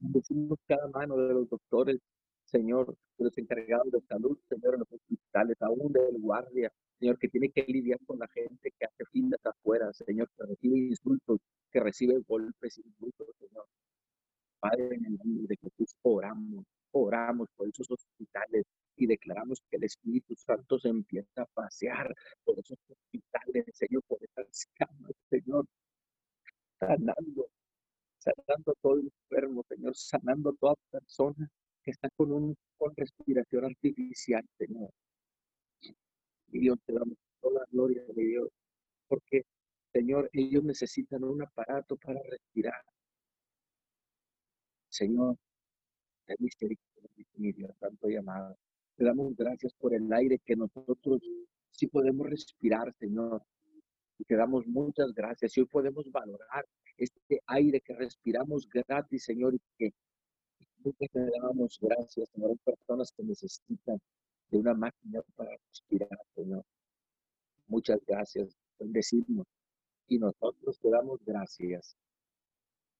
Decimos 0.00 0.58
cada 0.66 0.88
mano 0.88 1.16
de 1.16 1.34
los 1.34 1.48
doctores, 1.48 2.00
Señor, 2.44 2.96
los 3.18 3.36
encargados 3.38 3.90
de 3.92 4.00
salud, 4.02 4.38
Señor, 4.48 4.74
en 4.74 4.80
los 4.80 4.92
hospitales, 4.92 5.56
aún 5.60 5.92
del 5.92 6.18
guardia, 6.20 6.72
Señor, 6.98 7.18
que 7.18 7.28
tiene 7.28 7.50
que 7.50 7.62
lidiar 7.62 7.98
con 8.06 8.18
la 8.18 8.28
gente 8.28 8.72
que 8.78 8.84
hace 8.84 9.04
filas 9.12 9.40
afuera, 9.44 9.92
Señor, 9.92 10.28
que 10.36 10.46
recibe 10.46 10.78
insultos, 10.78 11.38
que 11.70 11.80
recibe 11.80 12.18
golpes 12.26 12.78
y 12.78 12.82
insultos, 12.82 13.28
Señor. 13.38 13.66
Padre, 14.60 14.96
en 14.96 15.06
el 15.06 15.16
nombre 15.16 15.46
de 15.48 15.56
Jesús, 15.56 15.94
oramos, 16.02 16.64
oramos 16.92 17.48
por 17.56 17.68
esos 17.68 17.88
hospitales 17.90 18.64
y 18.96 19.06
declaramos 19.06 19.62
que 19.70 19.76
el 19.76 19.84
Espíritu 19.84 20.34
Santo 20.34 20.78
se 20.80 20.88
empieza 20.88 21.42
a 21.42 21.46
pasear 21.46 22.12
por 22.44 22.58
esos 22.58 22.78
hospitales, 22.88 23.66
Señor, 23.74 24.02
por 24.08 24.18
esas 24.22 24.66
camas, 24.74 25.12
Señor, 25.30 25.66
sanando, 26.80 27.48
sanando 28.18 28.74
todo 28.82 28.94
el 28.98 29.12
enfermo, 29.30 29.64
Señor, 29.68 29.96
sanando 29.96 30.52
toda 30.54 30.74
persona 30.90 31.48
que 31.84 31.92
está 31.92 32.08
con, 32.16 32.32
un, 32.32 32.56
con 32.76 32.92
respiración 32.96 33.66
artificial, 33.66 34.44
Señor. 34.58 34.90
Dios, 36.48 36.78
te 36.86 36.92
damos 36.92 37.16
toda 37.40 37.60
la 37.60 37.66
gloria 37.70 38.02
de 38.04 38.22
Dios, 38.22 38.48
porque, 39.06 39.42
Señor, 39.92 40.28
ellos 40.32 40.64
necesitan 40.64 41.24
un 41.24 41.42
aparato 41.42 41.96
para 41.96 42.20
respirar. 42.22 42.82
Señor, 44.88 45.36
ten 46.26 46.36
misericordia, 46.40 47.74
tanto 47.78 48.08
llamado. 48.08 48.56
Te 48.96 49.04
damos 49.04 49.36
gracias 49.36 49.72
por 49.74 49.94
el 49.94 50.12
aire 50.12 50.40
que 50.44 50.56
nosotros 50.56 51.20
sí 51.70 51.86
podemos 51.86 52.28
respirar, 52.28 52.92
Señor. 52.98 53.42
Te 54.26 54.34
damos 54.34 54.66
muchas 54.66 55.12
gracias. 55.14 55.56
Y 55.56 55.60
hoy 55.60 55.66
podemos 55.66 56.10
valorar 56.10 56.66
este 56.96 57.40
aire 57.46 57.80
que 57.80 57.94
respiramos 57.94 58.68
gratis, 58.68 59.24
Señor, 59.24 59.54
y 59.54 59.60
que 59.78 59.92
te 60.82 61.30
damos 61.40 61.78
gracias, 61.80 62.28
Señor. 62.30 62.50
Hay 62.50 62.56
personas 62.56 63.12
que 63.12 63.22
necesitan 63.22 64.00
de 64.50 64.58
una 64.58 64.74
máquina 64.74 65.20
para 65.36 65.56
respirar, 65.68 66.18
Señor. 66.34 66.64
Muchas 67.66 68.00
gracias. 68.06 68.56
Bendecimos. 68.78 69.46
Y 70.06 70.18
nosotros 70.18 70.78
te 70.80 70.90
damos 70.90 71.22
gracias 71.24 71.96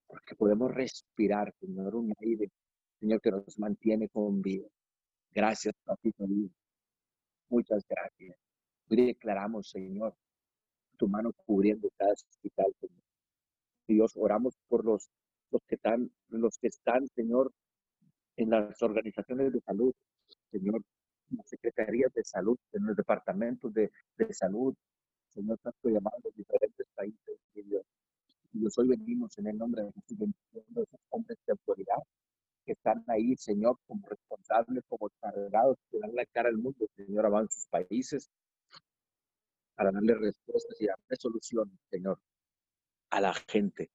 porque 0.09 0.34
podemos 0.34 0.74
respirar, 0.74 1.55
Señor, 1.61 1.94
un 1.94 2.12
aire, 2.20 2.51
Señor, 2.99 3.20
que 3.20 3.30
nos 3.30 3.59
mantiene 3.59 4.09
con 4.09 4.40
vida. 4.42 4.66
Gracias, 5.32 5.74
Papito 5.84 6.26
Dios. 6.26 6.51
Muchas 7.51 7.84
gracias. 7.86 8.36
Hoy 8.88 9.07
declaramos, 9.07 9.68
Señor, 9.68 10.14
tu 10.96 11.09
mano 11.09 11.32
cubriendo 11.44 11.90
cada 11.96 12.12
hospital, 12.12 12.74
Señor. 12.80 13.03
Dios, 13.86 14.12
oramos 14.16 14.55
por 14.68 14.84
los, 14.84 15.09
los 15.51 15.62
que 15.66 15.76
están, 15.76 16.11
los 16.28 16.59
que 16.59 16.68
están, 16.68 17.07
Señor, 17.09 17.53
en 18.36 18.51
las 18.51 18.80
organizaciones 18.82 19.53
de 19.53 19.61
salud, 19.61 19.92
Señor, 20.51 20.82
las 21.30 21.48
secretarías 21.48 22.12
de 22.14 22.24
salud, 22.24 22.58
en 22.72 22.86
los 22.86 22.96
departamentos 22.96 23.72
de, 23.74 23.90
de 24.16 24.32
salud, 24.32 24.74
Señor, 25.28 25.58
tanto 25.58 25.88
llamados 25.88 26.22
de 26.22 26.30
diferentes 26.36 26.86
países, 26.94 27.38
y 27.54 27.62
Dios. 27.62 27.84
Y 28.52 28.66
hoy 28.76 28.88
venimos 28.88 29.36
en 29.38 29.46
el 29.48 29.58
nombre 29.58 29.84
de 29.84 29.92
Jesús, 29.92 30.18
esos 30.52 31.00
hombres 31.10 31.38
de 31.46 31.52
autoridad 31.52 32.02
que 32.64 32.72
están 32.72 33.04
ahí, 33.08 33.36
Señor, 33.36 33.78
como 33.86 34.06
responsables, 34.06 34.84
como 34.88 35.10
cargados, 35.20 35.78
que 35.90 35.98
dan 35.98 36.14
la 36.14 36.26
cara 36.26 36.48
al 36.48 36.58
mundo, 36.58 36.86
Señor, 36.96 37.26
en 37.26 37.48
sus 37.48 37.66
países, 37.68 38.30
para 39.74 39.92
darle 39.92 40.14
respuestas 40.14 40.80
y 40.80 40.86
darle 40.86 41.16
soluciones, 41.18 41.78
Señor, 41.90 42.18
a 43.10 43.20
la 43.20 43.32
gente. 43.32 43.90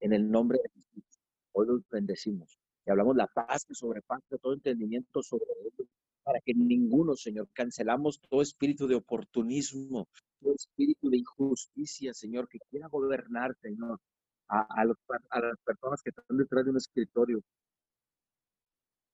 En 0.00 0.12
el 0.12 0.30
nombre 0.30 0.58
de 0.62 0.68
Jesús, 0.70 1.04
hoy 1.52 1.66
los 1.66 1.88
bendecimos 1.88 2.58
y 2.86 2.90
hablamos 2.90 3.16
la 3.16 3.26
paz 3.26 3.64
que 3.64 3.74
sobrepasa 3.74 4.38
todo 4.38 4.52
entendimiento 4.52 5.22
sobre 5.22 5.46
ellos, 5.60 5.88
para 6.30 6.40
que 6.42 6.54
ninguno, 6.54 7.16
Señor, 7.16 7.48
cancelamos 7.52 8.20
todo 8.20 8.40
espíritu 8.40 8.86
de 8.86 8.94
oportunismo, 8.94 10.06
todo 10.40 10.54
espíritu 10.54 11.10
de 11.10 11.18
injusticia, 11.18 12.14
Señor, 12.14 12.46
que 12.48 12.60
quiera 12.70 12.86
gobernar, 12.86 13.56
Señor, 13.60 13.98
a, 14.46 14.60
a, 14.80 14.84
los, 14.84 14.96
a 15.30 15.40
las 15.40 15.58
personas 15.64 16.00
que 16.04 16.10
están 16.10 16.36
detrás 16.36 16.64
de 16.64 16.70
un 16.70 16.76
escritorio, 16.76 17.40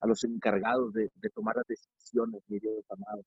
a 0.00 0.06
los 0.06 0.24
encargados 0.24 0.92
de, 0.92 1.10
de 1.14 1.30
tomar 1.30 1.56
las 1.56 1.66
decisiones, 1.66 2.42
mi 2.48 2.58
Dios 2.58 2.84
amado, 2.90 3.22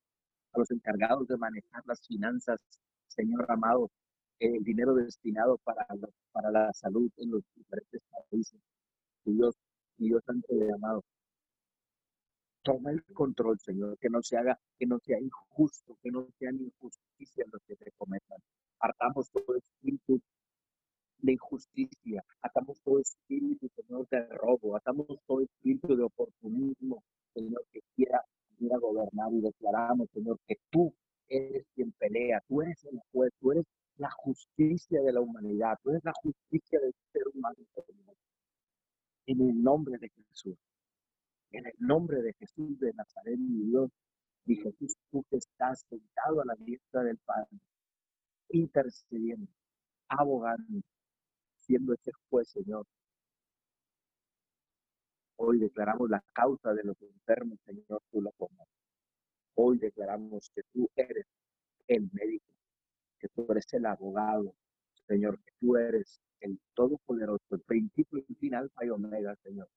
a 0.54 0.60
los 0.60 0.70
encargados 0.70 1.28
de 1.28 1.38
manejar 1.38 1.82
las 1.88 2.06
finanzas, 2.06 2.60
Señor 3.08 3.52
amado, 3.52 3.90
el 4.38 4.64
dinero 4.64 4.94
destinado 4.94 5.58
para 5.64 5.88
para 6.32 6.52
la 6.52 6.72
salud 6.74 7.10
en 7.18 7.32
los 7.32 7.42
diferentes 7.56 8.04
países. 8.30 8.60
Dios, 9.26 9.56
Dios 9.98 10.22
santo 10.28 10.48
y 10.52 10.72
amado, 10.72 11.04
toma 12.70 12.92
el 12.92 13.04
control, 13.14 13.58
Señor, 13.60 13.98
que 13.98 14.10
no 14.10 14.22
se 14.22 14.38
haga, 14.38 14.60
que 14.78 14.86
no 14.86 15.00
sea 15.00 15.20
injusto, 15.20 15.98
que 16.04 16.12
no 16.12 16.28
sean 16.38 16.56
injusticia 16.56 17.46
lo 17.52 17.60
que 17.66 17.76
te 17.76 17.92
cometan. 17.98 18.38
Partamos 18.78 19.32
todo 19.32 19.56
espíritu 19.56 20.22
de 21.18 21.34
injusticia, 21.34 22.24
atamos 22.42 22.80
todo 22.82 23.00
espíritu, 23.00 23.70
Señor, 23.76 24.08
de 24.10 24.24
robo, 24.38 24.78
atamos 24.78 25.08
todo 25.26 25.42
espíritu 25.42 25.96
de 25.96 26.04
oportunismo, 26.04 27.04
Señor, 27.34 27.66
que 27.72 27.80
quiera, 27.96 28.24
quiera 28.58 28.78
gobernar 28.78 29.34
y 29.34 29.42
declaramos, 29.42 30.08
Señor, 30.14 30.38
que 30.48 30.58
tú 30.70 30.94
eres 31.28 31.66
quien 31.74 31.92
pelea, 31.94 32.44
tú 32.48 32.62
eres 32.62 32.84
el 32.86 33.00
juez, 33.12 33.34
tú 33.40 33.52
eres 33.52 33.66
la 33.98 34.12
justicia 34.12 35.02
de 35.02 35.12
la 35.12 35.22
humanidad, 35.22 35.76
tú 35.84 35.90
eres 35.90 36.04
la 36.04 36.14
justicia 36.22 36.80
del 36.80 36.94
ser 37.12 37.24
humano. 37.34 37.58
En 39.26 39.42
el 39.42 39.62
nombre 39.62 39.98
de 39.98 40.10
Jesús, 40.10 40.58
en 41.52 41.66
el 41.66 41.74
nombre 41.80 42.22
de 42.22 42.34
Jesús 42.34 42.80
de 42.80 42.94
Nazaret, 42.94 43.38
mi 43.38 43.66
Dios, 43.66 43.90
y 44.46 44.56
Jesús, 44.56 44.96
tú 45.12 45.24
que 45.30 45.38
estás 45.38 45.86
sentado 45.90 46.42
a 46.42 46.46
la 46.46 46.56
diestra 46.56 47.04
del 47.04 47.18
Padre, 47.20 47.60
intercediendo, 48.50 49.52
abogando, 50.08 50.82
siendo 51.58 51.94
ese 51.94 52.12
juez, 52.30 52.50
Señor. 52.50 52.86
Hoy 55.38 55.60
declaramos 55.60 56.10
la 56.10 56.24
causa 56.34 56.74
de 56.74 56.84
los 56.84 57.02
enfermos, 57.02 57.60
Señor, 57.66 58.02
tú 58.12 58.22
la 58.22 58.32
conoces. 58.38 58.68
Hoy 59.56 59.78
declaramos 59.78 60.50
que 60.54 60.62
tú 60.74 60.90
eres 60.96 61.28
el 61.88 62.10
médico, 62.12 62.54
que 63.20 63.30
tú 63.30 63.46
eres 63.50 63.72
el 63.74 63.86
abogado, 63.86 64.56
Señor, 65.08 65.40
que 65.44 65.52
tú 65.60 65.78
eres 65.78 66.20
el 66.42 66.60
todopoderoso, 66.74 67.44
el 67.52 67.62
principio 67.62 68.20
y 68.20 68.26
el 68.30 68.38
final, 68.38 68.64
alfa 68.64 68.86
y 68.86 68.90
omega, 68.90 69.36
Señor. 69.44 69.70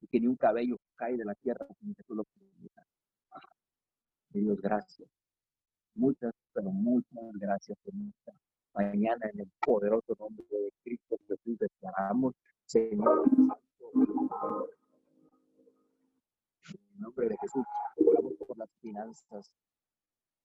Y 0.00 0.06
que 0.08 0.20
ni 0.20 0.26
un 0.26 0.36
cabello 0.36 0.76
cae 0.96 1.16
de 1.16 1.24
la 1.24 1.34
tierra 1.34 1.66
sin 1.78 1.94
que 1.94 2.02
tú 2.04 2.14
lo 2.14 2.24
permitas. 2.24 2.86
Dios, 4.30 4.60
gracias. 4.60 5.08
Muchas, 5.94 6.32
pero 6.52 6.70
muchas 6.70 7.32
gracias 7.34 7.76
mañana 8.74 9.28
en 9.32 9.40
el 9.40 9.50
poderoso 9.60 10.14
nombre 10.18 10.46
de 10.50 10.72
Cristo 10.82 11.18
Jesús 11.26 11.58
declaramos, 11.58 12.34
Señor 12.66 13.24
en 16.68 16.78
el 16.94 17.00
nombre 17.00 17.28
de 17.28 17.36
Jesús, 17.38 17.64
oramos 18.06 18.34
por 18.46 18.58
las 18.58 18.70
finanzas, 18.80 19.50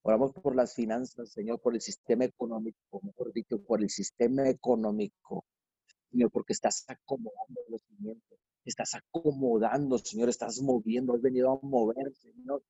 oramos 0.02 0.34
por 0.34 0.56
las 0.56 0.74
finanzas, 0.74 1.32
Señor, 1.32 1.60
por 1.62 1.76
el 1.76 1.82
sistema 1.82 2.26
económico, 2.26 3.02
mejor 3.04 3.32
dicho, 3.34 3.62
por 3.62 3.82
el 3.82 3.90
sistema 3.90 4.50
económico, 4.50 5.46
Señor, 6.10 6.32
porque 6.32 6.54
estás 6.54 6.86
acomodando 6.88 7.62
los 7.70 7.82
cimientos, 7.84 8.40
estás 8.66 8.96
acomodando, 8.96 9.98
Señor, 10.00 10.30
estás 10.30 10.62
moviendo, 10.62 11.14
has 11.14 11.22
venido 11.22 11.52
a 11.52 11.60
mover, 11.62 12.14
Señor, 12.16 12.64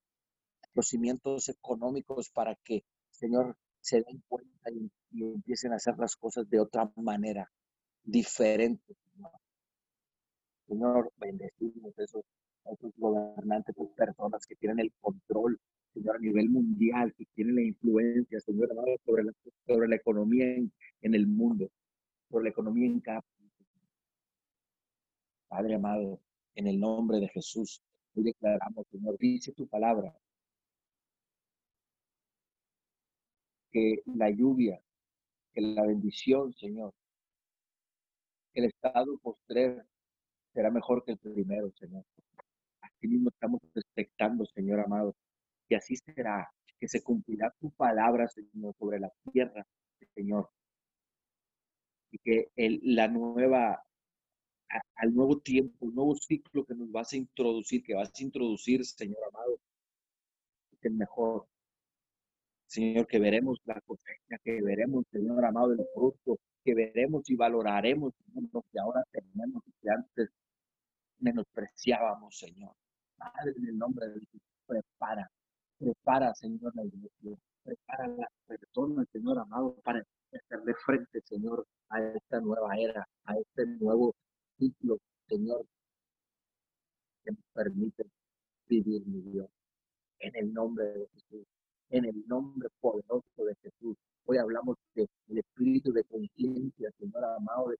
los 0.74 0.88
cimientos 0.88 1.50
económicos 1.50 2.30
para 2.30 2.56
que, 2.64 2.84
Señor, 3.10 3.56
se 3.80 4.02
den 4.02 4.22
cuenta 4.28 4.72
y, 4.72 4.92
empiecen 5.12 5.72
a 5.72 5.78
hacer 5.78 5.98
las 5.98 6.16
cosas 6.16 6.50
de 6.50 6.60
otra 6.60 6.92
manera, 6.98 7.50
diferente. 8.04 8.96
Señor, 9.14 9.32
Señor 10.68 11.14
bendecimos 11.18 11.98
esos, 11.98 12.26
esos 12.66 12.92
gobernantes, 12.98 13.76
esas 13.78 13.96
personas 13.96 14.46
que 14.46 14.56
tienen 14.56 14.80
el 14.80 14.92
control, 15.00 15.58
Señor, 15.94 16.18
a 16.18 16.20
nivel 16.20 16.50
mundial, 16.50 17.14
que 17.18 17.26
tienen 17.36 17.56
la 17.56 17.62
influencia, 17.62 18.40
Señor, 18.42 18.70
sobre 19.06 19.24
la, 19.24 19.32
sobre 19.66 19.88
la 19.88 19.96
economía 19.96 20.46
en, 20.46 20.72
en 21.02 21.16
el 21.16 21.26
mundo, 21.26 21.70
sobre 22.30 22.46
la 22.46 22.50
economía 22.50 22.88
en 22.88 23.00
cada 23.00 23.22
Padre 25.48 25.76
amado, 25.76 26.20
en 26.56 26.68
el 26.68 26.80
nombre 26.80 27.20
de 27.20 27.30
Jesús, 27.30 27.82
hoy 28.16 28.24
declaramos, 28.24 28.88
Señor, 28.92 29.18
dice 29.18 29.52
tu 29.54 29.68
palabra, 29.68 30.14
que 33.72 34.02
la 34.06 34.30
lluvia, 34.30 34.80
que 35.54 35.62
la 35.62 35.86
bendición, 35.86 36.54
Señor, 36.54 36.94
el 38.54 38.66
estado 38.66 39.18
postrero 39.18 39.84
será 40.54 40.72
mejor 40.72 41.04
que 41.04 41.12
el 41.12 41.18
primero, 41.18 41.72
Señor. 41.78 42.06
Así 42.82 43.08
mismo 43.08 43.30
estamos 43.30 43.62
expectando, 43.76 44.46
Señor 44.46 44.80
amado, 44.80 45.16
que 45.68 45.76
así 45.76 45.98
será, 45.98 46.50
que 46.80 46.88
se 46.88 47.04
cumplirá 47.04 47.54
tu 47.60 47.70
palabra, 47.72 48.28
Señor, 48.30 48.74
sobre 48.80 49.00
la 49.00 49.12
tierra, 49.34 49.66
Señor. 50.16 50.50
Y 52.12 52.20
que 52.20 52.50
la 52.84 53.10
nueva, 53.10 53.84
al 54.96 55.14
nuevo 55.14 55.40
tiempo, 55.40 55.88
nuevo 55.92 56.16
ciclo 56.16 56.66
que 56.66 56.76
nos 56.76 56.92
vas 56.92 57.14
a 57.14 57.18
introducir, 57.18 57.84
que 57.84 57.96
vas 57.96 58.12
a 58.20 58.24
introducir, 58.24 58.86
Señor 58.86 59.20
amado, 59.28 59.60
el 60.82 60.94
mejor, 60.94 61.48
Señor, 62.68 63.08
que 63.08 63.20
veremos 63.20 63.60
la 63.66 63.80
cosecha, 63.82 64.38
que 64.44 64.62
veremos, 64.62 65.06
Señor 65.12 65.44
amado, 65.46 65.74
el 65.74 65.86
fruto, 65.94 66.40
que 66.64 66.74
veremos 66.74 67.30
y 67.30 67.36
valoraremos 67.36 68.14
lo 68.52 68.62
que 68.72 68.80
ahora 68.80 69.04
tenemos 69.12 69.64
y 69.68 69.72
que 69.82 69.90
antes 69.90 70.30
menospreciábamos, 71.20 72.38
Señor. 72.38 72.74
Padre, 73.18 73.54
en 73.58 73.68
el 73.68 73.78
nombre 73.78 74.08
de 74.08 74.20
Jesús, 74.20 74.42
prepara, 74.68 75.30
prepara, 75.78 76.34
Señor, 76.36 76.76
la 76.76 76.84
iglesia, 76.86 77.38
prepara 77.64 78.06
a 78.06 78.08
las 78.08 78.30
personas, 78.48 79.08
Señor 79.12 79.40
amado, 79.40 79.76
para 79.84 80.04
hacerle 80.34 80.74
frente, 80.86 81.22
Señor, 81.22 81.66
a 81.90 82.02
esta 82.02 82.40
nueva 82.42 82.76
era, 82.76 83.08
a 83.26 83.38
este 83.38 83.66
nuevo 83.66 84.14
Señor, 84.58 85.66
que 87.24 87.32
nos 87.32 87.46
permite 87.54 88.06
vivir, 88.68 89.06
mi 89.06 89.22
Dios. 89.22 89.50
En 90.20 90.36
el 90.36 90.54
nombre 90.54 90.86
de 90.86 91.08
Jesús 91.14 91.46
en 91.90 92.06
el 92.06 92.28
nombre 92.28 92.70
poderoso 92.80 93.46
de 93.46 93.56
Jesús. 93.62 93.98
Hoy 94.26 94.38
hablamos 94.38 94.78
del 94.96 95.08
espíritu 95.30 95.92
de 95.94 96.04
conciencia, 96.04 96.90
Señor 96.98 97.24
amado, 97.24 97.70
de 97.70 97.78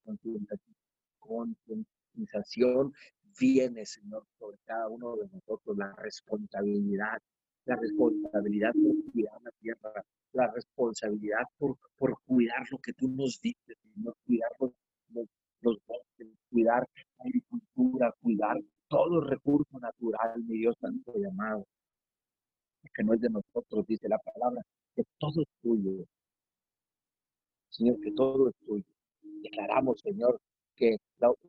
concientización. 1.20 2.94
Viene, 3.40 3.86
Señor, 3.86 4.26
sobre 4.40 4.58
cada 4.66 4.88
uno 4.88 5.18
de 5.18 5.28
nosotros 5.28 5.78
la 5.78 5.94
responsabilidad, 5.98 7.20
la 7.66 7.76
responsabilidad 7.76 8.72
por 8.74 9.12
cuidar 9.12 9.42
la 9.42 9.52
tierra, 9.60 10.06
la 10.32 10.52
responsabilidad 10.52 11.44
por, 11.58 11.78
por 11.98 12.18
cuidar 12.26 12.66
lo 12.72 12.78
que 12.78 12.94
tú 12.94 13.10
nos 13.10 13.42
dices, 13.42 13.78
Señor, 13.94 14.16
cuidar 14.26 14.52
los, 14.60 14.72
los 15.62 15.78
bosques, 15.86 16.28
cuidar 16.56 16.88
la 17.18 17.26
agricultura, 17.26 18.16
cuidar 18.22 18.58
todo 18.88 19.20
recurso 19.20 19.78
natural, 19.78 20.42
mi 20.46 20.60
Dios 20.60 20.76
santo 20.80 21.12
y 21.20 21.26
amado 21.26 21.66
que 22.94 23.04
no 23.04 23.14
es 23.14 23.20
de 23.20 23.30
nosotros, 23.30 23.86
dice 23.88 24.08
la 24.08 24.20
palabra, 24.20 24.62
que 24.96 25.04
todo 25.18 25.42
es 25.42 25.48
tuyo. 25.62 26.06
Señor, 27.70 28.00
que 28.00 28.12
todo 28.12 28.48
es 28.48 28.56
tuyo. 28.66 28.86
Declaramos, 29.44 30.00
Señor, 30.00 30.40
que 30.76 30.96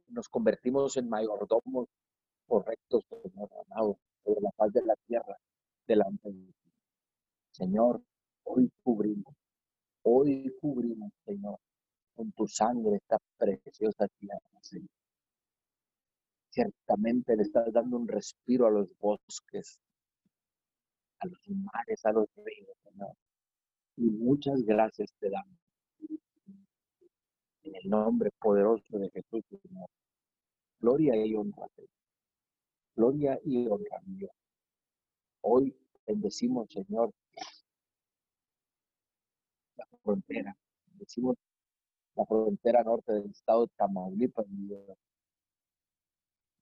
nos 0.09 0.28
convertimos 0.28 0.96
en 0.96 1.09
mayordomos 1.09 1.86
correctos, 2.48 3.04
Señor 3.22 3.48
amado, 3.68 3.98
sobre 4.24 4.40
la 4.40 4.50
paz 4.57 4.72
de 4.72 4.84
la 4.84 4.94
tierra 5.07 5.36
delante 5.86 6.32
de 6.32 6.46
ti. 6.46 6.72
Señor, 7.52 8.02
hoy 8.42 8.70
cubrimos, 8.82 9.34
hoy 10.02 10.52
cubrimos, 10.61 11.12
Señor, 11.24 11.59
con 12.17 12.33
tu 12.33 12.49
sangre 12.49 12.97
esta 12.97 13.19
preciosa 13.37 14.09
tierra. 14.19 14.41
Ciertamente 16.51 17.37
le 17.37 17.43
estás 17.43 17.71
dando 17.73 17.99
un 17.99 18.09
respiro 18.09 18.67
a 18.67 18.71
los 18.71 18.89
bosques, 18.99 19.79
a 21.21 21.27
los 21.27 21.39
mares, 21.49 22.05
a 22.07 22.12
los 22.12 22.27
ríos, 22.37 22.77
Señor. 22.83 23.14
Y 23.97 24.11
muchas 24.11 24.62
gracias 24.62 25.12
te 25.21 25.29
damos. 25.29 25.59
En 27.62 27.75
el 27.75 27.91
nombre 27.91 28.31
poderoso 28.41 28.99
de 28.99 29.11
Jesús, 29.11 29.45
Señor. 29.62 29.89
Gloria 30.81 31.14
y 31.27 31.35
honra. 31.35 31.67
Gloria 32.95 33.39
y 33.45 33.67
honra, 33.67 34.01
Dios. 34.05 34.31
Hoy 35.43 35.77
bendecimos, 36.07 36.71
Señor, 36.71 37.11
la 39.77 39.87
frontera. 40.03 40.57
Bendecimos 40.87 41.37
la 42.17 42.25
frontera 42.25 42.83
norte 42.83 43.12
del 43.12 43.31
estado 43.31 43.67
de 43.67 43.73
Tamaulipas. 43.77 44.47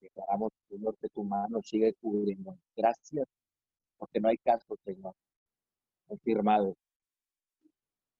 Declaramos, 0.01 0.53
Señor, 0.69 0.97
que 1.01 1.09
tu 1.09 1.25
mano 1.25 1.63
sigue 1.63 1.95
cubriendo. 1.95 2.59
Gracias, 2.77 3.27
porque 3.97 4.21
no 4.21 4.29
hay 4.29 4.37
caso, 4.39 4.77
Señor. 4.85 5.15
Confirmado. 6.07 6.77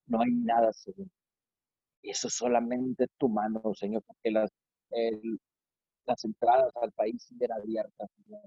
No 0.07 0.21
hay 0.21 0.33
nada, 0.33 0.73
Señor. 0.73 1.09
Y 2.03 2.11
eso 2.11 2.31
solamente 2.31 3.07
tu 3.19 3.29
mano, 3.29 3.61
Señor, 3.75 4.03
porque 4.07 4.31
las, 4.31 4.51
las 6.07 6.25
entradas 6.25 6.73
al 6.77 6.93
país 6.93 7.23
siguen 7.23 7.53
abiertas, 7.53 8.09
Señor. 8.17 8.43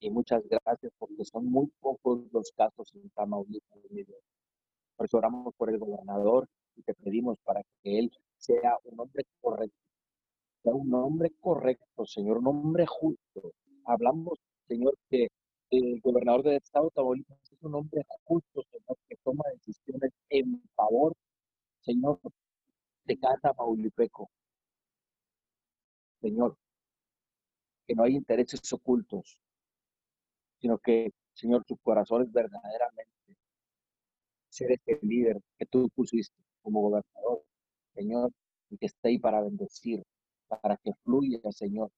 Y 0.00 0.10
muchas 0.10 0.42
gracias 0.48 0.92
porque 0.98 1.24
son 1.24 1.46
muy 1.46 1.70
pocos 1.80 2.20
los 2.32 2.50
casos 2.56 2.92
en 2.94 3.08
Tamaulipas, 3.10 3.78
Dios. 3.90 4.08
Por 4.96 5.06
eso 5.06 5.16
oramos 5.18 5.54
por 5.56 5.70
el 5.70 5.78
gobernador 5.78 6.46
y 6.76 6.82
te 6.82 6.94
pedimos 6.94 7.38
para 7.44 7.62
que 7.82 7.98
él 7.98 8.12
sea 8.38 8.78
un 8.84 9.00
hombre 9.00 9.24
correcto 9.40 9.84
un 10.72 10.94
hombre 10.94 11.30
correcto, 11.40 12.06
Señor, 12.06 12.38
un 12.38 12.46
hombre 12.48 12.86
justo. 12.86 13.52
Hablamos, 13.84 14.38
Señor, 14.66 14.96
que 15.10 15.28
el 15.70 16.00
gobernador 16.00 16.42
del 16.42 16.56
estado 16.56 16.90
Tamaulipas 16.90 17.38
es 17.52 17.62
un 17.62 17.74
hombre 17.74 18.02
justo, 18.24 18.62
Señor, 18.70 18.98
que 19.08 19.16
toma 19.22 19.44
decisiones 19.52 20.12
en 20.30 20.62
favor, 20.74 21.14
Señor, 21.82 22.18
de 23.04 23.18
cada 23.18 23.36
tamaulipeco. 23.38 24.30
Señor, 26.20 26.56
que 27.86 27.94
no 27.94 28.04
hay 28.04 28.14
intereses 28.14 28.72
ocultos, 28.72 29.38
sino 30.60 30.78
que, 30.78 31.12
Señor, 31.34 31.64
su 31.68 31.76
corazón 31.76 32.22
es 32.22 32.32
verdaderamente 32.32 33.10
ser 34.48 34.72
este 34.72 34.98
líder 35.02 35.40
que 35.58 35.66
tú 35.66 35.90
pusiste 35.94 36.34
como 36.64 36.80
gobernador, 36.80 37.44
Señor, 37.94 38.32
y 38.70 38.78
que 38.78 38.86
esté 38.86 39.08
ahí 39.10 39.18
para 39.18 39.42
bendecir, 39.42 40.02
para 40.48 40.76
que 40.78 40.92
fluya, 41.04 41.38
Señor, 41.52 41.90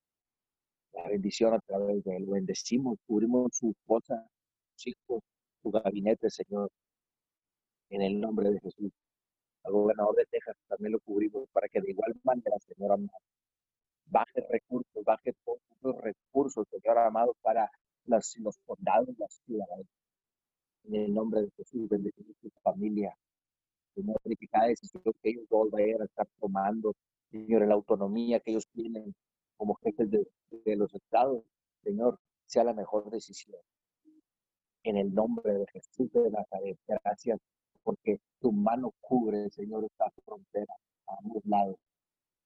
la 0.92 1.08
bendición 1.08 1.54
a 1.54 1.60
través 1.60 2.02
de 2.04 2.16
él. 2.16 2.26
Bendecimos, 2.26 2.98
cubrimos 3.06 3.50
su 3.54 3.70
esposa, 3.70 4.26
sus 4.74 4.88
hijos, 4.88 5.22
su 5.62 5.70
gabinete, 5.70 6.28
Señor, 6.30 6.70
en 7.90 8.02
el 8.02 8.20
nombre 8.20 8.50
de 8.50 8.60
Jesús. 8.60 8.92
Al 9.64 9.72
gobernador 9.72 10.16
de 10.16 10.26
Texas 10.26 10.56
también 10.68 10.92
lo 10.92 11.00
cubrimos 11.00 11.48
para 11.52 11.68
que 11.68 11.80
de 11.80 11.90
igual 11.90 12.14
manera, 12.24 12.56
Señor 12.60 12.92
amado, 12.92 13.18
baje 14.06 14.40
recursos, 14.48 15.04
baje 15.04 15.32
todos 15.44 15.60
los 15.82 15.96
recursos, 16.00 16.66
Señor 16.70 16.98
amado, 16.98 17.34
para 17.42 17.70
las, 18.06 18.36
los 18.38 18.58
condados, 18.66 19.08
las 19.18 19.40
ciudades. 19.46 19.86
En 20.84 20.94
el 20.96 21.14
nombre 21.14 21.42
de 21.42 21.50
Jesús, 21.56 21.88
bendecimos 21.88 22.36
su 22.40 22.50
familia. 22.62 23.16
Señor, 23.96 24.20
que 24.22 24.46
cada 24.48 24.66
decisión 24.66 25.02
que 25.22 25.30
ellos 25.30 25.46
vayan 25.70 26.02
a 26.02 26.04
estar 26.04 26.28
tomando, 26.38 26.94
Señor, 27.30 27.66
la 27.66 27.74
autonomía 27.74 28.40
que 28.40 28.50
ellos 28.50 28.66
tienen 28.74 29.14
como 29.56 29.74
jefes 29.76 30.10
de, 30.10 30.76
los 30.76 30.94
estados, 30.94 31.42
Señor, 31.82 32.18
sea 32.44 32.64
la 32.64 32.74
mejor 32.74 33.10
decisión. 33.10 33.58
En 34.82 34.98
el 34.98 35.14
nombre 35.14 35.54
de 35.54 35.66
Jesús 35.72 36.12
de 36.12 36.30
Nazaret, 36.30 36.78
gracias 36.86 37.40
porque 37.82 38.20
tu 38.40 38.52
mano 38.52 38.92
cubre, 39.00 39.48
Señor, 39.50 39.84
esta 39.84 40.10
frontera 40.24 40.74
a 41.06 41.16
ambos 41.22 41.42
lados. 41.46 41.76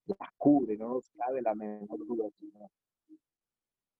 La 0.05 0.31
cubre, 0.37 0.77
no 0.77 0.95
nos 0.95 1.09
cabe 1.17 1.41
la 1.41 1.53
menor 1.53 1.99
duda, 2.07 2.29
Señor. 2.39 2.69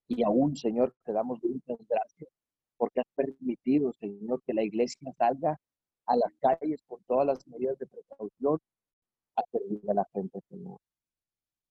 Y 0.07 0.23
aún, 0.23 0.55
Señor, 0.55 0.93
te 1.03 1.11
damos 1.11 1.43
muchas 1.43 1.77
gracias 1.87 2.29
porque 2.77 3.01
has 3.01 3.07
permitido, 3.15 3.91
Señor, 3.93 4.41
que 4.43 4.53
la 4.53 4.63
iglesia 4.63 5.11
salga 5.17 5.59
a 6.05 6.15
las 6.15 6.33
calles 6.39 6.81
con 6.87 7.01
todas 7.03 7.25
las 7.25 7.47
medidas 7.47 7.77
de 7.79 7.87
precaución 7.87 8.59
a 9.35 9.41
servir 9.51 9.89
a 9.89 9.93
la 9.93 10.05
gente, 10.13 10.39
Señor. 10.49 10.79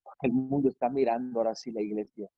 Porque 0.03 0.27
el 0.27 0.33
mundo 0.33 0.69
está 0.69 0.89
mirando 0.89 1.41
ahora 1.41 1.55
sí 1.55 1.71
la 1.71 1.83
iglesia. 1.83 2.29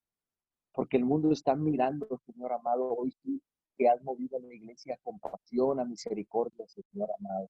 Porque 0.72 0.96
el 0.96 1.04
mundo 1.04 1.30
está 1.32 1.54
mirando, 1.54 2.06
Señor 2.26 2.52
amado, 2.52 2.94
hoy 2.94 3.12
sí, 3.22 3.40
que 3.76 3.88
has 3.88 4.02
movido 4.02 4.36
a 4.36 4.40
la 4.40 4.54
iglesia 4.54 4.94
a 4.94 5.02
compasión, 5.02 5.80
a 5.80 5.84
misericordia, 5.84 6.66
Señor 6.66 7.10
amado. 7.18 7.48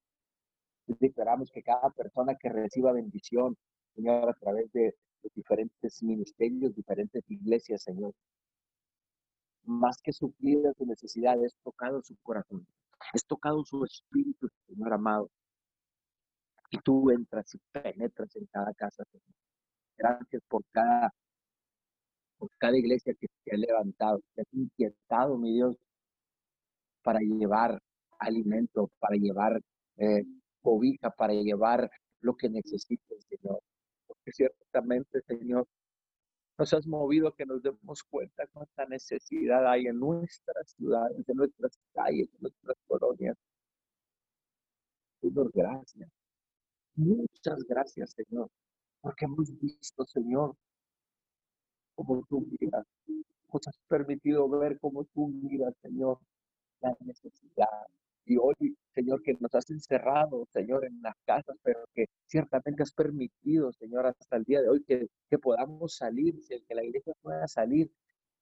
Y 0.86 1.06
esperamos 1.06 1.50
que 1.50 1.62
cada 1.62 1.90
persona 1.90 2.34
que 2.36 2.48
reciba 2.48 2.92
bendición, 2.92 3.56
Señor, 3.94 4.28
a 4.28 4.34
través 4.34 4.72
de 4.72 4.94
los 5.22 5.32
diferentes 5.34 6.02
ministerios, 6.02 6.74
diferentes 6.74 7.22
iglesias, 7.30 7.82
Señor, 7.82 8.12
más 9.64 10.00
que 10.02 10.12
suplir 10.12 10.58
su 10.76 10.86
necesidad, 10.86 11.42
es 11.44 11.54
tocado 11.62 12.02
su 12.02 12.16
corazón, 12.22 12.66
es 13.12 13.24
tocado 13.26 13.64
su 13.64 13.84
espíritu, 13.84 14.48
Señor 14.66 14.92
amado, 14.92 15.30
y 16.70 16.78
tú 16.78 17.10
entras 17.10 17.54
y 17.54 17.58
penetras 17.72 18.34
en 18.36 18.46
cada 18.46 18.72
casa. 18.74 19.04
Gracias 19.96 20.42
por 20.48 20.64
cada, 20.72 21.12
por 22.38 22.50
cada 22.58 22.76
iglesia 22.76 23.14
que 23.14 23.26
se 23.44 23.54
ha 23.54 23.58
levantado, 23.58 24.20
que 24.34 24.40
has 24.40 24.52
inquietado, 24.52 25.36
mi 25.36 25.52
Dios, 25.52 25.76
para 27.02 27.20
llevar 27.20 27.80
alimento, 28.18 28.90
para 28.98 29.16
llevar 29.16 29.60
eh, 29.98 30.24
cobija, 30.62 31.10
para 31.10 31.34
llevar 31.34 31.90
lo 32.20 32.34
que 32.36 32.48
necesites, 32.48 33.26
Señor. 33.28 33.60
Porque 34.06 34.32
ciertamente, 34.32 35.20
Señor, 35.26 35.66
nos 36.58 36.72
has 36.74 36.86
movido 36.86 37.32
que 37.34 37.46
nos 37.46 37.62
demos 37.62 38.02
cuenta 38.04 38.46
cuánta 38.48 38.86
necesidad 38.86 39.66
hay 39.66 39.86
en 39.86 39.98
nuestras 39.98 40.70
ciudades, 40.72 41.28
en 41.28 41.36
nuestras 41.36 41.78
calles, 41.92 42.28
en 42.34 42.40
nuestras 42.40 42.76
colonias. 42.86 43.36
Señor, 45.20 45.50
gracias. 45.54 46.10
Muchas 46.94 47.64
gracias, 47.64 48.10
Señor, 48.12 48.50
porque 49.00 49.24
hemos 49.24 49.58
visto, 49.58 50.04
Señor, 50.04 50.54
como 51.94 52.24
tú 52.28 52.46
miras. 52.60 52.86
Nos 53.52 53.68
has 53.68 53.78
permitido 53.88 54.48
ver 54.48 54.78
cómo 54.78 55.04
tú 55.04 55.28
miras, 55.28 55.74
Señor, 55.82 56.18
la 56.80 56.96
necesidad. 57.00 57.86
Y 58.24 58.36
hoy, 58.36 58.76
Señor, 58.94 59.22
que 59.22 59.34
nos 59.40 59.54
has 59.54 59.68
encerrado, 59.70 60.46
Señor, 60.52 60.84
en 60.84 61.00
las 61.02 61.14
casas, 61.26 61.56
pero 61.62 61.80
que 61.94 62.06
ciertamente 62.26 62.82
has 62.82 62.92
permitido, 62.92 63.72
Señor, 63.72 64.06
hasta 64.06 64.36
el 64.36 64.44
día 64.44 64.62
de 64.62 64.68
hoy 64.68 64.84
que, 64.84 65.08
que 65.28 65.38
podamos 65.38 65.96
salir, 65.96 66.34
que 66.48 66.74
la 66.74 66.84
iglesia 66.84 67.12
pueda 67.20 67.46
salir, 67.48 67.90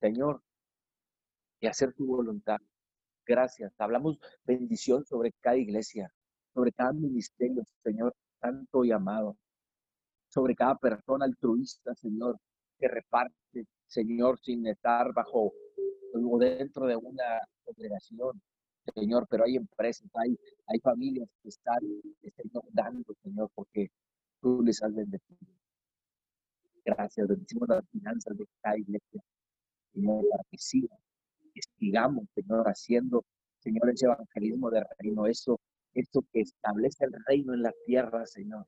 Señor, 0.00 0.42
y 1.60 1.66
hacer 1.66 1.92
tu 1.94 2.06
voluntad. 2.06 2.58
Gracias. 3.26 3.72
Hablamos 3.78 4.18
bendición 4.44 5.04
sobre 5.06 5.32
cada 5.40 5.56
iglesia, 5.56 6.12
sobre 6.54 6.72
cada 6.72 6.92
ministerio, 6.92 7.62
Señor 7.82 8.14
santo 8.40 8.84
y 8.84 8.92
amado, 8.92 9.36
sobre 10.28 10.54
cada 10.54 10.76
persona 10.76 11.26
altruista, 11.26 11.94
Señor, 11.94 12.38
que 12.78 12.88
reparte, 12.88 13.66
Señor, 13.86 14.38
sin 14.40 14.66
estar 14.66 15.12
bajo 15.12 15.52
o 16.12 16.38
dentro 16.38 16.86
de 16.86 16.96
una 16.96 17.40
congregación, 17.64 18.40
Señor, 18.94 19.26
pero 19.28 19.44
hay 19.44 19.56
empresas, 19.56 20.08
hay, 20.14 20.38
hay 20.66 20.80
familias 20.80 21.28
que 21.42 21.48
están, 21.48 21.80
Señor, 22.36 22.64
dando, 22.72 23.14
Señor, 23.22 23.50
porque 23.54 23.90
tú 24.40 24.62
les 24.62 24.82
has 24.82 24.94
bendecido. 24.94 25.38
Gracias, 26.84 27.28
bendecimos 27.28 27.68
las 27.68 27.88
finanzas 27.90 28.36
de 28.36 28.46
cada 28.62 28.78
iglesia, 28.78 29.22
Señor, 29.92 30.24
para 30.30 30.44
que 30.50 30.58
sigan, 30.58 30.98
que 31.54 31.60
sigamos, 31.78 32.24
Señor, 32.34 32.66
haciendo, 32.66 33.24
Señor, 33.58 33.90
ese 33.90 34.06
evangelismo 34.06 34.70
de 34.70 34.84
reino, 34.98 35.26
eso 35.26 35.60
esto 35.94 36.24
que 36.32 36.40
establece 36.40 37.04
el 37.04 37.12
reino 37.26 37.54
en 37.54 37.62
la 37.62 37.72
tierra, 37.84 38.26
Señor. 38.26 38.66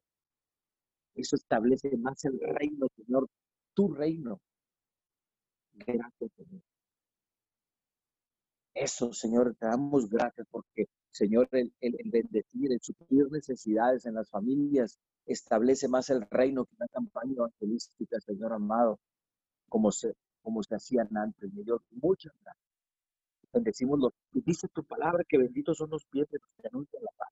Eso 1.14 1.36
establece 1.36 1.96
más 1.96 2.24
el 2.24 2.38
reino, 2.40 2.86
Señor, 2.96 3.28
tu 3.74 3.92
reino. 3.92 4.40
Gracias, 5.74 6.30
Señor. 6.36 6.62
Eso, 8.74 9.12
Señor, 9.12 9.54
te 9.58 9.66
damos 9.66 10.08
gracias 10.08 10.46
porque, 10.50 10.86
Señor, 11.10 11.48
el, 11.52 11.72
el, 11.80 11.96
bendecir, 12.10 12.72
el 12.72 12.80
suplir 12.80 13.30
necesidades 13.30 14.06
en 14.06 14.14
las 14.14 14.30
familias 14.30 14.98
establece 15.26 15.88
más 15.88 16.10
el 16.10 16.22
reino 16.30 16.64
que 16.64 16.76
una 16.76 16.88
campaña 16.88 17.34
evangelística, 17.36 18.20
Señor 18.20 18.52
amado, 18.52 18.98
como 19.68 19.92
se, 19.92 20.14
como 20.42 20.62
se 20.62 20.74
hacían 20.74 21.08
antes, 21.16 21.52
mi. 21.52 21.64
Muchas 21.92 22.32
gracias 22.42 22.72
bendecimos 23.52 23.98
los, 23.98 24.12
dice 24.32 24.66
tu 24.68 24.82
palabra 24.84 25.24
que 25.28 25.38
benditos 25.38 25.76
son 25.76 25.90
los 25.90 26.04
pies 26.06 26.26
de 26.30 26.38
los 26.38 26.48
que 26.56 26.68
anuncian 26.68 27.02
la 27.02 27.10
paz. 27.16 27.28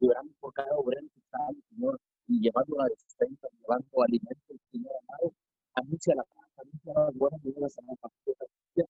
Lloramos 0.00 0.34
por 0.38 0.52
cada 0.52 0.76
obrero 0.76 1.06
que 1.12 1.20
está, 1.20 1.38
Señor, 1.70 1.98
y 2.26 2.40
llevando 2.40 2.76
la 2.76 2.84
despensa, 2.84 3.48
llevando 3.58 4.02
alimentos, 4.02 4.56
Señor 4.70 4.92
amado, 5.02 5.32
anuncia 5.74 6.14
la 6.14 6.24
paz, 6.24 6.48
anuncia 6.58 6.92
las 6.94 7.14
buenas 7.14 7.42
nuevas 7.42 7.78
a 7.78 7.82
la 7.82 7.96
familia, 7.96 8.86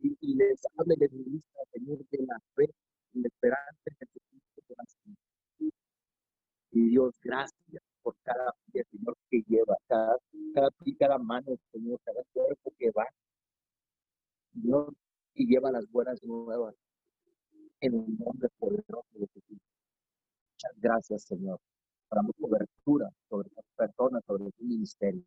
y, 0.00 0.16
y 0.20 0.34
les 0.34 0.60
hable 0.76 0.94
de 0.96 1.08
ministra, 1.08 1.62
Señor, 1.72 1.98
de 2.10 2.26
la 2.26 2.40
fe 2.54 2.70
y 3.12 3.20
la 3.20 3.28
esperanza 3.28 3.80
en 3.86 3.96
Jesucristo 3.96 4.62
corazón. 4.68 5.16
Y 6.70 6.90
Dios, 6.90 7.18
gracias 7.22 7.82
por 8.02 8.14
cada 8.22 8.54
pie, 8.70 8.84
Señor, 8.90 9.16
que 9.30 9.42
lleva, 9.48 9.76
cada, 9.86 10.16
cada 10.54 10.70
cada 10.98 11.18
mano, 11.18 11.56
Señor, 11.72 11.98
cada 12.04 12.22
cuerpo 12.32 12.72
que 12.78 12.90
va, 12.90 13.06
Señor, 14.52 14.94
y 15.34 15.46
lleva 15.46 15.70
las 15.70 15.88
buenas 15.90 16.22
nuevas 16.22 16.74
en 17.80 17.94
el 17.94 18.18
nombre 18.18 18.48
poderoso 18.58 19.06
de 19.12 19.26
Jesús. 19.28 19.58
Muchas 20.52 20.80
gracias, 20.80 21.22
Señor. 21.22 21.58
Damos 22.10 22.34
cobertura 22.40 23.08
sobre 23.28 23.48
las 23.54 23.64
personas, 23.76 24.24
sobre 24.24 24.50
tu 24.52 24.64
ministerio. 24.64 25.24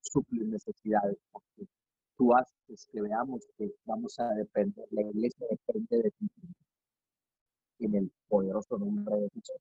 Suple 0.00 0.44
necesidades, 0.44 1.18
porque 1.32 1.66
tú 2.18 2.34
haces 2.34 2.88
que 2.92 3.00
veamos 3.00 3.46
que 3.56 3.72
vamos 3.86 4.18
a 4.18 4.28
depender, 4.34 4.86
la 4.90 5.02
iglesia 5.02 5.46
depende 5.48 6.02
de 6.02 6.10
ti. 6.10 6.28
En 7.78 7.94
el 7.94 8.12
poderoso 8.26 8.76
nombre 8.76 9.14
de 9.14 9.30
Jesús. 9.30 9.56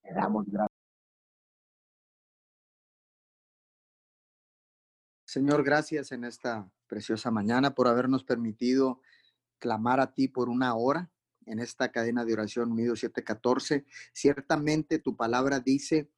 Te 0.00 0.14
damos 0.14 0.46
gracias. 0.46 0.70
Señor, 5.24 5.64
gracias 5.64 6.12
en 6.12 6.24
esta 6.24 6.70
preciosa 6.86 7.32
mañana 7.32 7.74
por 7.74 7.88
habernos 7.88 8.22
permitido 8.22 9.00
clamar 9.58 9.98
a 9.98 10.14
ti 10.14 10.28
por 10.28 10.48
una 10.48 10.76
hora 10.76 11.10
en 11.44 11.58
esta 11.58 11.90
cadena 11.90 12.24
de 12.24 12.34
oración 12.34 12.70
Unido 12.70 12.94
714. 12.94 13.84
Ciertamente 14.12 15.00
tu 15.00 15.16
palabra 15.16 15.58
dice 15.58 16.08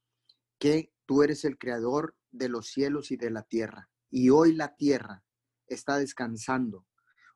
que 0.59 0.93
tú 1.07 1.23
eres 1.23 1.47
el 1.47 1.57
creador 1.57 2.15
de 2.31 2.51
los 2.51 2.69
cielos 2.69 3.11
y 3.11 3.17
de 3.17 3.31
la 3.31 3.43
tierra. 3.43 3.89
Y 4.11 4.31
hoy 4.31 4.55
la 4.55 4.77
tierra 4.77 5.25
está 5.67 5.99
descansando. 5.99 6.87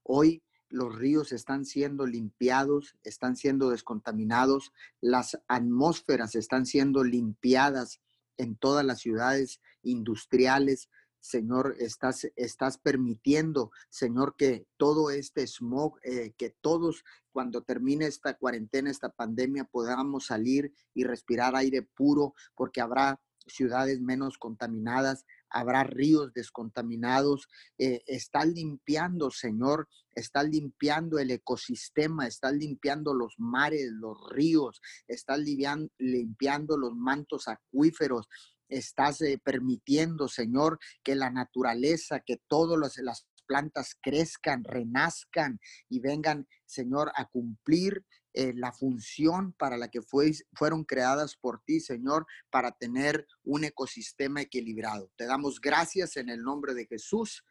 Hoy 0.03 0.43
los 0.69 0.95
ríos 0.95 1.33
están 1.33 1.67
siendo 1.67 2.07
limpiados, 2.07 2.97
están 3.03 3.37
siendo 3.37 3.71
descontaminados, 3.71 4.73
las 5.01 5.39
atmósferas 5.47 6.35
están 6.35 6.65
siendo 6.65 7.05
limpiadas 7.05 8.01
en 8.39 8.57
todas 8.57 8.85
las 8.85 9.01
ciudades 9.01 9.61
industriales, 9.83 10.89
Señor, 11.23 11.77
estás, 11.79 12.27
estás 12.35 12.79
permitiendo, 12.79 13.71
Señor, 13.91 14.35
que 14.37 14.67
todo 14.77 15.11
este 15.13 15.47
smog, 15.47 16.01
eh, 16.03 16.35
que 16.37 16.51
todos 16.61 17.05
cuando 17.31 17.63
termine 17.63 18.07
esta 18.07 18.35
cuarentena, 18.37 18.91
esta 18.91 19.09
pandemia, 19.09 19.65
podamos 19.65 20.27
salir 20.27 20.75
y 20.95 21.05
respirar 21.05 21.55
aire 21.55 21.83
puro, 21.83 22.35
porque 22.57 22.81
habrá 22.81 23.21
ciudades 23.47 24.01
menos 24.01 24.37
contaminadas, 24.37 25.25
habrá 25.53 25.85
ríos 25.85 26.33
descontaminados, 26.33 27.49
eh, 27.79 28.03
está 28.07 28.45
limpiando, 28.45 29.31
Señor, 29.31 29.89
está 30.15 30.43
limpiando 30.43 31.19
el 31.19 31.31
ecosistema, 31.31 32.27
está 32.27 32.51
limpiando 32.51 33.15
los 33.15 33.35
mares, 33.39 33.91
los 33.93 34.19
ríos, 34.31 34.81
está 35.07 35.37
limpiando 35.37 36.77
los 36.77 36.95
mantos 36.95 37.49
acuíferos, 37.49 38.29
estás 38.69 39.21
eh, 39.21 39.41
permitiendo, 39.43 40.29
Señor, 40.29 40.79
que 41.03 41.15
la 41.15 41.31
naturaleza, 41.31 42.21
que 42.21 42.39
todas 42.49 42.97
las 42.99 43.27
plantas 43.47 43.97
crezcan, 44.01 44.65
renazcan 44.65 45.61
y 45.89 46.01
vengan, 46.01 46.49
Señor, 46.65 47.13
a 47.17 47.27
cumplir 47.27 48.05
eh, 48.35 48.53
la 48.55 48.73
función 48.73 49.53
para 49.53 49.77
la 49.77 49.89
que 49.89 50.01
fue, 50.01 50.33
fueron 50.55 50.85
creadas 50.85 51.37
por 51.37 51.61
ti, 51.63 51.81
Señor, 51.81 52.27
para 52.51 52.73
tener 52.73 53.27
un 53.45 53.65
ecosistema 53.65 54.41
equilibrado. 54.41 55.11
Te 55.17 55.27
damos 55.27 55.61
gracias 55.61 56.17
en 56.17 56.29
el 56.29 56.43
nombre 56.43 56.75
de 56.75 56.87
Jesús. 56.87 57.45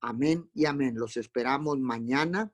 Amén 0.00 0.50
y 0.52 0.66
amén. 0.66 0.96
Los 0.96 1.16
esperamos 1.16 1.78
mañana 1.78 2.52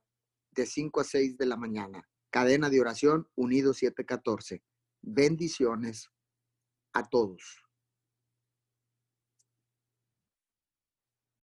de 0.50 0.66
5 0.66 1.00
a 1.00 1.04
6 1.04 1.38
de 1.38 1.46
la 1.46 1.56
mañana. 1.56 2.08
Cadena 2.30 2.68
de 2.70 2.80
oración 2.80 3.28
Unido 3.34 3.74
714. 3.74 4.62
Bendiciones 5.00 6.10
a 6.92 7.08
todos. 7.08 7.61